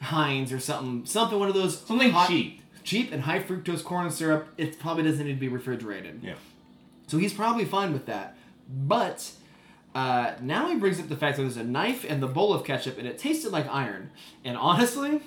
Heinz 0.00 0.52
or 0.52 0.58
something, 0.60 1.06
something 1.06 1.38
one 1.38 1.48
of 1.48 1.54
those 1.54 1.78
Something 1.80 2.10
hot- 2.10 2.28
cheap. 2.28 2.60
cheap 2.84 3.12
and 3.12 3.22
high 3.22 3.40
fructose 3.40 3.82
corn 3.82 4.10
syrup. 4.10 4.48
It 4.58 4.78
probably 4.78 5.04
doesn't 5.04 5.24
need 5.26 5.34
to 5.34 5.40
be 5.40 5.48
refrigerated. 5.48 6.20
yeah. 6.22 6.34
So 7.06 7.18
he's 7.18 7.32
probably 7.32 7.64
fine 7.64 7.92
with 7.92 8.06
that. 8.06 8.36
But 8.68 9.30
uh, 9.96 10.34
now 10.42 10.68
he 10.68 10.76
brings 10.76 11.00
up 11.00 11.08
the 11.08 11.16
fact 11.16 11.36
that 11.36 11.42
there's 11.42 11.56
a 11.56 11.64
knife 11.64 12.04
and 12.08 12.22
the 12.22 12.26
bowl 12.26 12.52
of 12.52 12.64
ketchup, 12.64 12.98
and 12.98 13.06
it 13.08 13.16
tasted 13.18 13.50
like 13.52 13.66
iron. 13.68 14.10
And 14.44 14.56
honestly, 14.56 15.20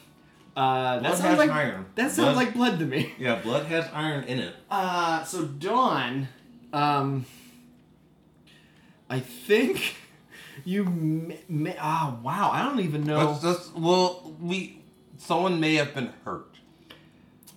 uh, 0.55 0.95
that 0.95 1.01
Blood 1.01 1.11
sounds 1.17 1.21
has 1.21 1.37
like 1.39 1.49
iron. 1.49 1.85
that 1.95 2.11
sounds 2.11 2.33
Blood- 2.33 2.35
like 2.35 2.53
blood 2.53 2.79
to 2.79 2.85
me. 2.85 3.13
Yeah, 3.17 3.35
blood 3.41 3.65
has 3.65 3.85
iron 3.93 4.25
in 4.25 4.39
it. 4.39 4.53
Uh, 4.69 5.23
so 5.23 5.45
Dawn, 5.45 6.27
um, 6.73 7.25
I 9.09 9.19
think 9.19 9.95
you 10.65 11.33
ah 11.79 12.17
wow, 12.21 12.51
I 12.53 12.63
don't 12.63 12.81
even 12.81 13.03
know. 13.05 13.31
That's, 13.33 13.41
that's, 13.41 13.73
well, 13.75 14.35
we 14.41 14.81
someone 15.17 15.59
may 15.59 15.75
have 15.75 15.93
been 15.95 16.13
hurt. 16.25 16.48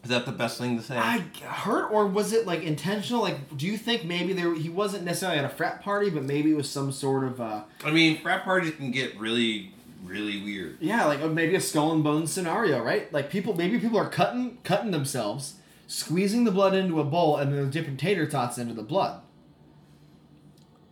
Is 0.03 0.11
that 0.11 0.27
the 0.27 0.33
best 0.33 0.59
thing 0.59 0.77
to 0.77 0.83
say? 0.83 0.97
I 0.99 1.19
hurt 1.45 1.91
or 1.93 2.07
was 2.07 2.33
it 2.33 2.45
like 2.47 2.63
intentional? 2.63 3.23
Like, 3.23 3.57
do 3.57 3.67
you 3.67 3.79
think 3.79 4.05
maybe 4.05 4.33
there 4.33 4.53
he 4.55 4.69
wasn't 4.69 5.05
necessarily 5.05 5.39
at 5.39 5.45
a 5.45 5.49
frat 5.49 5.81
party, 5.83 6.11
but 6.11 6.25
maybe 6.25 6.51
it 6.51 6.57
was 6.57 6.69
some 6.69 6.91
sort 6.91 7.23
of 7.25 7.41
uh, 7.41 7.63
I 7.85 7.91
mean, 7.93 8.21
frat 8.21 8.43
parties 8.43 8.75
can 8.75 8.91
get 8.91 9.17
really, 9.19 9.73
really 10.05 10.43
weird. 10.43 10.79
yeah, 10.81 11.05
like 11.05 11.21
uh, 11.21 11.29
maybe 11.29 11.55
a 11.55 11.61
skull 11.61 11.93
and 11.93 12.03
bones 12.03 12.33
scenario, 12.33 12.83
right? 12.83 13.13
Like 13.13 13.31
people, 13.31 13.55
maybe 13.55 13.79
people 13.79 13.97
are 13.99 14.09
cutting 14.09 14.59
cutting 14.65 14.91
themselves, 14.91 15.55
squeezing 15.87 16.43
the 16.43 16.51
blood 16.51 16.75
into 16.75 16.99
a 17.01 17.05
bowl, 17.05 17.37
and 17.37 17.53
then 17.57 17.71
dipping 17.71 17.97
tater 17.97 18.27
tots 18.27 18.59
into 18.59 18.75
the 18.75 18.83
blood. 18.83 19.21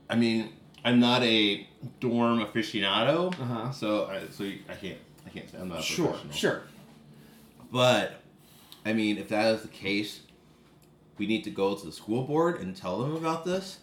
I 0.08 0.14
mean, 0.14 0.50
I'm 0.84 1.00
not 1.00 1.24
a 1.24 1.66
dorm 1.98 2.38
aficionado, 2.44 3.32
Uh-huh. 3.40 3.72
so 3.72 4.06
I, 4.06 4.20
so 4.30 4.44
I 4.44 4.74
can't 4.74 4.98
I 5.26 5.30
can't 5.30 5.50
say 5.50 5.58
I'm 5.58 5.68
not 5.68 5.82
Sure, 5.82 6.14
sure. 6.32 6.62
But 7.72 8.19
I 8.84 8.92
mean, 8.92 9.18
if 9.18 9.28
that 9.28 9.54
is 9.54 9.62
the 9.62 9.68
case, 9.68 10.20
we 11.18 11.26
need 11.26 11.44
to 11.44 11.50
go 11.50 11.74
to 11.74 11.84
the 11.86 11.92
school 11.92 12.22
board 12.24 12.60
and 12.60 12.74
tell 12.76 13.00
them 13.00 13.14
about 13.14 13.44
this. 13.44 13.78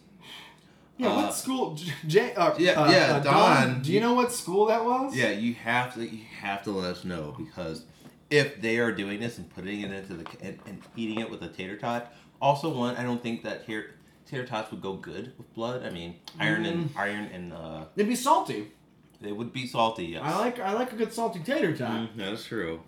Yeah, 0.98 1.10
Uh, 1.10 1.16
what 1.18 1.34
school? 1.36 1.76
J- 2.08 2.34
uh, 2.34 2.56
yeah, 2.58 2.72
uh, 2.72 2.90
yeah, 2.92 2.98
uh, 3.18 3.20
Don, 3.20 3.82
Do 3.84 3.92
you 3.94 4.00
know 4.00 4.14
what 4.16 4.32
school 4.32 4.66
that 4.68 4.84
was? 4.84 5.16
Yeah, 5.16 5.30
you 5.30 5.54
have 5.54 5.94
to 5.94 6.04
you 6.04 6.24
have 6.42 6.64
to 6.64 6.72
let 6.72 6.90
us 6.98 7.06
know 7.06 7.36
because 7.38 7.84
if 8.32 8.60
they 8.62 8.80
are 8.80 8.92
doing 8.92 9.20
this 9.20 9.38
and 9.38 9.48
putting 9.54 9.82
it 9.82 9.92
into 9.92 10.16
the 10.16 10.26
and, 10.42 10.58
and 10.66 10.82
eating 10.96 11.20
it 11.20 11.30
with 11.30 11.44
a 11.44 11.50
tater 11.50 11.78
tot, 11.78 12.12
also 12.42 12.74
one 12.76 12.96
I 12.98 13.04
don't 13.04 13.22
think 13.22 13.44
that 13.44 13.68
tater, 13.68 13.94
tater 14.26 14.44
tots 14.48 14.72
would 14.72 14.82
go 14.82 14.94
good 14.94 15.34
with 15.38 15.54
blood. 15.54 15.86
I 15.86 15.92
mean, 15.92 16.16
iron 16.40 16.66
and 16.66 16.90
Mm. 16.90 16.98
iron 16.98 17.26
and 17.32 17.54
uh, 17.54 17.86
It'd 17.96 18.10
be 18.10 18.16
salty. 18.16 18.72
they 19.22 19.32
would 19.32 19.54
be 19.54 19.68
salty. 19.68 20.06
Yes. 20.08 20.24
I 20.26 20.40
like 20.40 20.60
I 20.60 20.74
like 20.74 20.92
a 20.94 20.96
good 20.96 21.14
salty 21.14 21.42
tater 21.42 21.78
tot. 21.78 21.92
Mm, 21.92 22.16
that 22.18 22.34
is 22.34 22.44
true. 22.44 22.82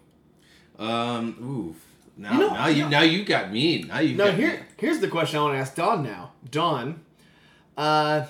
Um, 0.80 1.36
oof. 1.69 1.86
Now, 2.19 2.34
You 2.34 2.39
know- 2.39 2.53
now 2.53 2.67
you 2.67 2.84
know- 2.84 2.89
now 2.89 3.01
you 3.01 3.23
got 3.23 3.51
me. 3.51 3.84
Now 3.88 3.99
you 3.99 4.15
Now 4.17 4.25
got 4.25 4.34
here 4.36 4.51
me. 4.51 4.60
here's 4.77 4.99
the 4.99 5.08
question 5.08 5.39
I 5.39 5.43
want 5.43 5.55
to 5.55 5.60
ask 5.60 5.73
Don 5.73 6.03
now. 6.03 6.34
Don, 6.51 6.99
uh, 7.77 8.25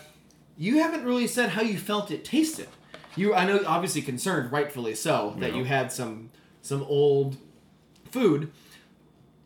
you 0.57 0.77
haven't 0.77 1.03
really 1.05 1.25
said 1.25 1.49
how 1.49 1.63
you 1.63 1.77
felt 1.77 2.11
it 2.11 2.23
tasted. 2.23 2.67
You 3.15 3.33
I 3.33 3.45
know 3.45 3.61
obviously 3.65 4.03
concerned, 4.03 4.51
rightfully 4.51 4.93
so, 4.93 5.35
that 5.39 5.55
you 5.55 5.63
had 5.63 5.91
some 5.91 6.29
some 6.61 6.83
old 6.83 7.37
food. 8.11 8.51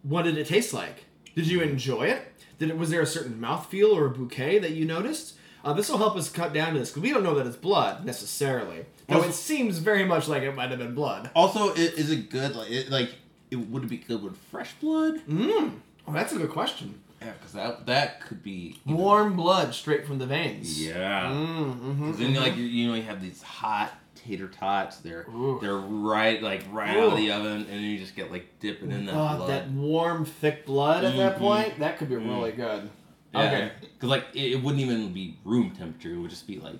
What 0.01 0.23
did 0.23 0.37
it 0.37 0.47
taste 0.47 0.73
like? 0.73 1.05
Did 1.35 1.47
you 1.47 1.61
enjoy 1.61 2.03
it? 2.07 2.33
Did 2.59 2.69
it 2.69 2.77
was 2.77 2.89
there 2.89 3.01
a 3.01 3.05
certain 3.07 3.39
mouthfeel 3.39 3.93
or 3.95 4.05
a 4.07 4.09
bouquet 4.09 4.59
that 4.59 4.71
you 4.71 4.83
noticed? 4.85 5.35
Uh, 5.63 5.71
this 5.71 5.87
will 5.87 5.97
help 5.97 6.17
us 6.17 6.29
cut 6.29 6.51
down 6.53 6.73
to 6.73 6.79
this 6.79 6.89
because 6.89 7.03
we 7.03 7.11
don't 7.11 7.23
know 7.23 7.35
that 7.35 7.47
it's 7.47 7.55
blood 7.55 8.03
necessarily. 8.03 8.85
Though 9.07 9.15
Also- 9.17 9.29
it 9.29 9.33
seems 9.35 9.77
very 9.77 10.03
much 10.03 10.27
like 10.27 10.43
it 10.43 10.53
might 10.53 10.69
have 10.71 10.79
been 10.79 10.93
blood. 10.93 11.29
Also, 11.33 11.69
is 11.73 12.11
it 12.11 12.29
good? 12.29 12.53
Like, 12.53 12.69
it, 12.69 12.89
like, 12.89 13.11
it 13.53 13.69
would 13.69 13.83
it 13.83 13.89
be 13.89 13.97
good 13.97 14.21
with 14.21 14.37
fresh 14.51 14.73
blood? 14.81 15.21
Mm. 15.27 15.79
Oh, 16.07 16.11
that's 16.13 16.33
a 16.33 16.37
good 16.37 16.49
question. 16.49 16.99
Yeah, 17.21 17.31
because 17.39 17.53
that 17.53 17.85
that 17.85 18.21
could 18.21 18.43
be 18.43 18.77
even- 18.85 18.97
Warm 18.97 19.35
blood 19.37 19.73
straight 19.73 20.05
from 20.05 20.17
the 20.19 20.25
veins. 20.25 20.81
Yeah. 20.85 21.29
Mm, 21.31 21.75
mhm, 21.79 21.99
Because 22.01 22.19
then, 22.19 22.33
mhm. 22.33 22.41
like 22.41 22.57
you, 22.57 22.87
know, 22.87 22.95
you 22.95 23.03
have 23.03 23.21
these 23.21 23.41
hot 23.41 23.93
tater 24.15 24.47
tots. 24.49 24.97
They're 24.97 25.25
Ooh. 25.29 25.57
they're 25.61 25.77
right 25.77 26.41
like 26.43 26.63
right 26.71 26.97
out 26.97 27.13
of 27.13 27.17
the 27.17 27.31
oven, 27.31 27.57
and 27.61 27.67
then 27.69 27.81
you 27.81 27.97
just 27.97 28.15
get 28.15 28.29
like 28.31 28.59
dipping 28.59 28.91
in 28.91 29.05
that 29.05 29.15
Oh, 29.15 29.37
blood. 29.37 29.49
that 29.49 29.69
warm, 29.71 30.25
thick 30.25 30.65
blood 30.65 31.05
at 31.05 31.15
that 31.15 31.35
Mhm. 31.37 31.39
point, 31.39 31.79
that 31.79 31.97
could 31.97 32.09
be 32.09 32.15
Mm. 32.15 32.27
really 32.27 32.51
good. 32.51 32.89
yeah, 33.33 33.41
Okay. 33.41 33.71
Because 33.81 34.09
like 34.09 34.25
it, 34.33 34.51
it 34.53 34.61
wouldn't 34.63 34.81
even 34.83 35.13
be 35.13 35.37
room 35.45 35.71
temperature. 35.71 36.13
It 36.13 36.17
would 36.17 36.29
just 36.29 36.45
be 36.45 36.59
like 36.59 36.75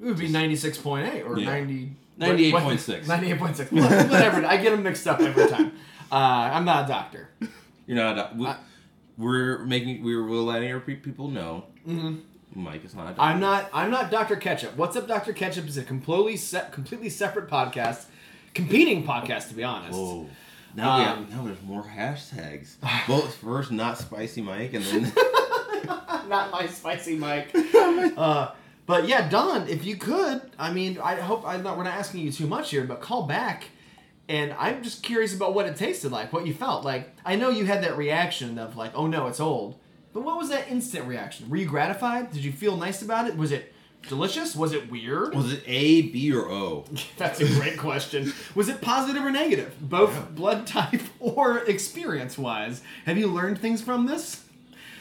It 0.00 0.06
would 0.06 0.18
be 0.18 0.28
96.8 0.28 1.24
or 1.24 1.38
Yeah. 1.38 1.46
90... 1.46 1.92
98.6. 2.18 3.06
98.6. 3.06 3.72
Whatever. 4.10 4.44
I 4.46 4.56
get 4.56 4.70
them 4.70 4.82
mixed 4.82 5.06
up 5.06 5.20
every 5.20 5.48
time. 5.48 5.72
Uh, 6.12 6.50
I'm 6.52 6.64
not 6.66 6.84
a 6.84 6.88
doctor. 6.88 7.28
you're 7.86 7.96
not. 7.96 8.18
A, 8.18 8.30
we, 8.36 8.46
I- 8.46 8.56
we're 9.18 9.58
making 9.64 10.02
we're, 10.04 10.24
we're 10.26 10.36
letting 10.40 10.70
our 10.72 10.80
pe- 10.80 10.96
people 10.96 11.28
know. 11.28 11.64
hmm 11.84 12.16
Mike 12.54 12.84
is 12.84 12.94
not. 12.94 13.04
A 13.04 13.06
doctor. 13.08 13.22
I'm 13.22 13.40
not. 13.40 13.70
I'm 13.72 13.90
not 13.90 14.10
Dr. 14.10 14.36
Ketchup. 14.36 14.76
What's 14.76 14.94
up, 14.96 15.08
Dr. 15.08 15.32
Ketchup 15.32 15.66
is 15.66 15.78
a 15.78 15.82
completely 15.82 16.36
set, 16.36 16.70
completely 16.72 17.08
separate 17.08 17.48
podcast, 17.48 18.04
competing 18.54 19.06
podcast, 19.06 19.48
to 19.48 19.54
be 19.54 19.64
honest. 19.64 19.98
Whoa. 19.98 20.28
Now 20.74 20.98
we 20.98 21.04
Um, 21.04 21.16
have, 21.26 21.30
now 21.30 21.44
there's 21.44 21.62
more 21.62 21.82
hashtags. 21.82 22.76
Both 23.08 23.34
first, 23.36 23.70
not 23.70 23.98
spicy 23.98 24.42
Mike, 24.42 24.74
and 24.74 24.84
then 24.84 25.02
not 26.28 26.50
my 26.50 26.66
spicy 26.66 27.16
Mike. 27.16 27.50
uh, 27.74 28.50
but 28.86 29.08
yeah, 29.08 29.28
Don, 29.30 29.68
if 29.68 29.84
you 29.86 29.96
could, 29.96 30.42
I 30.58 30.72
mean, 30.72 30.98
I 31.02 31.14
hope 31.16 31.44
I'm 31.46 31.62
not. 31.62 31.78
We're 31.78 31.84
not 31.84 31.94
asking 31.94 32.20
you 32.20 32.32
too 32.32 32.46
much 32.46 32.70
here, 32.70 32.84
but 32.84 33.00
call 33.00 33.22
back. 33.24 33.64
And 34.32 34.54
I'm 34.54 34.82
just 34.82 35.02
curious 35.02 35.34
about 35.36 35.52
what 35.52 35.66
it 35.66 35.76
tasted 35.76 36.10
like, 36.10 36.32
what 36.32 36.46
you 36.46 36.54
felt 36.54 36.86
like. 36.86 37.14
I 37.22 37.36
know 37.36 37.50
you 37.50 37.66
had 37.66 37.84
that 37.84 37.98
reaction 37.98 38.58
of 38.58 38.78
like, 38.78 38.92
oh 38.94 39.06
no, 39.06 39.26
it's 39.26 39.40
old. 39.40 39.78
But 40.14 40.22
what 40.22 40.38
was 40.38 40.48
that 40.48 40.70
instant 40.70 41.06
reaction? 41.06 41.50
Were 41.50 41.58
you 41.58 41.66
gratified? 41.66 42.32
Did 42.32 42.42
you 42.42 42.50
feel 42.50 42.78
nice 42.78 43.02
about 43.02 43.28
it? 43.28 43.36
Was 43.36 43.52
it 43.52 43.74
delicious? 44.08 44.56
Was 44.56 44.72
it 44.72 44.90
weird? 44.90 45.34
was 45.34 45.52
it 45.52 45.62
A, 45.66 46.08
B, 46.08 46.32
or 46.32 46.48
O? 46.50 46.86
That's 47.18 47.42
a 47.42 47.46
great 47.46 47.76
question. 47.76 48.32
Was 48.54 48.70
it 48.70 48.80
positive 48.80 49.22
or 49.22 49.30
negative? 49.30 49.74
Both 49.82 50.34
blood 50.34 50.66
type 50.66 51.02
or 51.20 51.58
experience 51.58 52.38
wise? 52.38 52.80
Have 53.04 53.18
you 53.18 53.26
learned 53.26 53.58
things 53.58 53.82
from 53.82 54.06
this? 54.06 54.46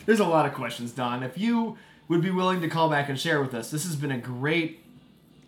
There's 0.06 0.20
a 0.20 0.28
lot 0.28 0.46
of 0.46 0.54
questions, 0.54 0.92
Don. 0.92 1.24
If 1.24 1.38
you 1.38 1.78
would 2.10 2.22
be 2.22 2.32
willing 2.32 2.60
to 2.60 2.68
call 2.68 2.90
back 2.90 3.08
and 3.08 3.18
share 3.18 3.42
with 3.42 3.54
us, 3.54 3.72
this 3.72 3.86
has 3.86 3.96
been 3.96 4.12
a 4.12 4.18
great 4.18 4.84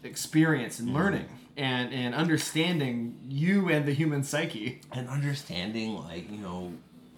experience 0.03 0.79
in 0.79 0.85
mm-hmm. 0.85 0.95
learning 0.95 1.25
and, 1.57 1.93
and 1.93 2.15
understanding 2.15 3.17
you 3.29 3.69
and 3.69 3.85
the 3.85 3.93
human 3.93 4.23
psyche. 4.23 4.81
and 4.91 5.07
understanding 5.09 5.95
like 5.95 6.29
you 6.31 6.37
know 6.39 6.71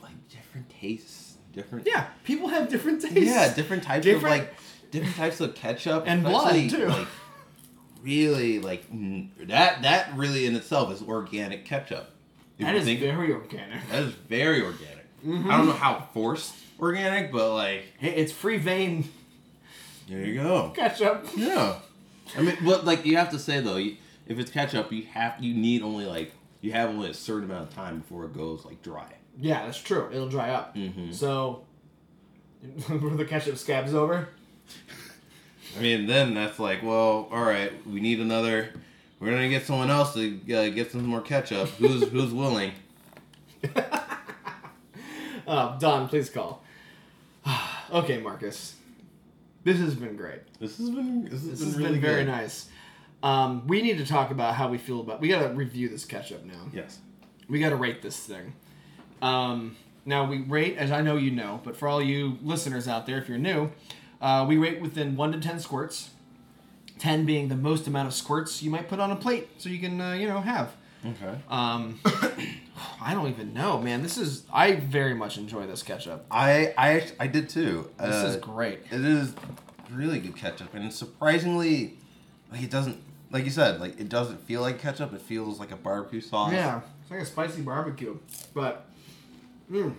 like 0.04 0.14
different 0.30 0.70
tastes 0.70 1.38
different 1.54 1.88
Yeah, 1.88 2.08
people 2.26 2.50
have 2.50 2.70
different 2.70 3.02
tastes. 3.02 3.18
yeah 3.20 3.54
different 3.54 3.84
types 3.84 4.04
Different- 4.04 4.26
of 4.44 4.48
like 4.50 4.54
different 4.92 5.16
types 5.16 5.40
of 5.42 5.56
ketchup 5.56 6.04
And 6.08 6.24
blood, 6.24 6.70
too. 6.70 6.88
like 6.88 7.08
really 8.04 8.60
like 8.60 8.84
that 9.48 9.82
that 9.82 10.16
really 10.16 10.46
in 10.46 10.56
itself 10.56 10.92
is 10.92 11.02
organic 11.02 11.66
ketchup 11.66 12.12
If 12.60 12.66
That 12.66 12.84
think- 12.84 13.00
very 13.00 13.32
organic. 13.34 13.88
that 13.90 14.04
is 14.04 14.14
very 14.14 14.62
organic 14.62 15.06
Mhm. 15.26 15.50
i 15.50 15.58
don't 15.58 15.66
know 15.68 15.74
how 15.74 16.08
forced 16.14 16.54
organic 16.80 17.32
but 17.32 17.54
like 17.54 17.86
Hey, 17.98 18.10
it's 18.16 18.32
free 18.32 18.58
vein 18.58 19.10
there 20.10 20.24
you 20.24 20.36
go 20.44 20.72
ketchup. 20.76 21.26
yeah 21.36 21.80
i 22.38 22.42
mean 22.42 22.58
but 22.64 22.86
like 22.86 23.06
you 23.06 23.18
have 23.18 23.32
to 23.32 23.40
say 23.40 23.60
though 23.62 23.78
you, 23.78 23.96
if 24.28 24.40
it's 24.40 24.52
ketchup 24.52 24.92
you 24.92 25.04
have 25.04 25.36
you 25.44 25.54
need 25.54 25.82
only 25.82 26.06
like 26.06 26.32
you 26.62 26.72
have 26.72 26.90
only 26.90 27.10
a 27.10 27.14
certain 27.14 27.50
amount 27.50 27.70
of 27.70 27.76
time 27.76 28.00
before 28.00 28.26
it 28.26 28.34
goes 28.34 28.66
like 28.66 28.82
dry 28.82 29.08
Yeah, 29.40 29.66
that's 29.66 29.78
true. 29.82 30.10
It'll 30.12 30.30
dry 30.30 30.50
up. 30.50 30.76
Mhm. 30.76 31.14
So, 31.14 31.64
when 32.88 33.18
the 33.18 33.26
ketchup 33.26 33.58
scabs 33.58 33.94
over, 33.94 34.30
I 35.78 35.82
mean, 35.82 36.08
then 36.08 36.34
that's 36.34 36.58
like, 36.58 36.82
well, 36.82 37.28
all 37.32 37.44
right, 37.44 37.72
we 37.86 38.00
need 38.00 38.20
another, 38.20 38.70
we're 39.20 39.30
gonna 39.32 39.50
get 39.50 39.66
someone 39.66 39.90
else 39.92 40.14
to 40.14 40.40
uh, 40.56 40.70
get 40.70 40.92
some 40.92 41.06
more 41.06 41.22
ketchup. 41.22 41.68
Who's 41.78 42.08
who's 42.10 42.34
willing? 42.34 42.72
Uh, 45.48 45.78
Don, 45.80 46.08
please 46.08 46.30
call. 46.30 46.64
okay, 47.92 48.20
Marcus. 48.20 48.76
This 49.64 49.80
has 49.80 49.96
been 49.96 50.16
great. 50.16 50.42
This 50.60 50.78
has 50.78 50.90
been 50.90 51.24
this 51.26 51.34
has 51.42 51.44
This 51.50 51.60
been 51.60 51.68
has 51.70 51.78
really 51.78 51.92
been 51.94 52.02
very 52.02 52.24
good. 52.24 52.32
nice. 52.32 52.70
Um, 53.24 53.66
we 53.68 53.82
need 53.82 53.97
to 53.97 54.05
talk 54.05 54.30
about 54.32 54.55
how 54.55 54.70
we 54.70 54.78
feel 54.78 54.99
about. 54.99 55.20
We 55.22 55.28
got 55.28 55.47
to 55.47 55.53
review 55.53 55.89
this 55.89 56.05
ketchup 56.05 56.45
now. 56.45 56.70
Yes. 56.72 56.99
We 57.47 57.59
got 57.59 57.70
to 57.70 57.76
rate 57.76 58.01
this 58.01 58.18
thing. 58.20 58.53
Um, 59.22 59.76
now 60.05 60.26
we 60.30 60.39
rate, 60.41 60.78
as 60.78 60.91
I 60.91 61.01
know 61.01 61.16
you 61.18 61.32
know, 61.32 61.59
but 61.63 61.76
for 61.76 61.88
all 61.88 62.01
you 62.01 62.38
listeners 62.43 62.88
out 62.88 63.05
there, 63.07 63.18
if 63.18 63.28
you're 63.28 63.38
new, 63.39 63.72
uh, 64.22 64.45
we 64.47 64.57
rate 64.57 64.82
within 64.82 65.16
one 65.16 65.32
to 65.32 65.39
ten 65.39 65.59
squirts. 65.59 66.11
Ten 66.99 67.26
being 67.26 67.49
the 67.49 67.55
most 67.57 67.88
amount 67.88 68.07
of 68.07 68.13
squirts 68.13 68.63
you 68.63 68.72
might 68.72 68.88
put 68.88 68.99
on 68.99 69.11
a 69.11 69.16
plate, 69.18 69.49
so 69.57 69.68
you 69.70 69.80
can 69.80 69.99
uh, 69.99 70.13
you 70.13 70.28
know 70.28 70.39
have. 70.41 70.76
Okay. 71.05 71.38
Um, 71.49 71.99
I 73.01 73.13
don't 73.13 73.30
even 73.30 73.53
know, 73.53 73.80
man. 73.82 74.01
This 74.01 74.18
is 74.18 74.43
I 74.53 74.76
very 74.76 75.13
much 75.13 75.38
enjoy 75.38 75.68
this 75.68 75.84
ketchup. 75.84 76.26
I 76.32 76.74
I 76.78 77.05
I 77.20 77.28
did 77.28 77.49
too. 77.49 77.89
This 77.99 78.24
Uh, 78.24 78.28
is 78.28 78.36
great. 78.38 78.80
It 78.91 79.03
is 79.03 79.34
really 79.91 80.20
good 80.20 80.36
ketchup, 80.38 80.74
and 80.74 80.91
surprisingly, 80.93 81.97
like 82.51 82.63
it 82.63 82.72
doesn't, 82.72 82.97
like 83.36 83.44
you 83.44 83.52
said, 83.52 83.82
like 83.82 84.00
it 84.00 84.08
doesn't 84.08 84.40
feel 84.46 84.62
like 84.62 84.80
ketchup. 84.80 85.14
It 85.14 85.20
feels 85.20 85.60
like 85.60 85.72
a 85.72 85.76
barbecue 85.76 86.22
sauce. 86.22 86.54
Yeah, 86.54 86.80
it's 87.02 87.12
like 87.12 87.20
a 87.20 87.26
spicy 87.26 87.64
barbecue. 87.64 88.18
But, 88.54 88.86
mm. 89.70 89.84
all 89.84 89.92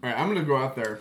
right, 0.00 0.16
I'm 0.16 0.28
gonna 0.28 0.44
go 0.44 0.56
out 0.56 0.76
there. 0.76 1.00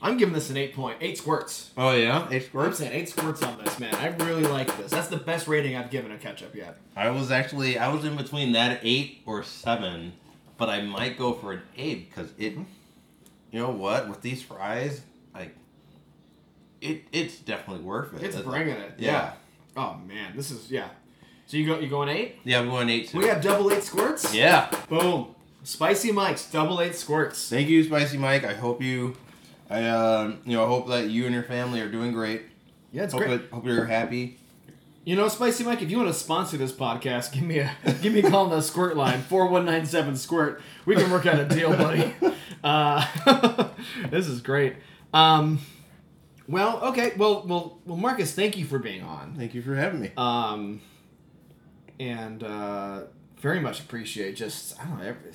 I'm 0.00 0.16
giving 0.16 0.32
this 0.32 0.48
an 0.48 0.56
eight 0.56 0.74
point 0.74 0.96
eight 1.02 1.18
squirts. 1.18 1.70
Oh 1.76 1.94
yeah, 1.94 2.26
eight 2.30 2.44
I'm 2.44 2.48
squirts. 2.48 2.78
saying 2.78 2.92
eight 2.94 3.10
squirts 3.10 3.42
on 3.42 3.62
this, 3.62 3.78
man. 3.78 3.94
I 3.94 4.06
really 4.24 4.44
like 4.44 4.74
this. 4.78 4.90
That's 4.90 5.08
the 5.08 5.18
best 5.18 5.46
rating 5.46 5.76
I've 5.76 5.90
given 5.90 6.12
a 6.12 6.16
ketchup 6.16 6.54
yet. 6.54 6.78
I 6.96 7.10
was 7.10 7.30
actually 7.30 7.76
I 7.76 7.92
was 7.92 8.06
in 8.06 8.16
between 8.16 8.52
that 8.52 8.80
eight 8.82 9.20
or 9.26 9.42
seven, 9.42 10.14
but 10.56 10.70
I 10.70 10.80
might 10.80 11.18
go 11.18 11.34
for 11.34 11.52
an 11.52 11.60
eight 11.76 12.08
because 12.08 12.32
it. 12.38 12.54
You 13.52 13.58
know 13.58 13.70
what? 13.70 14.08
With 14.08 14.22
these 14.22 14.40
fries, 14.40 15.02
like, 15.34 15.56
it 16.80 17.02
it's 17.12 17.38
definitely 17.38 17.84
worth 17.84 18.14
it. 18.14 18.22
It's 18.22 18.36
It's 18.36 18.44
bringing 18.46 18.74
like- 18.76 18.84
it. 18.90 18.94
Yeah. 18.98 19.32
Oh 19.76 19.96
man, 20.06 20.32
this 20.36 20.50
is 20.50 20.70
yeah. 20.70 20.88
So 21.46 21.56
you 21.56 21.66
go 21.66 21.78
you 21.78 21.88
going 21.88 22.08
eight? 22.08 22.36
Yeah, 22.44 22.60
I'm 22.60 22.68
going 22.68 22.88
eight. 22.88 23.08
Too. 23.08 23.18
We 23.18 23.26
got 23.26 23.42
double 23.42 23.72
eight 23.72 23.82
squirts. 23.82 24.34
Yeah. 24.34 24.70
Boom. 24.88 25.34
Spicy 25.62 26.10
Mike's 26.12 26.50
double 26.50 26.80
eight 26.80 26.94
squirts. 26.94 27.48
Thank 27.50 27.68
you, 27.68 27.82
Spicy 27.84 28.16
Mike. 28.18 28.44
I 28.44 28.54
hope 28.54 28.80
you, 28.80 29.14
I 29.68 29.84
um, 29.88 30.38
you 30.46 30.56
know, 30.56 30.64
I 30.64 30.68
hope 30.68 30.88
that 30.88 31.10
you 31.10 31.26
and 31.26 31.34
your 31.34 31.42
family 31.42 31.80
are 31.80 31.88
doing 31.90 32.12
great. 32.12 32.42
Yeah, 32.92 33.02
it's 33.04 33.12
hope 33.12 33.22
great. 33.22 33.50
That, 33.50 33.54
hope 33.54 33.66
you're 33.66 33.84
happy. 33.84 34.38
You 35.04 35.16
know, 35.16 35.28
Spicy 35.28 35.64
Mike, 35.64 35.82
if 35.82 35.90
you 35.90 35.96
want 35.98 36.08
to 36.08 36.14
sponsor 36.14 36.56
this 36.56 36.72
podcast, 36.72 37.32
give 37.32 37.42
me 37.42 37.58
a 37.58 37.70
give 38.00 38.12
me 38.14 38.20
a 38.20 38.30
call 38.30 38.44
on 38.44 38.50
the 38.50 38.62
squirt 38.62 38.96
line 38.96 39.20
four 39.22 39.48
one 39.48 39.64
nine 39.66 39.84
seven 39.86 40.16
squirt. 40.16 40.62
We 40.86 40.94
can 40.96 41.10
work 41.10 41.26
out 41.26 41.38
a 41.38 41.44
deal, 41.44 41.70
buddy. 41.76 42.14
Uh, 42.62 43.68
this 44.10 44.26
is 44.26 44.42
great. 44.42 44.74
Um, 45.14 45.60
well, 46.50 46.80
okay, 46.88 47.12
well, 47.16 47.44
well, 47.46 47.78
well, 47.86 47.96
Marcus, 47.96 48.32
thank 48.34 48.56
you 48.56 48.64
for 48.64 48.78
being 48.78 49.02
on. 49.02 49.34
Thank 49.36 49.54
you 49.54 49.62
for 49.62 49.74
having 49.74 50.00
me. 50.00 50.10
Um, 50.16 50.80
and 51.98 52.42
uh, 52.42 53.02
very 53.38 53.60
much 53.60 53.80
appreciate 53.80 54.36
just 54.36 54.78
I 54.80 54.84
don't 54.86 54.98
know. 54.98 55.04
every- 55.04 55.30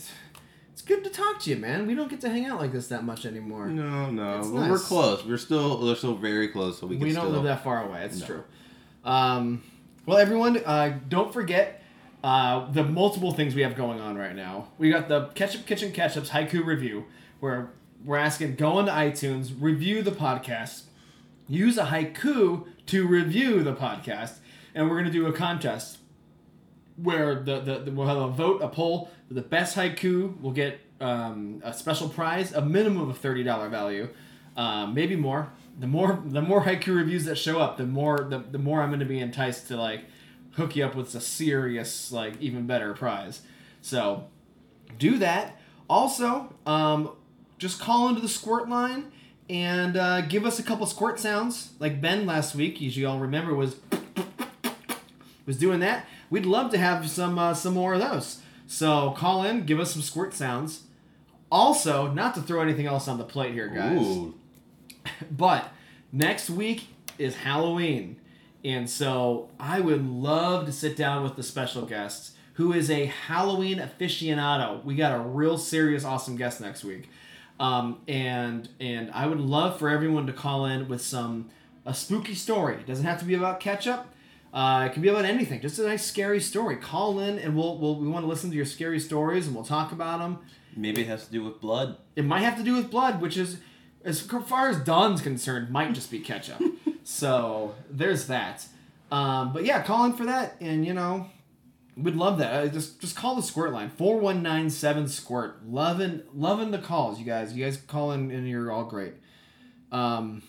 It's 0.74 0.82
good 0.82 1.04
to 1.04 1.10
talk 1.10 1.40
to 1.42 1.50
you, 1.50 1.56
man. 1.58 1.88
We 1.88 1.96
don't 1.96 2.10
get 2.10 2.22
to 2.22 2.30
hang 2.30 2.46
out 2.46 2.60
like 2.60 2.72
this 2.72 2.88
that 2.88 3.04
much 3.04 3.26
anymore. 3.26 3.68
No, 3.68 4.10
no, 4.12 4.40
It's 4.40 4.48
but 4.50 4.70
we're 4.70 4.80
close. 4.80 5.24
We're 5.26 5.38
still 5.38 5.82
we're 5.82 5.96
still 5.96 6.16
very 6.16 6.50
close, 6.50 6.80
so 6.80 6.88
we 6.88 6.98
we 6.98 7.12
don't 7.14 7.24
still. 7.26 7.30
live 7.32 7.44
that 7.44 7.64
far 7.64 7.88
away. 7.88 8.04
It's 8.04 8.20
No. 8.20 8.26
true. 8.26 8.44
Um, 9.04 9.64
well, 10.06 10.18
everyone, 10.18 10.58
uh, 10.66 10.98
don't 11.08 11.32
forget 11.34 11.82
uh, 12.24 12.72
the 12.72 12.84
multiple 12.84 13.32
things 13.32 13.54
we 13.56 13.62
have 13.62 13.76
going 13.76 14.00
on 14.00 14.18
right 14.18 14.36
now. 14.36 14.68
We 14.78 14.90
got 14.90 15.08
the 15.08 15.28
Ketchup 15.36 15.66
Kitchen 15.68 15.92
Ketchups 15.92 16.30
haiku 16.30 16.66
review, 16.66 17.06
where 17.40 17.70
we're 18.04 18.18
asking 18.18 18.56
go 18.56 18.80
into 18.80 18.92
iTunes, 18.92 19.52
review 19.60 20.02
the 20.02 20.12
podcast, 20.12 20.84
use 21.48 21.78
a 21.78 21.86
haiku 21.86 22.66
to 22.88 23.08
review 23.08 23.64
the 23.64 23.74
podcast, 23.74 24.38
and 24.74 24.90
we're 24.90 24.98
gonna 24.98 25.12
do 25.12 25.28
a 25.28 25.34
contest 25.34 26.00
where 26.98 27.36
the, 27.36 27.60
the, 27.60 27.80
the 27.80 27.92
we'll 27.92 28.08
have 28.08 28.18
a 28.18 28.28
vote, 28.28 28.62
a 28.62 28.68
poll. 28.68 29.10
The 29.30 29.42
best 29.42 29.76
haiku 29.76 30.40
will 30.42 30.52
get 30.52 30.80
um, 31.02 31.62
a 31.64 31.74
special 31.74 32.10
prize, 32.10 32.54
a 32.54 32.62
minimum 32.62 33.10
of 33.10 33.18
thirty 33.18 33.44
dollar 33.44 33.70
value, 33.70 34.10
um, 34.56 34.94
maybe 34.94 35.16
more. 35.16 35.52
The 35.80 35.88
more 35.88 36.22
the 36.26 36.42
more 36.42 36.64
haiku 36.64 36.96
reviews 36.96 37.26
that 37.26 37.38
show 37.38 37.60
up, 37.60 37.78
the 37.78 37.86
more 37.86 38.28
the, 38.30 38.40
the 38.40 38.60
more 38.60 38.82
I'm 38.82 38.90
going 38.90 39.00
to 39.00 39.06
be 39.06 39.20
enticed 39.20 39.68
to 39.68 39.78
like 39.78 40.06
hook 40.52 40.76
you 40.76 40.86
up 40.86 40.96
with 40.96 41.14
a 41.16 41.22
serious 41.22 42.12
like 42.12 42.42
even 42.42 42.66
better 42.66 42.94
prize. 42.94 43.42
So 43.82 44.28
do 44.98 45.18
that. 45.18 45.60
Also, 45.90 46.56
um, 46.66 47.12
just 47.58 47.80
call 47.80 48.10
into 48.10 48.22
the 48.22 48.30
squirt 48.30 48.70
line 48.70 49.12
and 49.50 49.96
uh, 49.98 50.22
give 50.22 50.46
us 50.46 50.60
a 50.60 50.64
couple 50.64 50.86
squirt 50.86 51.20
sounds 51.20 51.74
like 51.80 52.02
Ben 52.02 52.26
last 52.26 52.56
week. 52.56 52.82
As 52.82 52.98
you 52.98 53.08
all 53.08 53.20
remember, 53.20 53.54
was 53.54 53.78
was 55.46 55.58
doing 55.58 55.80
that. 55.82 56.08
We'd 56.30 56.46
love 56.46 56.72
to 56.72 56.78
have 56.78 57.10
some 57.10 57.38
uh, 57.38 57.54
some 57.54 57.74
more 57.74 57.94
of 57.94 58.00
those. 58.00 58.42
So 58.68 59.12
call 59.12 59.44
in, 59.44 59.66
give 59.66 59.80
us 59.80 59.94
some 59.94 60.02
squirt 60.02 60.34
sounds. 60.34 60.84
Also, 61.52 62.12
not 62.12 62.34
to 62.36 62.42
throw 62.42 62.62
anything 62.62 62.88
else 62.88 63.08
on 63.08 63.18
the 63.18 63.24
plate 63.24 63.54
here, 63.54 63.68
guys. 63.68 64.02
Ooh, 64.02 64.34
But 65.32 65.72
next 66.12 66.50
week 66.50 66.88
is 67.18 67.38
Halloween. 67.38 68.18
And 68.64 68.90
so 68.90 69.50
I 69.60 69.80
would 69.80 70.06
love 70.08 70.66
to 70.66 70.72
sit 70.72 70.98
down 70.98 71.24
with 71.24 71.36
the 71.36 71.44
special 71.44 71.86
guests 71.86 72.32
who 72.54 72.74
is 72.74 72.90
a 72.90 73.06
Halloween 73.06 73.78
aficionado. 73.78 74.84
We 74.84 74.96
got 74.96 75.14
a 75.14 75.20
real 75.20 75.58
serious, 75.60 76.04
awesome 76.04 76.36
guest 76.36 76.60
next 76.60 76.84
week. 76.84 77.10
Um, 77.60 78.02
and 78.08 78.68
and 78.80 79.12
I 79.12 79.28
would 79.28 79.40
love 79.40 79.80
for 79.80 79.90
everyone 79.90 80.28
to 80.28 80.34
call 80.34 80.66
in 80.66 80.88
with 80.88 81.02
some 81.02 81.50
a 81.86 81.94
spooky 81.94 82.34
story. 82.34 82.76
It 82.76 82.88
doesn't 82.88 83.06
have 83.06 83.20
to 83.20 83.26
be 83.26 83.36
about 83.36 83.60
ketchup. 83.60 84.08
Uh, 84.54 84.88
it 84.90 84.94
can 84.94 85.02
be 85.02 85.10
about 85.10 85.26
anything. 85.26 85.62
Just 85.62 85.80
a 85.80 85.84
nice 85.84 86.06
scary 86.06 86.40
story. 86.40 86.78
Call 86.78 87.20
in 87.20 87.38
and 87.40 87.56
we'll, 87.56 87.78
we'll 87.78 87.96
we 87.96 88.08
want 88.08 88.24
to 88.24 88.28
listen 88.28 88.50
to 88.50 88.56
your 88.56 88.66
scary 88.66 89.00
stories 89.00 89.48
and 89.48 89.56
we'll 89.56 89.66
talk 89.66 89.92
about 89.92 90.20
them. 90.20 90.40
maybe 90.76 91.02
it 91.02 91.08
has 91.08 91.26
to 91.26 91.32
do 91.32 91.44
with 91.44 91.60
blood. 91.60 91.98
It 92.16 92.26
might 92.26 92.42
have 92.42 92.58
to 92.58 92.64
do 92.64 92.74
with 92.74 92.90
blood, 92.90 93.22
which 93.22 93.38
is, 93.38 93.60
as 94.04 94.22
far 94.22 94.70
as 94.70 94.80
Don's 94.80 95.22
concerned, 95.22 95.70
might 95.72 95.94
just 95.94 96.10
be 96.10 96.20
ketchup. 96.20 96.62
so 97.04 97.76
there's 97.90 98.28
that. 98.28 98.66
Um, 99.12 99.52
but 99.54 99.66
yeah, 99.66 99.82
call 99.84 100.06
in 100.06 100.14
for 100.14 100.26
that, 100.26 100.56
and 100.62 100.86
you 100.86 100.94
know, 100.94 101.30
we'd 101.98 102.16
love 102.16 102.38
that. 102.40 102.54
Uh, 102.54 102.68
just 102.68 103.00
just 103.02 103.16
call 103.16 103.36
the 103.36 103.42
squirt 103.44 103.72
line 103.72 103.90
four 103.90 104.20
one 104.20 104.42
nine 104.44 104.70
seven 104.70 105.08
squirt. 105.08 105.66
Loving 105.68 106.22
loving 106.34 106.72
the 106.72 106.80
calls, 106.80 107.20
you 107.20 107.26
guys. 107.26 107.54
You 107.54 107.64
guys 107.66 107.78
call 107.78 108.12
in, 108.12 108.32
and 108.32 108.48
you're 108.48 108.72
all 108.72 108.86
great. 108.86 109.14
Um, 109.92 110.44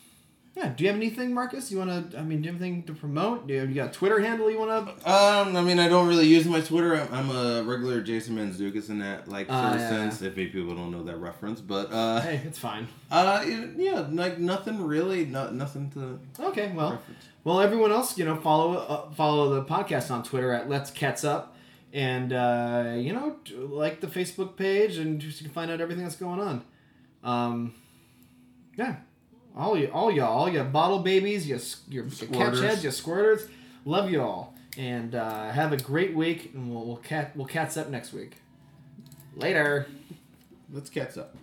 yeah. 0.56 0.68
Do 0.70 0.84
you 0.84 0.88
have 0.88 0.96
anything, 0.96 1.34
Marcus? 1.34 1.70
You 1.70 1.78
want 1.78 2.10
to? 2.12 2.18
I 2.18 2.22
mean, 2.22 2.40
do 2.40 2.46
you 2.46 2.52
have 2.54 2.62
anything 2.62 2.82
to 2.84 2.94
promote? 2.94 3.46
Do 3.46 3.52
you, 3.52 3.66
you 3.66 3.74
got 3.74 3.90
a 3.90 3.92
Twitter 3.92 4.20
handle 4.20 4.50
you 4.50 4.58
want 4.58 4.86
to? 5.04 5.10
Um, 5.12 5.54
I 5.54 5.60
mean, 5.60 5.78
I 5.78 5.86
don't 5.86 6.08
really 6.08 6.26
use 6.26 6.46
my 6.46 6.62
Twitter. 6.62 6.94
I'm, 6.96 7.12
I'm 7.12 7.30
a 7.30 7.62
regular 7.62 8.00
Jason 8.00 8.36
Mantzoukas 8.36 8.88
in 8.88 8.98
that 9.00 9.28
like 9.28 9.48
sort 9.48 9.74
of 9.74 9.80
yeah, 9.80 9.88
sense. 9.90 10.22
If 10.22 10.34
people 10.34 10.74
don't 10.74 10.90
know 10.90 11.02
that 11.04 11.18
reference, 11.18 11.60
but 11.60 11.92
uh, 11.92 12.22
Hey, 12.22 12.40
it's 12.46 12.58
fine. 12.58 12.88
uh, 13.10 13.44
yeah, 13.76 14.06
like 14.10 14.38
nothing 14.38 14.82
really, 14.82 15.26
not 15.26 15.54
nothing 15.54 15.90
to 15.90 16.18
Okay, 16.46 16.72
well. 16.74 16.92
reference. 16.92 17.24
Well, 17.46 17.60
everyone 17.60 17.92
else, 17.92 18.18
you 18.18 18.24
know, 18.24 18.34
follow 18.34 18.74
uh, 18.74 19.10
follow 19.10 19.54
the 19.54 19.62
podcast 19.62 20.10
on 20.10 20.24
Twitter 20.24 20.52
at 20.52 20.68
Let's 20.68 20.90
Cats 20.90 21.22
Up, 21.22 21.56
and 21.92 22.32
uh, 22.32 22.94
you 22.96 23.12
know, 23.12 23.36
like 23.56 24.00
the 24.00 24.08
Facebook 24.08 24.56
page, 24.56 24.96
and 24.98 25.20
just 25.20 25.40
you 25.40 25.46
can 25.46 25.54
find 25.54 25.70
out 25.70 25.80
everything 25.80 26.02
that's 26.02 26.16
going 26.16 26.40
on. 26.40 26.64
Um, 27.22 27.74
yeah, 28.76 28.96
all 29.56 29.78
you, 29.78 29.86
all 29.92 30.10
y'all, 30.10 30.36
all 30.36 30.48
you 30.48 30.60
bottle 30.64 30.98
babies, 30.98 31.48
you, 31.48 31.60
your, 31.88 32.06
your 32.06 32.30
catch 32.32 32.58
heads, 32.58 32.82
your 32.82 32.92
squirters, 32.92 33.48
love 33.84 34.10
you 34.10 34.22
all, 34.22 34.52
and 34.76 35.14
uh, 35.14 35.48
have 35.52 35.72
a 35.72 35.76
great 35.76 36.16
week, 36.16 36.50
and 36.52 36.68
we'll 36.68 36.84
we'll 36.84 36.96
cat 36.96 37.30
we'll 37.36 37.46
cats 37.46 37.76
up 37.76 37.88
next 37.88 38.12
week. 38.12 38.38
Later. 39.36 39.86
Let's 40.72 40.90
catch 40.90 41.16
up. 41.16 41.36